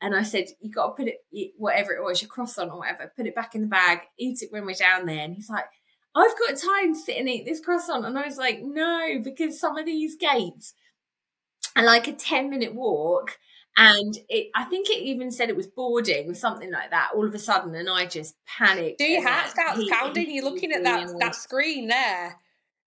And 0.00 0.14
I 0.14 0.22
said, 0.24 0.46
you 0.60 0.70
got 0.70 0.88
to 0.88 1.04
put 1.04 1.12
it, 1.32 1.52
whatever 1.56 1.92
it 1.92 2.02
was, 2.02 2.20
your 2.20 2.28
croissant 2.28 2.70
or 2.70 2.78
whatever, 2.78 3.12
put 3.16 3.26
it 3.26 3.34
back 3.34 3.54
in 3.54 3.62
the 3.62 3.66
bag, 3.68 4.00
eat 4.18 4.42
it 4.42 4.52
when 4.52 4.66
we're 4.66 4.74
down 4.74 5.06
there. 5.06 5.24
And 5.24 5.34
he's 5.34 5.48
like, 5.48 5.64
I've 6.14 6.38
got 6.38 6.56
time 6.56 6.94
to 6.94 7.00
sit 7.00 7.16
and 7.16 7.28
eat 7.28 7.44
this 7.46 7.60
croissant. 7.60 8.04
And 8.04 8.18
I 8.18 8.24
was 8.24 8.36
like, 8.36 8.60
no, 8.62 9.20
because 9.22 9.58
some 9.58 9.78
of 9.78 9.86
these 9.86 10.16
gates 10.16 10.74
are 11.76 11.84
like 11.84 12.08
a 12.08 12.12
10 12.12 12.50
minute 12.50 12.74
walk. 12.74 13.38
And 13.76 14.16
it, 14.28 14.50
I 14.56 14.64
think 14.64 14.88
it 14.88 14.98
even 14.98 15.30
said 15.30 15.48
it 15.48 15.56
was 15.56 15.68
boarding 15.68 16.28
or 16.28 16.34
something 16.34 16.72
like 16.72 16.90
that 16.90 17.10
all 17.14 17.26
of 17.26 17.34
a 17.34 17.38
sudden. 17.38 17.74
And 17.76 17.88
I 17.88 18.06
just 18.06 18.34
panicked. 18.46 18.98
Do 18.98 19.04
your 19.04 19.28
heart 19.28 19.50
starts 19.50 19.88
pounding? 19.90 20.32
You're 20.32 20.44
looking 20.44 20.72
at 20.72 20.82
that, 20.82 21.08
that 21.20 21.34
screen 21.36 21.86
there 21.86 22.36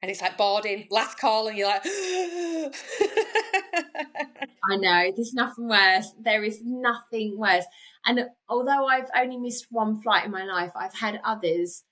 and 0.01 0.09
it's 0.09 0.21
like 0.21 0.37
boarding, 0.37 0.87
last 0.89 1.19
call, 1.19 1.47
and 1.47 1.57
you're 1.57 1.67
like, 1.67 1.83
I 1.85 2.71
know, 4.77 5.11
there's 5.15 5.33
nothing 5.33 5.67
worse. 5.67 6.13
There 6.19 6.43
is 6.43 6.61
nothing 6.63 7.37
worse. 7.37 7.65
And 8.05 8.25
although 8.49 8.87
I've 8.87 9.09
only 9.15 9.37
missed 9.37 9.67
one 9.69 10.01
flight 10.01 10.25
in 10.25 10.31
my 10.31 10.43
life, 10.43 10.71
I've 10.75 10.95
had 10.95 11.21
others 11.23 11.83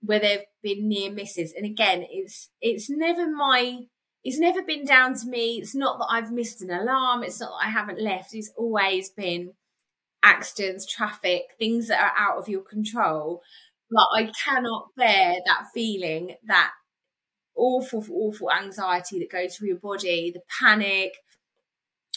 where 0.00 0.18
they've 0.18 0.44
been 0.62 0.88
near 0.88 1.10
misses. 1.10 1.52
And 1.56 1.66
again, 1.66 2.06
it's 2.08 2.50
it's 2.60 2.88
never 2.88 3.30
my 3.30 3.80
it's 4.24 4.38
never 4.38 4.62
been 4.62 4.84
down 4.84 5.14
to 5.14 5.26
me. 5.26 5.58
It's 5.58 5.74
not 5.74 5.98
that 5.98 6.08
I've 6.10 6.32
missed 6.32 6.62
an 6.62 6.70
alarm. 6.70 7.22
It's 7.22 7.40
not 7.40 7.50
that 7.50 7.66
I 7.66 7.70
haven't 7.70 8.00
left. 8.00 8.34
It's 8.34 8.52
always 8.56 9.10
been 9.10 9.52
accidents, 10.22 10.86
traffic, 10.86 11.42
things 11.58 11.88
that 11.88 12.00
are 12.00 12.12
out 12.16 12.38
of 12.38 12.48
your 12.48 12.62
control. 12.62 13.42
But 13.90 14.06
I 14.14 14.30
cannot 14.44 14.88
bear 14.96 15.36
that 15.46 15.66
feeling 15.72 16.34
that 16.46 16.72
awful, 17.58 18.04
awful 18.10 18.50
anxiety 18.50 19.18
that 19.18 19.30
goes 19.30 19.56
through 19.56 19.68
your 19.68 19.76
body, 19.78 20.30
the 20.30 20.42
panic, 20.60 21.18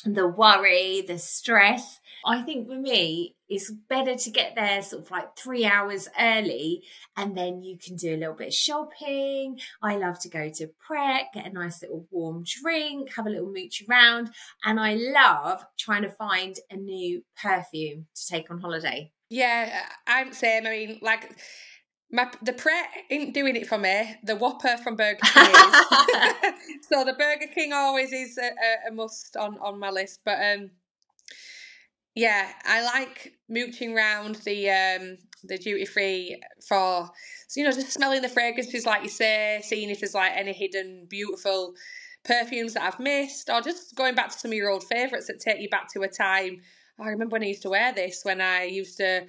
the 0.06 0.28
worry, 0.28 1.02
the 1.02 1.18
stress. 1.18 2.00
I 2.26 2.42
think 2.44 2.68
for 2.68 2.76
me, 2.76 3.36
it's 3.50 3.72
better 3.90 4.16
to 4.16 4.30
get 4.30 4.56
there 4.56 4.82
sort 4.82 5.04
of 5.04 5.12
like 5.12 5.36
three 5.36 5.66
hours 5.66 6.08
early 6.20 6.84
and 7.18 7.36
then 7.36 7.62
you 7.62 7.78
can 7.78 7.96
do 7.96 8.16
a 8.16 8.18
little 8.18 8.36
bit 8.36 8.50
of 8.50 8.54
shopping. 8.54 9.60
I 9.82 9.98
love 9.98 10.20
to 10.20 10.30
go 10.30 10.50
to 10.50 10.68
Pret, 10.80 11.26
get 11.34 11.48
a 11.48 11.54
nice 11.54 11.82
little 11.82 12.08
warm 12.12 12.44
drink, 12.46 13.14
have 13.16 13.26
a 13.26 13.30
little 13.30 13.52
mooch 13.52 13.84
around. 13.90 14.32
And 14.66 14.80
I 14.80 14.96
love 14.96 15.66
trying 15.78 16.04
to 16.04 16.12
find 16.12 16.56
a 16.70 16.78
new 16.78 17.24
perfume 17.42 18.06
to 18.16 18.28
take 18.28 18.52
on 18.52 18.62
holiday. 18.62 19.12
Yeah, 19.30 19.86
I'm 20.08 20.34
same. 20.34 20.68
I 20.68 20.70
mean, 20.70 21.00
like 21.02 21.38
my 22.12 22.30
the 22.42 22.54
Pret 22.54 22.90
ain't 23.10 23.34
doing 23.34 23.56
it 23.56 23.68
for 23.68 23.78
me. 23.78 24.16
The 24.24 24.36
Whopper 24.36 24.78
from 24.78 24.96
Burger 24.96 25.20
King 25.24 25.44
is. 25.46 26.88
so 26.90 27.06
the 27.06 27.16
Burger 27.18 27.48
King 27.54 27.72
always 27.74 28.12
is 28.12 28.38
a, 28.38 28.90
a, 28.90 28.92
must 28.92 29.38
on 29.38 29.58
on 29.60 29.80
my 29.80 29.90
list. 29.90 30.20
But 30.26 30.40
um, 30.44 30.72
yeah, 32.16 32.52
I 32.66 32.84
like 32.84 33.34
mooching 33.50 33.94
round 33.94 34.36
the 34.36 34.70
um 34.70 35.18
the 35.44 35.58
duty 35.58 35.86
free 35.86 36.42
for 36.68 37.10
so, 37.48 37.60
you 37.60 37.66
know 37.66 37.72
just 37.72 37.92
smelling 37.92 38.22
the 38.22 38.30
fragrances 38.30 38.86
like 38.86 39.04
you 39.04 39.10
say, 39.10 39.62
seeing 39.64 39.90
if 39.90 40.02
there's 40.02 40.14
like 40.14 40.34
any 40.36 40.54
hidden 40.54 41.08
beautiful 41.10 41.74
perfumes 42.24 42.74
that 42.74 42.84
I've 42.84 43.00
missed, 43.00 43.50
or 43.50 43.62
just 43.62 43.96
going 43.96 44.16
back 44.16 44.30
to 44.32 44.38
some 44.38 44.52
of 44.52 44.56
your 44.56 44.70
old 44.70 44.84
favourites 44.84 45.28
that 45.28 45.40
take 45.40 45.62
you 45.62 45.70
back 45.70 45.92
to 45.94 46.02
a 46.02 46.08
time. 46.08 46.62
I 47.00 47.08
remember 47.08 47.34
when 47.34 47.44
I 47.44 47.48
used 47.48 47.64
to 47.64 47.70
wear 47.70 47.94
this 47.94 48.22
when 48.24 48.42
I 48.42 48.66
used 48.66 48.98
to 48.98 49.26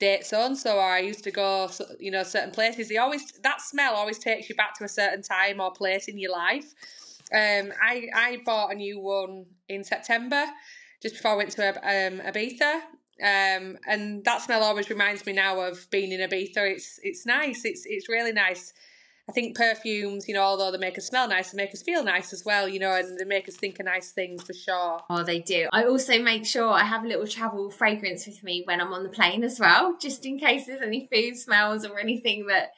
date 0.00 0.24
so 0.26 0.54
so, 0.54 0.78
I 0.78 0.98
used 0.98 1.22
to 1.24 1.30
go, 1.30 1.70
you 2.00 2.10
know, 2.10 2.22
certain 2.22 2.50
places. 2.50 2.88
They 2.88 2.96
always 2.96 3.30
that 3.42 3.60
smell 3.60 3.94
always 3.94 4.18
takes 4.18 4.48
you 4.48 4.56
back 4.56 4.74
to 4.78 4.84
a 4.84 4.88
certain 4.88 5.22
time 5.22 5.60
or 5.60 5.70
place 5.70 6.08
in 6.08 6.18
your 6.18 6.32
life. 6.32 6.74
Um, 7.32 7.72
I 7.80 8.08
I 8.14 8.38
bought 8.44 8.72
a 8.72 8.74
new 8.74 8.98
one 8.98 9.46
in 9.68 9.84
September, 9.84 10.46
just 11.02 11.14
before 11.16 11.32
I 11.32 11.36
went 11.36 11.50
to 11.52 11.68
um, 11.68 12.20
Ibiza. 12.20 12.80
Um, 13.22 13.76
and 13.86 14.24
that 14.24 14.40
smell 14.40 14.62
always 14.62 14.88
reminds 14.88 15.26
me 15.26 15.34
now 15.34 15.60
of 15.60 15.88
being 15.90 16.10
in 16.10 16.20
Ibiza. 16.20 16.72
It's 16.72 16.98
it's 17.02 17.26
nice. 17.26 17.64
It's 17.64 17.84
it's 17.86 18.08
really 18.08 18.32
nice. 18.32 18.72
I 19.30 19.32
think 19.32 19.56
perfumes, 19.56 20.26
you 20.26 20.34
know, 20.34 20.42
although 20.42 20.72
they 20.72 20.78
make 20.78 20.98
us 20.98 21.06
smell 21.06 21.28
nice, 21.28 21.52
they 21.52 21.56
make 21.56 21.72
us 21.72 21.82
feel 21.82 22.02
nice 22.02 22.32
as 22.32 22.44
well, 22.44 22.68
you 22.68 22.80
know, 22.80 22.96
and 22.96 23.16
they 23.16 23.24
make 23.24 23.48
us 23.48 23.54
think 23.54 23.78
of 23.78 23.86
nice 23.86 24.10
things 24.10 24.42
for 24.42 24.52
sure. 24.52 25.02
Oh, 25.08 25.22
they 25.22 25.38
do. 25.38 25.68
I 25.72 25.84
also 25.84 26.20
make 26.20 26.44
sure 26.44 26.68
I 26.68 26.82
have 26.82 27.04
a 27.04 27.06
little 27.06 27.28
travel 27.28 27.70
fragrance 27.70 28.26
with 28.26 28.42
me 28.42 28.62
when 28.64 28.80
I'm 28.80 28.92
on 28.92 29.04
the 29.04 29.08
plane 29.08 29.44
as 29.44 29.60
well, 29.60 29.96
just 30.00 30.26
in 30.26 30.36
case 30.40 30.66
there's 30.66 30.82
any 30.82 31.08
food 31.12 31.36
smells 31.36 31.86
or 31.86 32.00
anything 32.00 32.48
that 32.48 32.72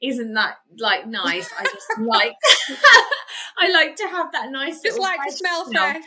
isn't 0.00 0.32
that 0.32 0.54
like 0.78 1.06
nice. 1.06 1.50
I 1.58 1.64
just 1.64 1.86
like 2.00 2.32
I 3.58 3.70
like 3.70 3.96
to 3.96 4.08
have 4.08 4.32
that 4.32 4.50
nice. 4.50 4.80
Just 4.80 4.98
like 4.98 5.20
to 5.26 5.32
smell 5.32 5.66
fresh. 5.70 6.02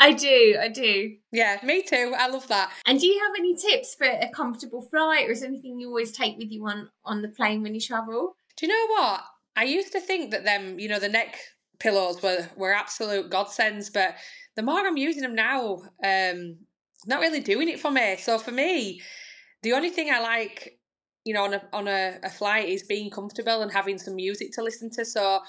I 0.00 0.14
do, 0.14 0.56
I 0.60 0.66
do. 0.66 1.14
Yeah, 1.30 1.60
me 1.62 1.82
too. 1.82 2.12
I 2.18 2.26
love 2.26 2.48
that. 2.48 2.72
And 2.86 2.98
do 2.98 3.06
you 3.06 3.22
have 3.24 3.36
any 3.38 3.54
tips 3.54 3.94
for 3.94 4.04
a 4.04 4.28
comfortable 4.34 4.82
flight, 4.82 5.28
or 5.28 5.30
is 5.30 5.44
anything 5.44 5.78
you 5.78 5.86
always 5.90 6.10
take 6.10 6.38
with 6.38 6.50
you 6.50 6.66
on 6.66 6.90
on 7.04 7.22
the 7.22 7.28
plane 7.28 7.62
when 7.62 7.76
you 7.76 7.80
travel? 7.80 8.34
Do 8.56 8.66
you 8.66 8.72
know 8.72 8.94
what? 8.96 9.22
I 9.56 9.64
used 9.64 9.92
to 9.92 10.00
think 10.00 10.30
that 10.30 10.44
them, 10.44 10.78
you 10.78 10.88
know, 10.88 10.98
the 10.98 11.08
neck 11.08 11.36
pillows 11.78 12.22
were 12.22 12.48
were 12.56 12.72
absolute 12.74 13.30
godsends, 13.30 13.90
but 13.90 14.16
the 14.56 14.62
more 14.62 14.86
I'm 14.86 14.96
using 14.96 15.22
them 15.22 15.34
now, 15.34 15.82
um, 16.04 16.56
not 17.06 17.20
really 17.20 17.40
doing 17.40 17.68
it 17.68 17.80
for 17.80 17.90
me. 17.90 18.16
So 18.16 18.38
for 18.38 18.52
me, 18.52 19.00
the 19.62 19.72
only 19.72 19.90
thing 19.90 20.10
I 20.10 20.20
like, 20.20 20.78
you 21.24 21.34
know, 21.34 21.44
on 21.44 21.54
a 21.54 21.62
on 21.72 21.88
a, 21.88 22.18
a 22.22 22.30
flight 22.30 22.68
is 22.68 22.82
being 22.82 23.10
comfortable 23.10 23.62
and 23.62 23.72
having 23.72 23.98
some 23.98 24.16
music 24.16 24.52
to 24.52 24.62
listen 24.62 24.90
to. 24.90 25.04
So 25.04 25.40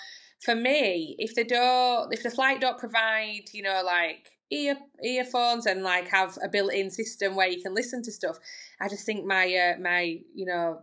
for 0.43 0.55
me, 0.55 1.15
if 1.17 1.35
they 1.35 1.43
don't, 1.43 2.13
if 2.13 2.23
the 2.23 2.31
flight 2.31 2.61
don't 2.61 2.77
provide, 2.77 3.43
you 3.53 3.63
know, 3.63 3.81
like 3.85 4.29
ear 4.51 4.77
earphones 5.03 5.65
and 5.65 5.83
like 5.83 6.07
have 6.09 6.37
a 6.43 6.49
built-in 6.49 6.91
system 6.91 7.35
where 7.35 7.47
you 7.47 7.61
can 7.61 7.73
listen 7.73 8.03
to 8.03 8.11
stuff, 8.11 8.37
I 8.79 8.89
just 8.89 9.05
think 9.05 9.25
my 9.25 9.45
uh, 9.53 9.79
my 9.79 10.19
you 10.33 10.45
know 10.45 10.81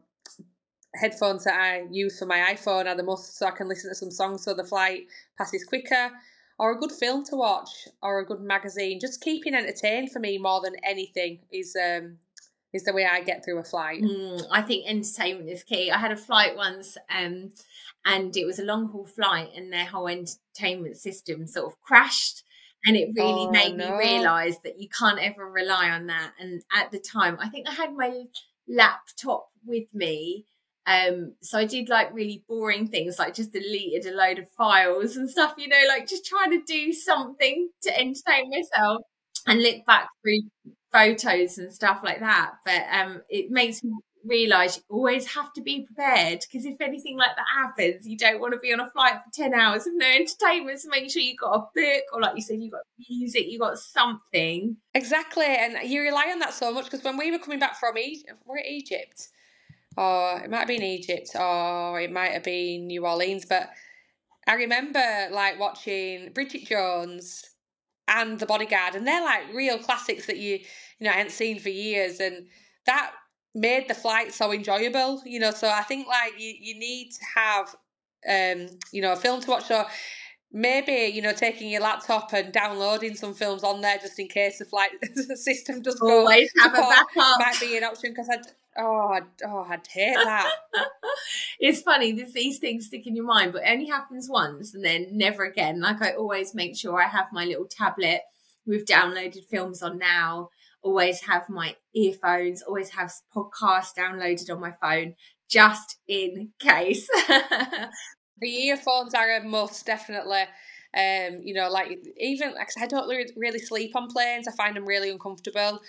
headphones 0.94 1.44
that 1.44 1.54
I 1.54 1.86
use 1.90 2.18
for 2.18 2.26
my 2.26 2.38
iPhone 2.54 2.86
are 2.86 2.94
the 2.96 3.02
most 3.02 3.36
so 3.38 3.46
I 3.46 3.50
can 3.50 3.68
listen 3.68 3.90
to 3.90 3.94
some 3.94 4.10
songs 4.10 4.44
so 4.44 4.54
the 4.54 4.64
flight 4.64 5.06
passes 5.38 5.64
quicker 5.64 6.10
or 6.58 6.72
a 6.72 6.78
good 6.78 6.92
film 6.92 7.24
to 7.26 7.36
watch 7.36 7.88
or 8.02 8.18
a 8.20 8.26
good 8.26 8.40
magazine. 8.40 9.00
Just 9.00 9.20
keeping 9.22 9.54
entertained 9.54 10.12
for 10.12 10.20
me 10.20 10.38
more 10.38 10.60
than 10.60 10.76
anything 10.84 11.40
is 11.50 11.76
um 11.76 12.18
is 12.72 12.84
the 12.84 12.92
way 12.92 13.04
I 13.06 13.20
get 13.22 13.44
through 13.44 13.58
a 13.58 13.64
flight. 13.64 14.02
Mm, 14.02 14.46
I 14.50 14.62
think 14.62 14.86
entertainment 14.86 15.48
is 15.50 15.62
key. 15.64 15.90
I 15.90 15.98
had 15.98 16.12
a 16.12 16.16
flight 16.16 16.56
once 16.56 16.96
um 17.10 17.52
and 18.04 18.36
it 18.36 18.44
was 18.46 18.58
a 18.58 18.64
long 18.64 18.88
haul 18.88 19.06
flight 19.06 19.50
and 19.54 19.72
their 19.72 19.84
whole 19.86 20.08
entertainment 20.08 20.96
system 20.96 21.46
sort 21.46 21.66
of 21.72 21.80
crashed 21.82 22.42
and 22.84 22.96
it 22.96 23.10
really 23.14 23.46
Oh, 23.46 23.50
made 23.50 23.76
no. 23.76 23.90
me 23.90 23.96
realize 23.96 24.58
that 24.64 24.80
you 24.80 24.88
can't 24.88 25.20
ever 25.20 25.48
rely 25.48 25.88
on 25.90 26.06
that 26.06 26.32
and 26.40 26.62
at 26.72 26.90
the 26.90 26.98
time 26.98 27.36
i 27.40 27.48
think 27.48 27.68
i 27.68 27.72
had 27.72 27.94
my 27.94 28.24
laptop 28.68 29.50
with 29.64 29.92
me 29.94 30.46
um 30.86 31.32
so 31.42 31.58
i 31.58 31.64
did 31.64 31.88
like 31.88 32.12
really 32.12 32.42
boring 32.48 32.88
things 32.88 33.18
like 33.18 33.34
just 33.34 33.52
deleted 33.52 34.04
a 34.12 34.16
load 34.16 34.38
of 34.38 34.50
files 34.56 35.16
and 35.16 35.30
stuff 35.30 35.54
you 35.56 35.68
know 35.68 35.76
like 35.88 36.08
just 36.08 36.24
trying 36.26 36.50
to 36.50 36.62
do 36.66 36.92
something 36.92 37.68
to 37.82 37.90
entertain 37.98 38.50
myself 38.50 39.02
and 39.46 39.62
look 39.62 39.84
back 39.86 40.08
through 40.22 40.40
photos 40.92 41.58
and 41.58 41.72
stuff 41.72 42.00
like 42.04 42.20
that. 42.20 42.52
But 42.64 42.82
um 42.92 43.22
it 43.28 43.50
makes 43.50 43.82
me 43.82 43.92
realize 44.24 44.76
you 44.76 44.82
always 44.88 45.26
have 45.34 45.52
to 45.54 45.60
be 45.62 45.84
prepared 45.84 46.38
because 46.40 46.64
if 46.64 46.80
anything 46.80 47.16
like 47.18 47.34
that 47.34 47.44
happens 47.60 48.06
you 48.06 48.16
don't 48.16 48.40
want 48.40 48.52
to 48.52 48.58
be 48.60 48.72
on 48.72 48.78
a 48.78 48.88
flight 48.90 49.14
for 49.14 49.30
10 49.34 49.52
hours 49.52 49.84
of 49.86 49.94
no 49.96 50.06
entertainment. 50.06 50.78
So 50.80 50.88
make 50.90 51.10
sure 51.10 51.22
you've 51.22 51.38
got 51.38 51.54
a 51.56 51.60
book 51.74 52.02
or 52.12 52.20
like 52.20 52.36
you 52.36 52.42
said 52.42 52.58
you've 52.60 52.72
got 52.72 52.82
music 53.10 53.46
you've 53.48 53.60
got 53.60 53.78
something. 53.78 54.76
Exactly, 54.94 55.46
and 55.46 55.88
you 55.90 56.02
rely 56.02 56.28
on 56.32 56.38
that 56.40 56.54
so 56.54 56.72
much 56.72 56.84
because 56.84 57.02
when 57.02 57.16
we 57.16 57.30
were 57.30 57.38
coming 57.38 57.58
back 57.58 57.78
from 57.80 57.98
Egypt, 57.98 58.38
we're 58.46 58.58
Egypt, 58.58 59.28
or 59.96 60.40
it 60.40 60.50
might 60.50 60.60
have 60.60 60.68
been 60.68 60.82
Egypt, 60.82 61.30
or 61.38 62.00
it 62.00 62.12
might 62.12 62.32
have 62.32 62.44
been 62.44 62.86
New 62.86 63.06
Orleans, 63.06 63.44
but 63.44 63.70
I 64.46 64.54
remember 64.54 65.28
like 65.30 65.58
watching 65.58 66.32
Bridget 66.32 66.66
Jones 66.66 67.44
and 68.08 68.38
The 68.38 68.46
Bodyguard, 68.46 68.94
and 68.94 69.06
they're 69.06 69.24
like 69.24 69.52
real 69.54 69.78
classics 69.78 70.26
that 70.26 70.38
you 70.38 70.58
you 70.98 71.04
know 71.06 71.10
I 71.10 71.14
hadn't 71.14 71.32
seen 71.32 71.58
for 71.58 71.68
years, 71.68 72.20
and 72.20 72.46
that 72.86 73.12
made 73.54 73.88
the 73.88 73.94
flight 73.94 74.32
so 74.32 74.52
enjoyable, 74.52 75.22
you 75.24 75.38
know. 75.38 75.50
So 75.50 75.68
I 75.68 75.82
think 75.82 76.06
like 76.08 76.34
you 76.38 76.54
you 76.58 76.78
need 76.78 77.10
to 77.12 77.24
have 77.36 77.76
um 78.28 78.68
you 78.92 79.02
know 79.02 79.12
a 79.12 79.16
film 79.16 79.40
to 79.40 79.50
watch 79.50 79.64
so 79.64 79.84
maybe 80.52 81.12
you 81.12 81.22
know 81.22 81.32
taking 81.32 81.68
your 81.68 81.80
laptop 81.80 82.32
and 82.32 82.52
downloading 82.52 83.14
some 83.14 83.34
films 83.34 83.64
on 83.64 83.80
there 83.80 83.98
just 83.98 84.18
in 84.18 84.28
case 84.28 84.58
the 84.58 84.64
flight 84.64 84.90
system 85.34 85.82
does 85.82 85.96
go 85.96 86.20
always 86.20 86.52
have 86.60 86.72
a 86.72 86.76
backup 86.80 87.40
might 87.40 87.56
be 87.60 87.76
an 87.76 87.84
option 87.84 88.10
because 88.12 88.28
I'd 88.30 88.46
oh 88.78 89.08
I'd, 89.12 89.24
oh 89.44 89.66
I'd 89.68 89.86
hate 89.86 90.14
that. 90.14 90.50
It's 91.60 91.82
funny 91.82 92.12
this, 92.12 92.32
these 92.32 92.58
things 92.58 92.86
stick 92.86 93.06
in 93.06 93.14
your 93.14 93.26
mind 93.26 93.52
but 93.52 93.62
it 93.62 93.70
only 93.70 93.86
happens 93.86 94.28
once 94.28 94.74
and 94.74 94.84
then 94.84 95.06
never 95.12 95.44
again. 95.44 95.80
Like 95.80 96.02
i 96.02 96.12
always 96.12 96.54
make 96.54 96.76
sure 96.76 97.00
i 97.02 97.06
have 97.06 97.26
my 97.32 97.44
little 97.44 97.66
tablet. 97.68 98.22
With 98.64 98.86
downloaded 98.86 99.44
films 99.50 99.82
on 99.82 99.98
now. 99.98 100.50
Always 100.82 101.20
have 101.22 101.48
my 101.48 101.74
earphones 101.94 102.62
always 102.62 102.90
have 102.90 103.12
podcasts 103.34 103.94
downloaded 103.98 104.50
on 104.52 104.60
my 104.60 104.72
phone 104.80 105.14
just 105.48 105.98
in 106.08 106.50
case. 106.60 107.08
The 108.40 108.48
earphones 108.66 109.14
are 109.14 109.36
a 109.36 109.44
must 109.44 109.86
definitely. 109.86 110.42
Um 110.96 111.40
you 111.42 111.54
know 111.54 111.70
like 111.70 111.98
even 112.18 112.54
like 112.54 112.68
I 112.78 112.86
don't 112.86 113.08
really 113.36 113.58
sleep 113.58 113.96
on 113.96 114.08
planes. 114.08 114.48
I 114.48 114.52
find 114.52 114.76
them 114.76 114.84
really 114.86 115.10
uncomfortable. 115.10 115.80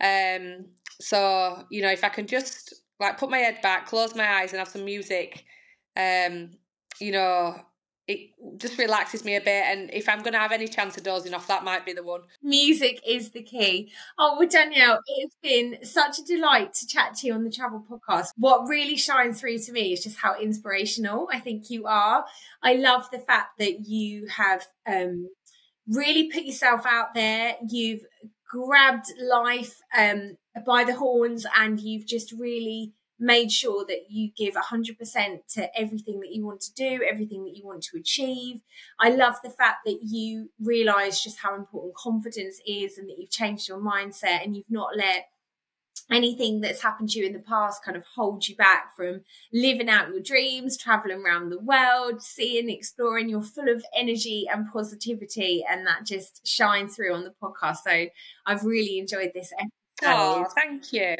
Um 0.00 0.66
so 1.02 1.64
you 1.70 1.82
know 1.82 1.90
if 1.90 2.04
I 2.04 2.08
can 2.08 2.26
just 2.26 2.74
like 3.00 3.18
put 3.18 3.30
my 3.30 3.38
head 3.38 3.60
back 3.62 3.86
close 3.86 4.14
my 4.14 4.40
eyes 4.40 4.52
and 4.52 4.58
have 4.58 4.68
some 4.68 4.84
music 4.84 5.44
um 5.96 6.50
you 7.00 7.12
know 7.12 7.56
it 8.08 8.30
just 8.56 8.78
relaxes 8.78 9.24
me 9.24 9.36
a 9.36 9.40
bit 9.40 9.64
and 9.66 9.90
if 9.92 10.08
I'm 10.08 10.20
going 10.20 10.32
to 10.32 10.38
have 10.38 10.50
any 10.50 10.66
chance 10.66 10.96
of 10.96 11.04
dozing 11.04 11.34
off 11.34 11.46
that 11.46 11.64
might 11.64 11.86
be 11.86 11.92
the 11.92 12.02
one 12.02 12.22
Music 12.42 13.00
is 13.06 13.30
the 13.30 13.42
key. 13.42 13.92
Oh, 14.18 14.36
well, 14.38 14.48
Danielle, 14.48 14.98
it's 15.06 15.36
been 15.40 15.78
such 15.84 16.18
a 16.18 16.24
delight 16.24 16.74
to 16.74 16.86
chat 16.86 17.14
to 17.16 17.28
you 17.28 17.34
on 17.34 17.44
the 17.44 17.50
Travel 17.50 17.84
Podcast. 17.88 18.28
What 18.36 18.68
really 18.68 18.96
shines 18.96 19.40
through 19.40 19.58
to 19.58 19.72
me 19.72 19.92
is 19.92 20.02
just 20.02 20.18
how 20.18 20.38
inspirational 20.38 21.28
I 21.32 21.38
think 21.38 21.70
you 21.70 21.86
are. 21.86 22.24
I 22.62 22.74
love 22.74 23.08
the 23.12 23.20
fact 23.20 23.58
that 23.58 23.86
you 23.86 24.26
have 24.26 24.66
um, 24.86 25.28
really 25.86 26.30
put 26.30 26.42
yourself 26.42 26.84
out 26.84 27.14
there. 27.14 27.54
You've 27.68 28.02
grabbed 28.50 29.06
life 29.20 29.78
um, 29.96 30.36
by 30.66 30.84
the 30.84 30.96
horns 30.96 31.46
and 31.56 31.80
you've 31.80 32.06
just 32.06 32.32
really 32.32 32.92
made 33.18 33.52
sure 33.52 33.84
that 33.86 34.10
you 34.10 34.30
give 34.36 34.54
100% 34.54 34.96
to 35.54 35.78
everything 35.78 36.20
that 36.20 36.32
you 36.32 36.44
want 36.44 36.60
to 36.60 36.74
do, 36.74 37.00
everything 37.08 37.44
that 37.44 37.56
you 37.56 37.64
want 37.64 37.82
to 37.82 37.96
achieve. 37.96 38.60
I 38.98 39.10
love 39.10 39.36
the 39.44 39.50
fact 39.50 39.84
that 39.86 40.00
you 40.02 40.50
realize 40.60 41.22
just 41.22 41.38
how 41.38 41.54
important 41.54 41.94
confidence 41.94 42.60
is 42.66 42.98
and 42.98 43.08
that 43.08 43.18
you've 43.18 43.30
changed 43.30 43.68
your 43.68 43.78
mindset 43.78 44.42
and 44.44 44.56
you've 44.56 44.70
not 44.70 44.96
let 44.96 45.26
anything 46.10 46.60
that's 46.60 46.82
happened 46.82 47.10
to 47.10 47.20
you 47.20 47.26
in 47.26 47.32
the 47.32 47.38
past 47.38 47.84
kind 47.84 47.96
of 47.96 48.02
hold 48.14 48.46
you 48.48 48.56
back 48.56 48.94
from 48.96 49.20
living 49.52 49.88
out 49.88 50.08
your 50.08 50.20
dreams, 50.20 50.76
traveling 50.76 51.22
around 51.24 51.50
the 51.50 51.60
world, 51.60 52.20
seeing, 52.20 52.68
exploring. 52.68 53.28
You're 53.28 53.42
full 53.42 53.68
of 53.68 53.84
energy 53.96 54.46
and 54.52 54.70
positivity, 54.72 55.64
and 55.68 55.86
that 55.86 56.04
just 56.04 56.46
shines 56.46 56.96
through 56.96 57.14
on 57.14 57.24
the 57.24 57.34
podcast. 57.42 57.78
So 57.84 58.06
I've 58.46 58.64
really 58.64 58.98
enjoyed 58.98 59.30
this 59.32 59.52
episode. 59.52 59.81
Oh, 60.04 60.46
thank 60.54 60.92
you. 60.92 61.14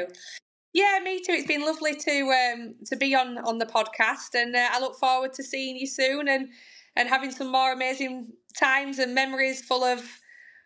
Yeah, 0.73 0.99
me 1.05 1.21
too. 1.21 1.33
It's 1.33 1.47
been 1.47 1.65
lovely 1.67 1.95
to 1.95 2.31
um 2.31 2.75
to 2.87 2.97
be 2.97 3.15
on 3.15 3.39
on 3.39 3.59
the 3.59 3.67
podcast, 3.67 4.35
and 4.35 4.55
uh, 4.57 4.69
I 4.71 4.81
look 4.81 4.97
forward 4.99 5.33
to 5.35 5.43
seeing 5.43 5.77
you 5.77 5.87
soon 5.87 6.29
and 6.29 6.49
and 6.97 7.09
having 7.09 7.31
some 7.31 7.51
more 7.51 7.73
amazing 7.73 8.29
times 8.59 8.99
and 8.99 9.15
memories 9.15 9.63
full 9.63 9.85
of 9.85 10.03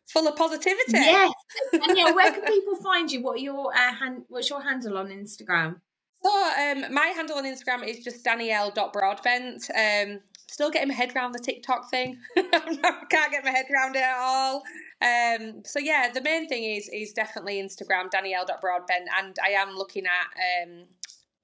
full 0.09 0.29
of 0.29 0.37
positivity. 0.37 0.93
Yes. 0.93 1.33
And 1.73 1.97
yeah, 1.97 2.13
where 2.13 2.33
can 2.33 2.45
people 2.47 2.77
find 2.77 3.11
you? 3.11 3.23
What 3.23 3.37
are 3.37 3.43
your 3.43 3.73
uh, 3.75 3.93
hand, 3.93 4.23
what's 4.29 4.49
your 4.51 4.63
handle 4.63 4.99
on 4.99 5.09
Instagram? 5.09 5.81
So 6.23 6.31
um, 6.31 6.93
my 6.93 7.07
handle 7.15 7.37
on 7.37 7.45
Instagram 7.45 7.87
is 7.87 8.03
just 8.03 8.25
danielle.broadbent. 8.25 9.71
Um, 9.77 10.21
still 10.49 10.71
getting 10.71 10.89
my 10.89 10.95
head 10.95 11.15
around 11.15 11.33
the 11.33 11.39
TikTok 11.39 11.91
thing. 11.91 12.19
I 12.37 13.05
can't 13.11 13.31
get 13.31 13.45
my 13.45 13.51
head 13.51 13.67
around 13.73 13.97
it 13.97 14.03
at 14.03 14.17
all. 14.19 14.63
Um, 15.03 15.63
so 15.65 15.79
yeah, 15.79 16.11
the 16.13 16.23
main 16.23 16.49
thing 16.49 16.65
is 16.65 16.89
is 16.89 17.13
definitely 17.13 17.63
Instagram, 17.63 18.11
danielle.broadbent, 18.11 19.09
and 19.19 19.37
I 19.45 19.51
am 19.51 19.77
looking 19.77 20.05
at 20.07 20.65
um, 20.65 20.85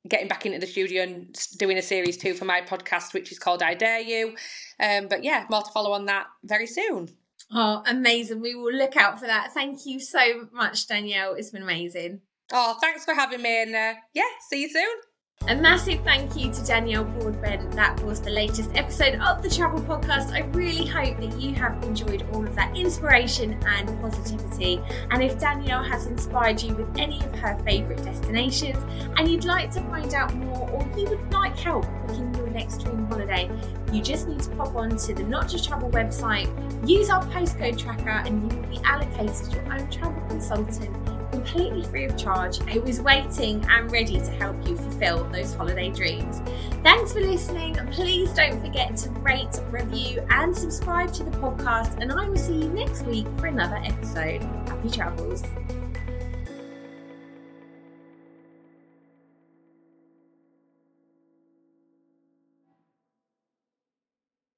getting 0.08 0.28
back 0.28 0.46
into 0.46 0.58
the 0.58 0.66
studio 0.66 1.02
and 1.02 1.38
doing 1.58 1.76
a 1.76 1.82
series 1.82 2.16
two 2.16 2.34
for 2.34 2.44
my 2.44 2.62
podcast, 2.62 3.12
which 3.12 3.30
is 3.30 3.38
called 3.38 3.62
I 3.62 3.74
Dare 3.74 4.00
You. 4.00 4.36
Um, 4.80 5.08
but 5.08 5.22
yeah, 5.22 5.46
more 5.50 5.62
to 5.62 5.70
follow 5.70 5.92
on 5.92 6.06
that 6.06 6.26
very 6.44 6.66
soon. 6.66 7.10
Oh, 7.54 7.82
amazing. 7.86 8.40
We 8.40 8.54
will 8.54 8.72
look 8.72 8.96
out 8.96 9.20
for 9.20 9.26
that. 9.26 9.52
Thank 9.52 9.84
you 9.84 10.00
so 10.00 10.48
much, 10.52 10.86
Danielle. 10.86 11.34
It's 11.34 11.50
been 11.50 11.62
amazing. 11.62 12.22
Oh, 12.52 12.76
thanks 12.80 13.04
for 13.04 13.14
having 13.14 13.42
me, 13.42 13.62
and 13.62 13.74
uh, 13.74 13.94
yeah, 14.14 14.24
see 14.48 14.62
you 14.62 14.70
soon. 14.70 15.11
A 15.48 15.56
massive 15.56 16.00
thank 16.04 16.36
you 16.36 16.52
to 16.52 16.64
Danielle 16.64 17.02
Broadbent. 17.02 17.72
That 17.72 18.00
was 18.04 18.20
the 18.20 18.30
latest 18.30 18.70
episode 18.76 19.16
of 19.16 19.42
the 19.42 19.50
Travel 19.50 19.80
Podcast. 19.80 20.32
I 20.32 20.42
really 20.52 20.86
hope 20.86 21.18
that 21.18 21.40
you 21.40 21.52
have 21.54 21.82
enjoyed 21.82 22.24
all 22.32 22.46
of 22.46 22.54
that 22.54 22.76
inspiration 22.76 23.58
and 23.66 24.00
positivity. 24.00 24.80
And 25.10 25.20
if 25.20 25.40
Danielle 25.40 25.82
has 25.82 26.06
inspired 26.06 26.62
you 26.62 26.76
with 26.76 26.96
any 26.96 27.18
of 27.24 27.34
her 27.40 27.60
favourite 27.64 28.04
destinations 28.04 28.78
and 29.16 29.28
you'd 29.28 29.44
like 29.44 29.72
to 29.72 29.80
find 29.82 30.14
out 30.14 30.32
more 30.32 30.70
or 30.70 30.88
you 30.96 31.08
would 31.08 31.32
like 31.32 31.58
help 31.58 31.86
booking 32.06 32.32
your 32.36 32.46
next 32.46 32.84
dream 32.84 33.04
holiday, 33.06 33.50
you 33.92 34.00
just 34.00 34.28
need 34.28 34.40
to 34.42 34.50
pop 34.50 34.76
on 34.76 34.96
to 34.96 35.12
the 35.12 35.24
Not 35.24 35.48
Just 35.48 35.66
Travel 35.66 35.90
website, 35.90 36.48
use 36.88 37.10
our 37.10 37.24
postcode 37.26 37.76
tracker, 37.76 38.10
and 38.10 38.42
you 38.42 38.58
will 38.58 38.68
be 38.68 38.78
allocated 38.84 39.52
your 39.52 39.72
own 39.72 39.90
travel 39.90 40.22
consultant 40.28 40.96
completely 41.32 41.82
free 41.82 42.04
of 42.04 42.16
charge, 42.16 42.58
who 42.58 42.82
is 42.84 43.00
waiting 43.00 43.64
and 43.68 43.90
ready 43.90 44.20
to 44.20 44.30
help 44.32 44.56
you 44.68 44.76
fulfill 44.76 45.24
those 45.24 45.54
holiday 45.54 45.90
dreams. 45.90 46.40
Thanks 46.82 47.12
for 47.12 47.20
listening. 47.20 47.74
Please 47.90 48.32
don't 48.32 48.60
forget 48.60 48.96
to 48.98 49.10
rate, 49.10 49.60
review, 49.70 50.24
and 50.30 50.56
subscribe 50.56 51.12
to 51.14 51.24
the 51.24 51.30
podcast. 51.38 52.00
And 52.00 52.12
I 52.12 52.28
will 52.28 52.36
see 52.36 52.54
you 52.54 52.68
next 52.68 53.02
week 53.06 53.26
for 53.38 53.46
another 53.46 53.80
episode. 53.84 54.42
Happy 54.68 54.90
travels. 54.90 55.42